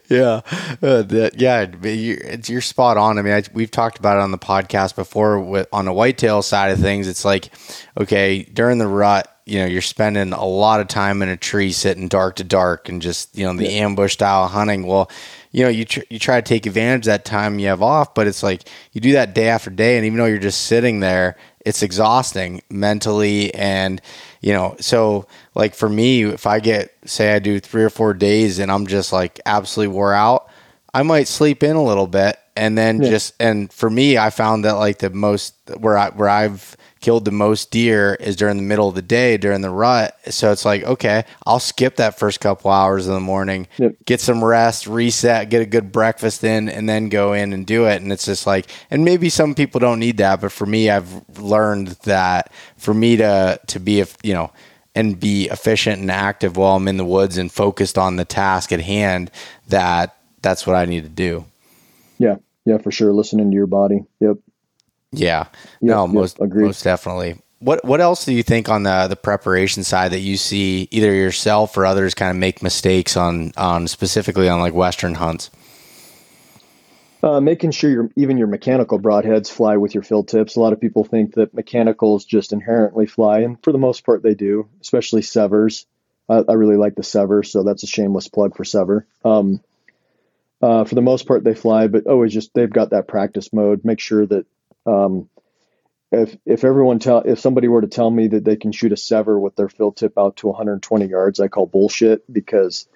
yeah, 0.09 0.41
uh, 0.81 1.01
that, 1.03 1.33
yeah, 1.37 1.67
you're, 1.83 2.39
you're, 2.45 2.61
spot 2.61 2.97
on. 2.97 3.19
I 3.19 3.21
mean, 3.21 3.33
I, 3.33 3.43
we've 3.53 3.71
talked 3.71 3.99
about 3.99 4.17
it 4.17 4.21
on 4.21 4.31
the 4.31 4.37
podcast 4.37 4.95
before 4.95 5.39
with, 5.39 5.67
on 5.71 5.85
the 5.85 5.93
whitetail 5.93 6.41
side 6.41 6.71
of 6.71 6.79
things. 6.79 7.07
It's 7.07 7.25
like, 7.25 7.49
okay, 7.99 8.43
during 8.43 8.77
the 8.79 8.87
rut, 8.87 9.27
you 9.45 9.59
know, 9.59 9.65
you're 9.65 9.81
spending 9.81 10.33
a 10.33 10.45
lot 10.45 10.79
of 10.79 10.87
time 10.87 11.21
in 11.21 11.29
a 11.29 11.37
tree 11.37 11.71
sitting 11.71 12.07
dark 12.07 12.37
to 12.37 12.43
dark 12.43 12.89
and 12.89 13.01
just, 13.01 13.35
you 13.37 13.45
know, 13.45 13.53
the 13.53 13.65
yeah. 13.65 13.83
ambush 13.83 14.13
style 14.13 14.47
hunting. 14.47 14.85
Well, 14.85 15.09
you 15.51 15.63
know, 15.63 15.69
you 15.69 15.85
tr- 15.85 16.01
you 16.09 16.17
try 16.17 16.39
to 16.39 16.47
take 16.47 16.65
advantage 16.65 17.01
of 17.01 17.11
that 17.11 17.25
time 17.25 17.59
you 17.59 17.67
have 17.67 17.81
off, 17.81 18.13
but 18.13 18.27
it's 18.27 18.41
like 18.41 18.63
you 18.93 19.01
do 19.01 19.13
that 19.13 19.35
day 19.35 19.49
after 19.49 19.69
day, 19.69 19.97
and 19.97 20.05
even 20.05 20.17
though 20.17 20.25
you're 20.25 20.37
just 20.37 20.63
sitting 20.63 21.01
there, 21.01 21.35
it's 21.65 21.83
exhausting 21.83 22.61
mentally, 22.69 23.53
and 23.53 24.01
you 24.39 24.53
know, 24.53 24.75
so 24.79 25.27
like 25.53 25.75
for 25.75 25.89
me, 25.89 26.23
if 26.23 26.47
I 26.47 26.59
get 26.59 26.93
say 27.05 27.35
I 27.35 27.39
do 27.39 27.59
three 27.59 27.83
or 27.83 27.89
four 27.89 28.13
days 28.13 28.59
and 28.59 28.71
I'm 28.71 28.87
just 28.87 29.11
like 29.11 29.39
absolutely 29.45 29.93
wore 29.93 30.13
out, 30.13 30.49
I 30.93 31.03
might 31.03 31.27
sleep 31.27 31.63
in 31.63 31.75
a 31.75 31.83
little 31.83 32.07
bit, 32.07 32.37
and 32.55 32.77
then 32.77 33.01
yeah. 33.01 33.09
just 33.09 33.33
and 33.39 33.71
for 33.71 33.89
me, 33.89 34.17
I 34.17 34.29
found 34.29 34.65
that 34.65 34.73
like 34.73 34.99
the 34.99 35.09
most 35.09 35.53
where 35.77 35.97
I 35.97 36.09
where 36.09 36.29
I've 36.29 36.77
killed 37.01 37.25
the 37.25 37.31
most 37.31 37.71
deer 37.71 38.15
is 38.19 38.35
during 38.35 38.57
the 38.57 38.63
middle 38.63 38.87
of 38.87 38.95
the 38.95 39.01
day 39.01 39.37
during 39.37 39.61
the 39.61 39.69
rut. 39.69 40.17
So 40.31 40.51
it's 40.51 40.63
like, 40.63 40.83
okay, 40.83 41.25
I'll 41.45 41.59
skip 41.59 41.97
that 41.97 42.17
first 42.17 42.39
couple 42.39 42.71
hours 42.71 43.07
in 43.07 43.13
the 43.13 43.19
morning, 43.19 43.67
yep. 43.77 43.95
get 44.05 44.21
some 44.21 44.43
rest, 44.43 44.87
reset, 44.87 45.49
get 45.49 45.61
a 45.61 45.65
good 45.65 45.91
breakfast 45.91 46.43
in, 46.43 46.69
and 46.69 46.87
then 46.87 47.09
go 47.09 47.33
in 47.33 47.53
and 47.53 47.65
do 47.65 47.85
it. 47.85 48.01
And 48.01 48.11
it's 48.11 48.25
just 48.25 48.47
like, 48.47 48.67
and 48.89 49.03
maybe 49.03 49.29
some 49.29 49.55
people 49.55 49.79
don't 49.79 49.99
need 49.99 50.17
that, 50.17 50.41
but 50.41 50.51
for 50.51 50.65
me, 50.65 50.89
I've 50.89 51.39
learned 51.39 51.89
that 52.03 52.53
for 52.77 52.93
me 52.93 53.17
to 53.17 53.59
to 53.67 53.79
be, 53.79 54.03
you 54.23 54.33
know, 54.33 54.51
and 54.95 55.19
be 55.19 55.47
efficient 55.49 56.01
and 56.01 56.11
active 56.11 56.57
while 56.57 56.75
I'm 56.75 56.87
in 56.87 56.97
the 56.97 57.05
woods 57.05 57.37
and 57.37 57.51
focused 57.51 57.97
on 57.97 58.15
the 58.15 58.25
task 58.25 58.71
at 58.71 58.81
hand, 58.81 59.31
that 59.69 60.17
that's 60.41 60.67
what 60.67 60.75
I 60.75 60.85
need 60.85 61.03
to 61.03 61.09
do. 61.09 61.45
Yeah, 62.17 62.35
yeah, 62.65 62.77
for 62.77 62.91
sure. 62.91 63.13
Listening 63.13 63.49
to 63.49 63.55
your 63.55 63.67
body. 63.67 64.05
Yep. 64.19 64.37
Yeah. 65.11 65.39
Yep, 65.39 65.55
no, 65.81 66.05
yep, 66.05 66.13
most 66.13 66.37
agreed. 66.39 66.65
most 66.65 66.83
definitely. 66.83 67.41
what 67.59 67.83
what 67.85 68.01
else 68.01 68.25
do 68.25 68.33
you 68.33 68.43
think 68.43 68.69
on 68.69 68.83
the 68.83 69.07
the 69.07 69.15
preparation 69.15 69.83
side 69.83 70.11
that 70.11 70.19
you 70.19 70.37
see 70.37 70.87
either 70.91 71.13
yourself 71.13 71.77
or 71.77 71.85
others 71.85 72.13
kind 72.13 72.31
of 72.31 72.37
make 72.37 72.61
mistakes 72.63 73.15
on 73.17 73.53
on 73.57 73.87
specifically 73.87 74.49
on 74.49 74.59
like 74.59 74.73
western 74.73 75.15
hunts? 75.15 75.49
Uh, 77.23 77.39
making 77.39 77.69
sure 77.69 77.89
your 77.91 78.09
even 78.15 78.37
your 78.37 78.47
mechanical 78.47 78.99
broadheads 78.99 79.49
fly 79.51 79.77
with 79.77 79.93
your 79.93 80.03
field 80.03 80.27
tips. 80.27 80.55
A 80.55 80.59
lot 80.59 80.73
of 80.73 80.81
people 80.81 81.03
think 81.03 81.35
that 81.35 81.53
mechanicals 81.53 82.25
just 82.25 82.51
inherently 82.51 83.05
fly, 83.05 83.39
and 83.41 83.61
for 83.63 83.71
the 83.71 83.77
most 83.77 84.03
part 84.05 84.23
they 84.23 84.33
do, 84.33 84.67
especially 84.81 85.21
Severs. 85.21 85.85
I, 86.27 86.43
I 86.47 86.53
really 86.53 86.77
like 86.77 86.95
the 86.95 87.03
Sever, 87.03 87.43
so 87.43 87.63
that's 87.63 87.83
a 87.83 87.87
shameless 87.87 88.27
plug 88.27 88.55
for 88.55 88.63
Sever. 88.63 89.05
Um, 89.23 89.61
uh, 90.61 90.85
for 90.85 90.95
the 90.95 91.01
most 91.01 91.27
part 91.27 91.43
they 91.43 91.53
fly, 91.53 91.87
but 91.87 92.07
always 92.07 92.33
just 92.33 92.53
they've 92.53 92.69
got 92.69 92.91
that 92.91 93.07
practice 93.07 93.51
mode. 93.53 93.83
Make 93.83 93.99
sure 93.99 94.25
that 94.25 94.45
um, 94.85 95.29
if 96.11 96.35
if 96.45 96.63
everyone 96.63 96.99
tell 96.99 97.21
if 97.21 97.39
somebody 97.39 97.67
were 97.67 97.81
to 97.81 97.87
tell 97.87 98.09
me 98.09 98.27
that 98.27 98.43
they 98.43 98.57
can 98.57 98.71
shoot 98.71 98.91
a 98.91 98.97
Sever 98.97 99.39
with 99.39 99.55
their 99.55 99.69
field 99.69 99.97
tip 99.97 100.17
out 100.17 100.37
to 100.37 100.47
120 100.47 101.05
yards, 101.05 101.39
I 101.39 101.47
call 101.47 101.65
bullshit 101.65 102.31
because 102.31 102.87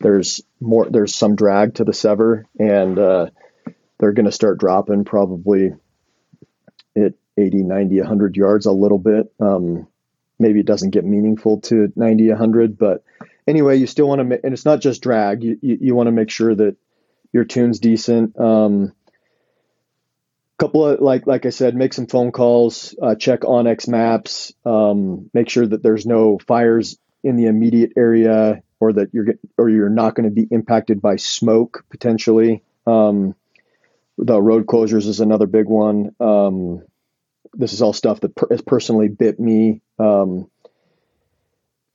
there's 0.00 0.42
more 0.60 0.88
there's 0.90 1.14
some 1.14 1.36
drag 1.36 1.76
to 1.76 1.84
the 1.84 1.94
Sever 1.94 2.46
and 2.58 2.98
uh, 2.98 3.30
they're 3.98 4.12
going 4.12 4.26
to 4.26 4.32
start 4.32 4.58
dropping 4.58 5.04
probably 5.04 5.72
at 6.96 7.14
80, 7.36 7.62
90, 7.62 7.98
100 8.00 8.36
yards 8.36 8.66
a 8.66 8.72
little 8.72 8.98
bit. 8.98 9.32
Um, 9.40 9.86
maybe 10.38 10.60
it 10.60 10.66
doesn't 10.66 10.90
get 10.90 11.04
meaningful 11.04 11.60
to 11.62 11.92
90, 11.94 12.28
100, 12.28 12.78
but 12.78 13.04
anyway, 13.46 13.76
you 13.76 13.86
still 13.86 14.08
want 14.08 14.28
to, 14.28 14.40
and 14.42 14.52
it's 14.52 14.64
not 14.64 14.80
just 14.80 15.02
drag. 15.02 15.42
You, 15.42 15.58
you, 15.62 15.78
you 15.80 15.94
want 15.94 16.08
to 16.08 16.12
make 16.12 16.30
sure 16.30 16.54
that 16.54 16.76
your 17.32 17.44
tune's 17.44 17.80
decent. 17.80 18.38
Um, 18.38 18.92
couple 20.58 20.86
of 20.86 21.00
like 21.00 21.26
like 21.26 21.46
I 21.46 21.50
said, 21.50 21.74
make 21.74 21.92
some 21.92 22.06
phone 22.06 22.32
calls, 22.32 22.94
uh, 23.00 23.14
check 23.14 23.40
onX 23.40 23.88
maps, 23.88 24.52
um, 24.64 25.30
make 25.32 25.48
sure 25.48 25.66
that 25.66 25.82
there's 25.82 26.06
no 26.06 26.38
fires 26.38 26.98
in 27.22 27.36
the 27.36 27.46
immediate 27.46 27.92
area, 27.96 28.62
or 28.80 28.92
that 28.92 29.10
you're 29.12 29.24
get, 29.24 29.38
or 29.56 29.68
you're 29.68 29.88
not 29.88 30.14
going 30.14 30.28
to 30.28 30.34
be 30.34 30.46
impacted 30.50 31.00
by 31.00 31.16
smoke 31.16 31.84
potentially. 31.90 32.62
Um, 32.86 33.34
the 34.18 34.40
road 34.40 34.66
closures 34.66 35.06
is 35.06 35.20
another 35.20 35.46
big 35.46 35.66
one. 35.66 36.14
Um, 36.20 36.82
this 37.54 37.72
is 37.72 37.82
all 37.82 37.92
stuff 37.92 38.20
that 38.20 38.34
per- 38.34 38.48
has 38.50 38.62
personally 38.62 39.08
bit 39.08 39.38
me. 39.38 39.80
Um, 39.98 40.50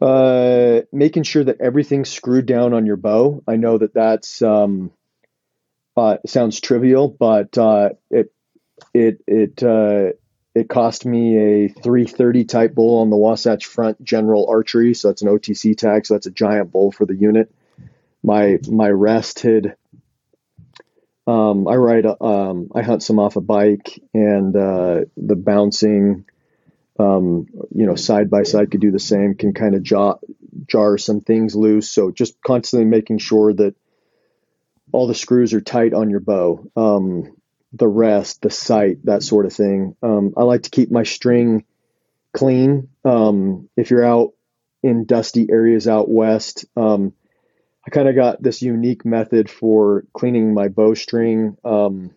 uh, 0.01 0.81
making 0.91 1.23
sure 1.23 1.43
that 1.43 1.61
everything's 1.61 2.09
screwed 2.09 2.45
down 2.45 2.73
on 2.73 2.85
your 2.85 2.97
bow. 2.97 3.41
I 3.47 3.55
know 3.55 3.77
that 3.77 3.93
that's 3.93 4.41
um, 4.41 4.91
uh, 5.95 6.17
sounds 6.25 6.59
trivial, 6.59 7.07
but 7.07 7.57
uh, 7.57 7.91
it 8.09 8.32
it 8.93 9.23
it 9.27 9.63
uh, 9.63 10.13
it 10.55 10.69
cost 10.69 11.05
me 11.05 11.37
a 11.37 11.67
330 11.67 12.45
type 12.45 12.75
bull 12.75 12.99
on 12.99 13.09
the 13.09 13.17
Wasatch 13.17 13.65
Front 13.65 14.03
General 14.03 14.47
Archery, 14.49 14.93
so 14.93 15.09
that's 15.09 15.21
an 15.21 15.29
OTC 15.29 15.77
tag, 15.77 16.05
so 16.05 16.13
that's 16.13 16.27
a 16.27 16.31
giant 16.31 16.71
bull 16.71 16.91
for 16.91 17.05
the 17.05 17.15
unit. 17.15 17.53
My 18.21 18.59
my 18.67 18.89
rest 18.89 19.41
had 19.41 19.75
um, 21.25 21.67
I 21.67 21.75
ride, 21.75 22.05
um, 22.05 22.69
I 22.75 22.81
hunt 22.81 23.01
some 23.01 23.19
off 23.19 23.35
a 23.37 23.41
bike, 23.41 24.01
and 24.13 24.55
uh, 24.55 25.01
the 25.15 25.35
bouncing, 25.35 26.25
um, 26.99 27.47
you 27.73 27.85
know, 27.85 27.95
side 27.95 28.29
by 28.29 28.43
side 28.43 28.71
could 28.71 28.81
do 28.81 28.91
the 28.91 28.99
same. 28.99 29.35
Can 29.35 29.53
kind 29.53 29.75
of 29.75 29.83
jar, 29.83 30.19
jar 30.67 30.97
some 30.97 31.21
things 31.21 31.55
loose. 31.55 31.89
So 31.89 32.11
just 32.11 32.41
constantly 32.41 32.85
making 32.85 33.19
sure 33.19 33.53
that 33.53 33.75
all 34.91 35.07
the 35.07 35.15
screws 35.15 35.53
are 35.53 35.61
tight 35.61 35.93
on 35.93 36.09
your 36.09 36.19
bow, 36.19 36.69
um, 36.75 37.35
the 37.73 37.87
rest, 37.87 38.41
the 38.41 38.49
sight, 38.49 39.05
that 39.05 39.23
sort 39.23 39.45
of 39.45 39.53
thing. 39.53 39.95
Um, 40.01 40.33
I 40.37 40.43
like 40.43 40.63
to 40.63 40.69
keep 40.69 40.91
my 40.91 41.03
string 41.03 41.65
clean. 42.33 42.89
Um, 43.03 43.69
if 43.75 43.89
you're 43.89 44.05
out 44.05 44.33
in 44.83 45.05
dusty 45.05 45.47
areas 45.49 45.87
out 45.87 46.09
west, 46.09 46.65
I 47.85 47.89
kind 47.89 48.07
of 48.07 48.15
got 48.15 48.41
this 48.41 48.61
unique 48.61 49.05
method 49.05 49.49
for 49.49 50.05
cleaning 50.13 50.53
my 50.53 50.69
bowstring. 50.69 51.57
Um, 51.65 52.11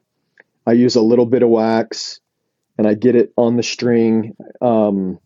I 0.64 0.72
use 0.72 0.96
a 0.96 1.02
little 1.02 1.26
bit 1.26 1.42
of 1.42 1.48
wax 1.48 2.20
and 2.78 2.86
I 2.86 2.94
get 2.94 3.16
it 3.16 3.32
on 3.36 3.57
the 3.57 3.62
string. 3.62 4.36
Um, 4.61 5.18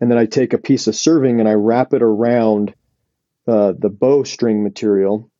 and 0.00 0.10
then 0.10 0.18
I 0.18 0.26
take 0.26 0.52
a 0.52 0.58
piece 0.58 0.88
of 0.88 0.96
serving 0.96 1.38
and 1.38 1.48
I 1.48 1.52
wrap 1.52 1.94
it 1.94 2.02
around 2.02 2.74
uh, 3.46 3.72
the 3.78 3.88
bowstring 3.88 4.64
material 4.64 5.30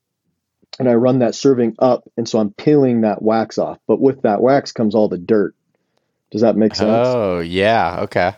and 0.78 0.88
I 0.88 0.94
run 0.94 1.20
that 1.20 1.34
serving 1.34 1.76
up. 1.78 2.04
And 2.16 2.28
so 2.28 2.38
I'm 2.38 2.52
peeling 2.52 3.02
that 3.02 3.22
wax 3.22 3.58
off. 3.58 3.78
But 3.86 4.00
with 4.00 4.22
that 4.22 4.40
wax 4.40 4.72
comes 4.72 4.94
all 4.94 5.08
the 5.08 5.18
dirt. 5.18 5.54
Does 6.30 6.42
that 6.42 6.56
make 6.56 6.74
sense? 6.74 7.08
Oh, 7.08 7.40
yeah. 7.40 8.00
Okay. 8.02 8.32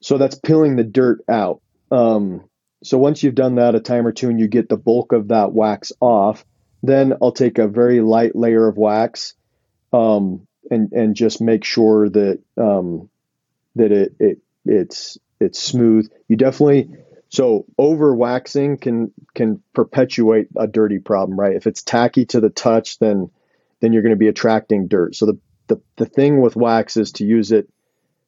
So 0.00 0.18
that's 0.18 0.36
peeling 0.36 0.76
the 0.76 0.84
dirt 0.84 1.24
out. 1.28 1.60
Um, 1.90 2.44
so 2.82 2.98
once 2.98 3.22
you've 3.22 3.34
done 3.34 3.56
that 3.56 3.74
a 3.74 3.80
time 3.80 4.06
or 4.06 4.12
two 4.12 4.28
and 4.28 4.40
you 4.40 4.48
get 4.48 4.68
the 4.68 4.76
bulk 4.76 5.12
of 5.12 5.28
that 5.28 5.52
wax 5.52 5.92
off, 6.00 6.44
then 6.82 7.14
I'll 7.22 7.32
take 7.32 7.58
a 7.58 7.68
very 7.68 8.00
light 8.00 8.34
layer 8.34 8.66
of 8.66 8.76
wax 8.76 9.34
um, 9.92 10.46
and 10.70 10.92
and 10.92 11.14
just 11.14 11.40
make 11.40 11.64
sure 11.64 12.08
that 12.08 12.40
um, 12.56 13.08
that 13.76 13.92
it 13.92 14.14
it 14.18 14.38
it's 14.64 15.18
it's 15.40 15.60
smooth. 15.60 16.10
You 16.28 16.36
definitely 16.36 16.90
so 17.32 17.66
over 17.78 18.14
waxing 18.14 18.78
can 18.78 19.12
can 19.34 19.62
perpetuate 19.74 20.48
a 20.56 20.66
dirty 20.66 20.98
problem, 20.98 21.38
right? 21.38 21.56
If 21.56 21.66
it's 21.66 21.82
tacky 21.82 22.26
to 22.26 22.40
the 22.40 22.50
touch, 22.50 22.98
then 22.98 23.30
then 23.80 23.92
you're 23.92 24.02
going 24.02 24.14
to 24.14 24.16
be 24.16 24.28
attracting 24.28 24.88
dirt. 24.88 25.16
So 25.16 25.26
the 25.26 25.38
the, 25.68 25.80
the 25.96 26.06
thing 26.06 26.40
with 26.40 26.56
wax 26.56 26.96
is 26.96 27.12
to 27.12 27.24
use 27.24 27.52
it 27.52 27.68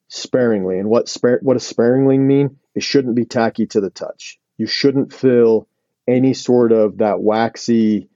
sparingly. 0.08 0.78
And 0.78 0.88
what 0.88 1.08
spare 1.08 1.38
what 1.42 1.54
does 1.54 1.66
sparingly 1.66 2.18
mean? 2.18 2.58
It 2.74 2.82
shouldn't 2.82 3.14
be 3.14 3.24
tacky 3.24 3.66
to 3.68 3.80
the 3.80 3.90
touch 3.90 4.38
you 4.56 4.66
shouldn't 4.66 5.12
feel 5.12 5.68
any 6.06 6.34
sort 6.34 6.72
of 6.72 6.98
that 6.98 7.20
waxy, 7.20 8.08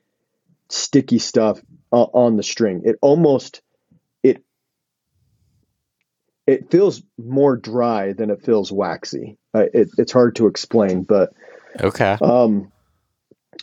sticky 0.68 1.18
stuff 1.18 1.60
uh, 1.92 2.02
on 2.02 2.36
the 2.36 2.42
string. 2.42 2.82
It 2.84 2.96
almost 3.00 3.62
it 6.48 6.70
feels 6.70 7.02
more 7.18 7.56
dry 7.56 8.14
than 8.14 8.30
it 8.30 8.42
feels 8.42 8.72
waxy. 8.72 9.36
Uh, 9.54 9.66
it, 9.74 9.90
it's 9.98 10.12
hard 10.12 10.34
to 10.36 10.46
explain, 10.46 11.02
but 11.02 11.34
okay. 11.78 12.16
Um, 12.22 12.72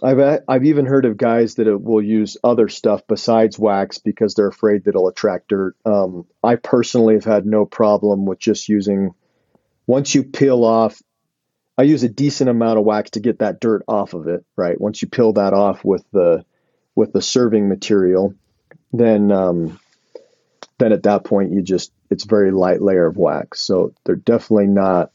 I've 0.03 0.43
I've 0.47 0.65
even 0.65 0.85
heard 0.85 1.05
of 1.05 1.17
guys 1.17 1.55
that 1.55 1.81
will 1.81 2.03
use 2.03 2.37
other 2.43 2.69
stuff 2.69 3.01
besides 3.07 3.57
wax 3.57 3.97
because 3.97 4.35
they're 4.35 4.47
afraid 4.47 4.83
that 4.83 4.91
it'll 4.91 5.07
attract 5.07 5.47
dirt. 5.47 5.75
Um, 5.83 6.27
I 6.43 6.57
personally 6.57 7.15
have 7.15 7.25
had 7.25 7.47
no 7.47 7.65
problem 7.65 8.27
with 8.27 8.37
just 8.37 8.69
using. 8.69 9.15
Once 9.87 10.13
you 10.13 10.23
peel 10.23 10.63
off 10.63 11.01
I 11.77 11.83
use 11.83 12.03
a 12.03 12.09
decent 12.09 12.51
amount 12.51 12.77
of 12.77 12.85
wax 12.85 13.11
to 13.11 13.19
get 13.19 13.39
that 13.39 13.59
dirt 13.59 13.83
off 13.87 14.13
of 14.13 14.27
it. 14.27 14.45
Right. 14.55 14.79
Once 14.79 15.01
you 15.01 15.07
peel 15.07 15.33
that 15.33 15.53
off 15.53 15.83
with 15.83 16.05
the 16.11 16.45
with 16.93 17.13
the 17.13 17.21
serving 17.21 17.67
material, 17.67 18.35
then 18.93 19.31
um, 19.31 19.79
then 20.77 20.93
at 20.93 21.03
that 21.03 21.23
point 21.23 21.51
you 21.51 21.63
just 21.63 21.91
it's 22.09 22.25
very 22.25 22.51
light 22.51 22.81
layer 22.81 23.05
of 23.05 23.17
wax. 23.17 23.61
So 23.61 23.93
they're 24.03 24.15
definitely 24.15 24.67
not 24.67 25.11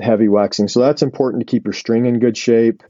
heavy 0.00 0.28
waxing. 0.28 0.68
So 0.68 0.80
that's 0.80 1.02
important 1.02 1.40
to 1.40 1.50
keep 1.50 1.64
your 1.64 1.72
string 1.72 2.06
in 2.06 2.18
good 2.18 2.36
shape, 2.36 2.82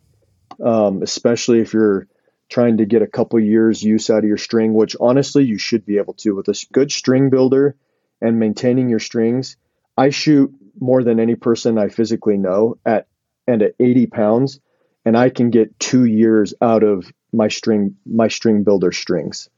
um, 0.62 1.02
especially 1.02 1.60
if 1.60 1.72
you're 1.72 2.06
trying 2.48 2.78
to 2.78 2.86
get 2.86 3.02
a 3.02 3.06
couple 3.06 3.38
years 3.38 3.82
use 3.82 4.10
out 4.10 4.18
of 4.18 4.24
your 4.24 4.36
string, 4.36 4.74
which 4.74 4.96
honestly 5.00 5.44
you 5.44 5.58
should 5.58 5.86
be 5.86 5.98
able 5.98 6.14
to 6.14 6.34
with 6.34 6.48
a 6.48 6.66
good 6.72 6.90
string 6.90 7.30
builder 7.30 7.76
and 8.20 8.38
maintaining 8.38 8.88
your 8.88 8.98
strings. 8.98 9.56
I 9.96 10.10
shoot 10.10 10.52
more 10.78 11.02
than 11.02 11.20
any 11.20 11.36
person 11.36 11.78
I 11.78 11.88
physically 11.88 12.36
know 12.36 12.78
at 12.84 13.06
and 13.46 13.62
at 13.62 13.74
80 13.80 14.06
pounds, 14.06 14.60
and 15.04 15.16
I 15.16 15.30
can 15.30 15.50
get 15.50 15.78
two 15.78 16.04
years 16.04 16.54
out 16.60 16.82
of 16.82 17.10
my 17.32 17.48
string 17.48 17.96
my 18.04 18.28
string 18.28 18.64
builder 18.64 18.92
strings. 18.92 19.48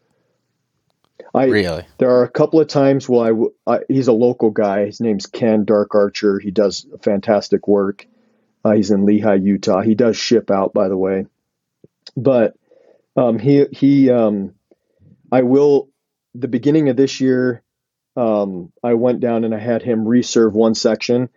I 1.35 1.47
really 1.47 1.85
there 1.99 2.11
are 2.11 2.25
a 2.25 2.31
couple 2.31 2.61
of 2.61 2.69
times 2.69 3.09
where 3.09 3.35
I, 3.67 3.75
I 3.75 3.81
he's 3.89 4.09
a 4.09 4.13
local 4.13 4.51
guy. 4.51 4.87
His 4.87 5.01
name's 5.01 5.27
Ken 5.27 5.65
Dark 5.65 5.95
Archer. 5.95 6.39
He 6.39 6.51
does 6.51 6.87
fantastic 7.03 7.67
work. 7.69 8.07
Uh, 8.65 8.73
he's 8.73 8.91
in 8.91 9.07
Lehi, 9.07 9.43
Utah. 9.43 9.81
He 9.81 9.95
does 9.95 10.17
ship 10.17 10.51
out, 10.51 10.73
by 10.73 10.89
the 10.89 10.97
way. 10.97 11.27
But 12.17 12.55
um, 13.17 13.39
he 13.39 13.67
he 13.73 14.11
um, 14.11 14.55
I 15.31 15.43
will 15.43 15.89
the 16.35 16.49
beginning 16.49 16.89
of 16.89 16.97
this 16.97 17.21
year 17.21 17.63
um, 18.17 18.73
I 18.83 18.95
went 18.95 19.21
down 19.21 19.45
and 19.45 19.55
I 19.55 19.59
had 19.59 19.83
him 19.83 20.07
reserve 20.07 20.55
one 20.55 20.75
section. 20.75 21.29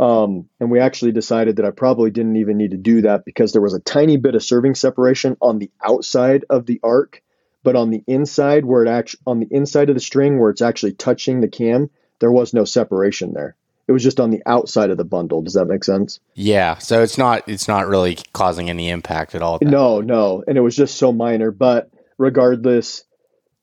Um, 0.00 0.48
and 0.58 0.70
we 0.70 0.80
actually 0.80 1.12
decided 1.12 1.56
that 1.56 1.66
I 1.66 1.70
probably 1.70 2.10
didn't 2.10 2.36
even 2.36 2.56
need 2.56 2.72
to 2.72 2.76
do 2.76 3.02
that 3.02 3.24
because 3.24 3.52
there 3.52 3.62
was 3.62 3.74
a 3.74 3.80
tiny 3.80 4.16
bit 4.16 4.34
of 4.34 4.42
serving 4.42 4.74
separation 4.74 5.36
on 5.40 5.58
the 5.58 5.70
outside 5.84 6.44
of 6.50 6.66
the 6.66 6.80
arc, 6.82 7.22
but 7.62 7.76
on 7.76 7.90
the 7.90 8.02
inside 8.06 8.64
where 8.64 8.84
it 8.84 8.88
actually 8.88 9.20
on 9.26 9.40
the 9.40 9.48
inside 9.50 9.88
of 9.88 9.94
the 9.96 10.00
string 10.00 10.38
where 10.38 10.50
it's 10.50 10.62
actually 10.62 10.92
touching 10.92 11.40
the 11.40 11.48
cam, 11.48 11.90
there 12.18 12.32
was 12.32 12.54
no 12.54 12.64
separation 12.64 13.34
there. 13.34 13.56
It 13.88 13.92
was 13.92 14.02
just 14.02 14.20
on 14.20 14.30
the 14.30 14.42
outside 14.46 14.90
of 14.90 14.96
the 14.96 15.04
bundle. 15.04 15.42
Does 15.42 15.54
that 15.54 15.66
make 15.66 15.84
sense? 15.84 16.20
Yeah. 16.34 16.78
So 16.78 17.02
it's 17.02 17.18
not 17.18 17.48
it's 17.48 17.68
not 17.68 17.88
really 17.88 18.18
causing 18.32 18.70
any 18.70 18.90
impact 18.90 19.34
at 19.34 19.42
all. 19.42 19.58
No, 19.60 20.00
no, 20.00 20.44
and 20.46 20.56
it 20.56 20.60
was 20.60 20.76
just 20.76 20.96
so 20.96 21.12
minor. 21.12 21.50
But 21.50 21.90
regardless, 22.18 23.04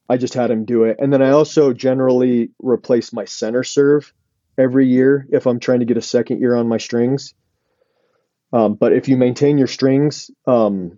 I 0.10 0.18
just 0.18 0.34
had 0.34 0.52
him 0.52 0.66
do 0.66 0.84
it. 0.86 0.97
And 1.00 1.14
then 1.14 1.22
I 1.22 1.30
also 1.30 1.72
generally 1.72 2.50
replace 2.60 3.14
my 3.14 3.26
center 3.26 3.64
serve 3.64 4.14
every 4.58 4.88
year 4.88 5.28
if 5.32 5.45
I'm 5.45 5.60
trying 5.60 5.80
to 5.80 5.86
get 5.86 5.97
a 5.97 6.02
second 6.02 6.41
year 6.41 6.56
on 6.56 6.68
my 6.68 6.78
strings. 6.78 7.34
Um, 8.52 8.74
but 8.74 8.93
if 8.93 9.08
you 9.08 9.16
maintain 9.16 9.58
your 9.58 9.68
strings, 9.68 10.32
um, 10.47 10.97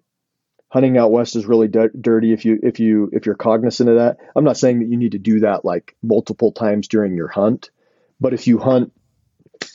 hunting 0.72 0.98
out 0.98 1.12
west 1.12 1.36
is 1.36 1.46
really 1.46 1.68
d- 1.68 1.90
dirty. 2.00 2.32
If 2.32 2.46
you 2.46 2.58
if 2.64 2.80
you 2.80 3.10
if 3.12 3.26
you're 3.26 3.36
cognizant 3.36 3.90
of 3.90 3.98
that, 3.98 4.18
I'm 4.36 4.46
not 4.46 4.58
saying 4.58 4.80
that 4.80 4.88
you 4.88 4.98
need 4.98 5.12
to 5.12 5.20
do 5.20 5.42
that 5.42 5.66
like 5.66 5.96
multiple 6.02 6.52
times 6.52 6.88
during 6.88 7.16
your 7.16 7.28
hunt, 7.28 7.70
but 8.20 8.34
if 8.34 8.48
you 8.48 8.58
hunt, 8.58 8.94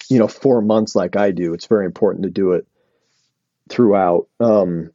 you 0.09 0.19
know, 0.19 0.27
four 0.27 0.63
months 0.63 0.97
like 0.97 1.15
I 1.15 1.31
do, 1.31 1.53
it's 1.53 1.67
very 1.67 1.85
important 1.85 2.25
to 2.25 2.31
do 2.31 2.53
it 2.53 2.67
throughout. 3.69 4.29
Um, 4.41 4.91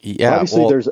yeah, 0.00 0.34
obviously 0.34 0.60
well, 0.60 0.68
there's. 0.68 0.88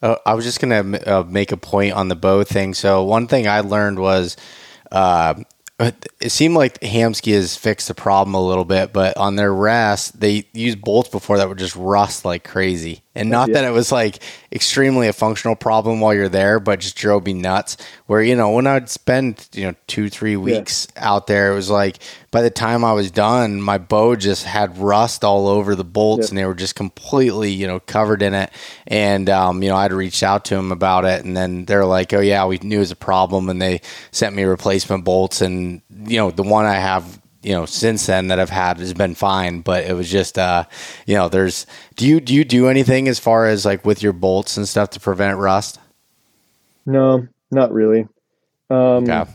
Uh, 0.00 0.14
I 0.24 0.34
was 0.34 0.44
just 0.44 0.60
gonna 0.60 0.98
uh, 1.04 1.24
make 1.28 1.50
a 1.50 1.56
point 1.56 1.94
on 1.94 2.06
the 2.06 2.14
bow 2.14 2.44
thing. 2.44 2.74
So 2.74 3.02
one 3.02 3.26
thing 3.26 3.48
I 3.48 3.60
learned 3.60 3.98
was. 3.98 4.36
It 5.80 6.32
seemed 6.32 6.56
like 6.56 6.80
Hamskea 6.80 7.34
has 7.34 7.56
fixed 7.56 7.86
the 7.86 7.94
problem 7.94 8.34
a 8.34 8.44
little 8.44 8.64
bit, 8.64 8.92
but 8.92 9.16
on 9.16 9.36
their 9.36 9.54
rest, 9.54 10.18
they 10.18 10.48
used 10.52 10.80
bolts 10.80 11.08
before 11.08 11.36
that 11.36 11.48
would 11.48 11.58
just 11.58 11.76
rust 11.76 12.24
like 12.24 12.42
crazy. 12.42 13.02
And 13.14 13.30
not 13.30 13.48
yeah. 13.48 13.54
that 13.54 13.64
it 13.64 13.72
was 13.72 13.90
like 13.90 14.20
extremely 14.52 15.08
a 15.08 15.12
functional 15.12 15.56
problem 15.56 15.98
while 15.98 16.14
you're 16.14 16.28
there, 16.28 16.60
but 16.60 16.78
just 16.78 16.96
drove 16.96 17.26
me 17.26 17.32
nuts. 17.32 17.76
Where, 18.06 18.22
you 18.22 18.36
know, 18.36 18.50
when 18.50 18.66
I'd 18.66 18.88
spend, 18.88 19.48
you 19.54 19.66
know, 19.66 19.74
two, 19.88 20.08
three 20.08 20.36
weeks 20.36 20.86
yeah. 20.94 21.10
out 21.10 21.26
there, 21.26 21.50
it 21.50 21.54
was 21.56 21.68
like 21.68 21.98
by 22.30 22.42
the 22.42 22.50
time 22.50 22.84
I 22.84 22.92
was 22.92 23.10
done, 23.10 23.60
my 23.60 23.78
bow 23.78 24.14
just 24.14 24.44
had 24.44 24.78
rust 24.78 25.24
all 25.24 25.48
over 25.48 25.74
the 25.74 25.84
bolts 25.84 26.26
yeah. 26.26 26.28
and 26.28 26.38
they 26.38 26.44
were 26.44 26.54
just 26.54 26.76
completely, 26.76 27.50
you 27.50 27.66
know, 27.66 27.80
covered 27.80 28.22
in 28.22 28.34
it. 28.34 28.52
And, 28.86 29.28
um, 29.28 29.62
you 29.62 29.68
know, 29.68 29.76
I'd 29.76 29.92
reached 29.92 30.22
out 30.22 30.44
to 30.46 30.54
them 30.54 30.70
about 30.70 31.04
it 31.04 31.24
and 31.24 31.36
then 31.36 31.64
they're 31.64 31.86
like, 31.86 32.12
oh, 32.12 32.20
yeah, 32.20 32.46
we 32.46 32.58
knew 32.58 32.76
it 32.76 32.80
was 32.80 32.90
a 32.92 32.96
problem. 32.96 33.48
And 33.48 33.60
they 33.60 33.80
sent 34.12 34.36
me 34.36 34.44
replacement 34.44 35.04
bolts. 35.04 35.40
And, 35.40 35.82
you 36.06 36.18
know, 36.18 36.30
the 36.30 36.44
one 36.44 36.66
I 36.66 36.76
have 36.76 37.20
you 37.42 37.52
know 37.52 37.66
since 37.66 38.06
then 38.06 38.28
that 38.28 38.38
I've 38.38 38.50
had 38.50 38.78
has 38.78 38.94
been 38.94 39.14
fine. 39.14 39.60
But 39.60 39.84
it 39.84 39.94
was 39.94 40.10
just 40.10 40.38
uh, 40.38 40.64
you 41.06 41.14
know, 41.14 41.28
there's 41.28 41.66
do 41.96 42.06
you 42.06 42.20
do 42.20 42.34
you 42.34 42.44
do 42.44 42.68
anything 42.68 43.08
as 43.08 43.18
far 43.18 43.46
as 43.46 43.64
like 43.64 43.84
with 43.84 44.02
your 44.02 44.12
bolts 44.12 44.56
and 44.56 44.68
stuff 44.68 44.90
to 44.90 45.00
prevent 45.00 45.38
rust? 45.38 45.78
No, 46.86 47.28
not 47.50 47.72
really. 47.72 48.08
Um, 48.70 49.06
yeah. 49.06 49.26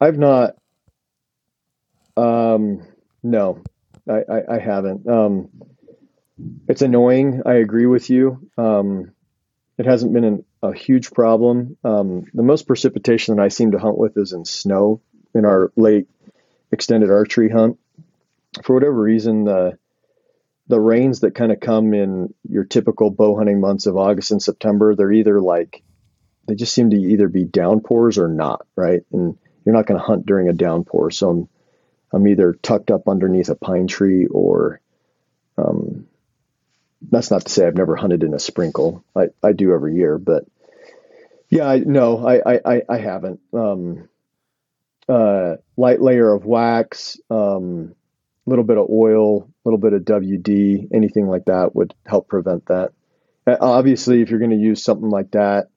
I've 0.00 0.18
not. 0.18 0.56
Um, 2.16 2.86
no, 3.22 3.62
I, 4.08 4.22
I, 4.30 4.54
I 4.54 4.58
haven't. 4.58 5.06
Um, 5.08 5.48
it's 6.68 6.82
annoying. 6.82 7.42
I 7.46 7.54
agree 7.54 7.86
with 7.86 8.10
you. 8.10 8.50
Um, 8.56 9.12
it 9.78 9.86
hasn't 9.86 10.12
been 10.12 10.24
an, 10.24 10.44
a 10.62 10.74
huge 10.74 11.10
problem. 11.12 11.76
Um, 11.84 12.24
the 12.32 12.42
most 12.42 12.66
precipitation 12.66 13.36
that 13.36 13.42
I 13.42 13.48
seem 13.48 13.72
to 13.72 13.78
hunt 13.78 13.98
with 13.98 14.16
is 14.16 14.32
in 14.32 14.44
snow 14.44 15.00
in 15.34 15.44
our 15.44 15.72
late 15.76 16.08
extended 16.72 17.10
archery 17.10 17.48
hunt. 17.48 17.78
For 18.62 18.74
whatever 18.74 19.00
reason, 19.00 19.44
the 19.44 19.78
the 20.68 20.80
rains 20.80 21.20
that 21.20 21.34
kind 21.34 21.52
of 21.52 21.60
come 21.60 21.94
in 21.94 22.34
your 22.48 22.64
typical 22.64 23.10
bow 23.10 23.36
hunting 23.36 23.60
months 23.60 23.86
of 23.86 23.96
August 23.96 24.32
and 24.32 24.42
September, 24.42 24.94
they're 24.94 25.12
either 25.12 25.40
like 25.40 25.82
they 26.46 26.54
just 26.54 26.74
seem 26.74 26.90
to 26.90 26.96
either 26.96 27.28
be 27.28 27.44
downpours 27.44 28.18
or 28.18 28.28
not, 28.28 28.66
right? 28.76 29.02
And 29.12 29.36
you're 29.64 29.74
not 29.74 29.86
going 29.86 29.98
to 30.00 30.06
hunt 30.06 30.26
during 30.26 30.48
a 30.48 30.52
downpour, 30.52 31.10
so 31.10 31.30
I'm 31.30 31.48
I'm 32.12 32.26
either 32.28 32.54
tucked 32.54 32.90
up 32.90 33.08
underneath 33.08 33.48
a 33.48 33.54
pine 33.54 33.86
tree 33.86 34.26
or 34.26 34.80
um, 35.58 36.06
that's 37.10 37.30
not 37.30 37.44
to 37.44 37.52
say 37.52 37.66
I've 37.66 37.74
never 37.74 37.96
hunted 37.96 38.22
in 38.22 38.34
a 38.34 38.38
sprinkle. 38.38 39.04
I, 39.14 39.26
I 39.42 39.52
do 39.52 39.72
every 39.72 39.96
year, 39.96 40.18
but 40.18 40.44
yeah, 41.48 41.68
I, 41.68 41.78
no, 41.78 42.26
I, 42.26 42.58
I, 42.64 42.82
I 42.88 42.98
haven't. 42.98 43.40
Um, 43.52 44.08
uh, 45.08 45.56
light 45.76 46.00
layer 46.00 46.32
of 46.32 46.44
wax, 46.44 47.18
a 47.30 47.34
um, 47.34 47.94
little 48.46 48.64
bit 48.64 48.78
of 48.78 48.88
oil, 48.90 49.42
a 49.42 49.48
little 49.64 49.78
bit 49.78 49.92
of 49.92 50.02
WD, 50.02 50.88
anything 50.92 51.28
like 51.28 51.46
that 51.46 51.74
would 51.74 51.94
help 52.06 52.28
prevent 52.28 52.66
that. 52.66 52.92
Uh, 53.46 53.56
obviously, 53.60 54.22
if 54.22 54.30
you're 54.30 54.40
going 54.40 54.50
to 54.50 54.56
use 54.56 54.82
something 54.82 55.10
like 55.10 55.30
that, 55.32 55.68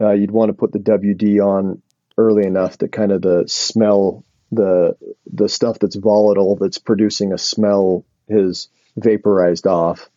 uh, 0.00 0.12
you'd 0.12 0.30
want 0.30 0.48
to 0.48 0.54
put 0.54 0.72
the 0.72 0.78
WD 0.78 1.44
on 1.44 1.82
early 2.16 2.46
enough 2.46 2.78
that 2.78 2.92
kind 2.92 3.12
of 3.12 3.22
the 3.22 3.44
smell, 3.46 4.24
the 4.50 4.96
the 5.32 5.48
stuff 5.48 5.78
that's 5.78 5.96
volatile 5.96 6.56
that's 6.56 6.78
producing 6.78 7.32
a 7.32 7.38
smell 7.38 8.04
is 8.28 8.68
vaporized 8.96 9.66
off. 9.66 10.08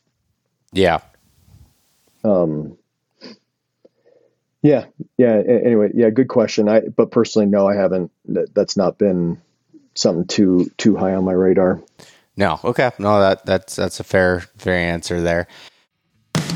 Yeah. 0.71 0.99
Um, 2.23 2.77
yeah, 4.63 4.85
yeah. 5.17 5.41
Anyway, 5.45 5.91
yeah, 5.93 6.09
good 6.09 6.29
question. 6.29 6.69
I 6.69 6.81
but 6.81 7.11
personally, 7.11 7.47
no, 7.47 7.67
I 7.67 7.75
haven't. 7.75 8.11
That's 8.25 8.77
not 8.77 8.97
been 8.97 9.39
something 9.93 10.25
too 10.25 10.71
too 10.77 10.95
high 10.95 11.13
on 11.13 11.25
my 11.25 11.33
radar. 11.33 11.81
No, 12.37 12.59
okay, 12.63 12.91
no, 12.97 13.19
that 13.19 13.45
that's 13.45 13.75
that's 13.75 13.99
a 13.99 14.05
fair 14.05 14.39
fair 14.57 14.75
answer 14.75 15.21
there. 15.21 15.47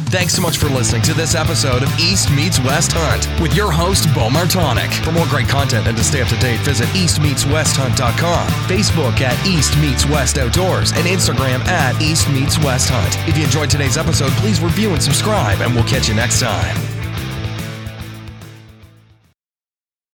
Thanks 0.09 0.33
so 0.33 0.41
much 0.41 0.57
for 0.57 0.67
listening 0.67 1.01
to 1.01 1.13
this 1.13 1.35
episode 1.35 1.83
of 1.83 1.99
East 1.99 2.31
Meets 2.31 2.61
West 2.61 2.93
Hunt 2.93 3.41
with 3.41 3.53
your 3.53 3.73
host, 3.73 4.05
Beau 4.15 4.29
Martonik. 4.29 5.03
For 5.03 5.11
more 5.11 5.27
great 5.27 5.49
content 5.49 5.85
and 5.85 5.97
to 5.97 6.03
stay 6.03 6.21
up 6.21 6.29
to 6.29 6.37
date, 6.37 6.61
visit 6.61 6.87
eastmeetswesthunt.com, 6.89 8.47
Facebook 8.69 9.19
at 9.19 9.45
East 9.45 9.77
Meets 9.79 10.05
West 10.05 10.37
Outdoors, 10.37 10.93
and 10.93 11.05
Instagram 11.05 11.59
at 11.67 12.01
East 12.01 12.29
Meets 12.29 12.57
West 12.63 12.87
Hunt. 12.89 13.17
If 13.27 13.37
you 13.37 13.43
enjoyed 13.43 13.69
today's 13.69 13.97
episode, 13.97 14.31
please 14.39 14.61
review 14.61 14.93
and 14.93 15.03
subscribe, 15.03 15.59
and 15.59 15.75
we'll 15.75 15.83
catch 15.83 16.07
you 16.07 16.15
next 16.15 16.39
time. 16.39 16.96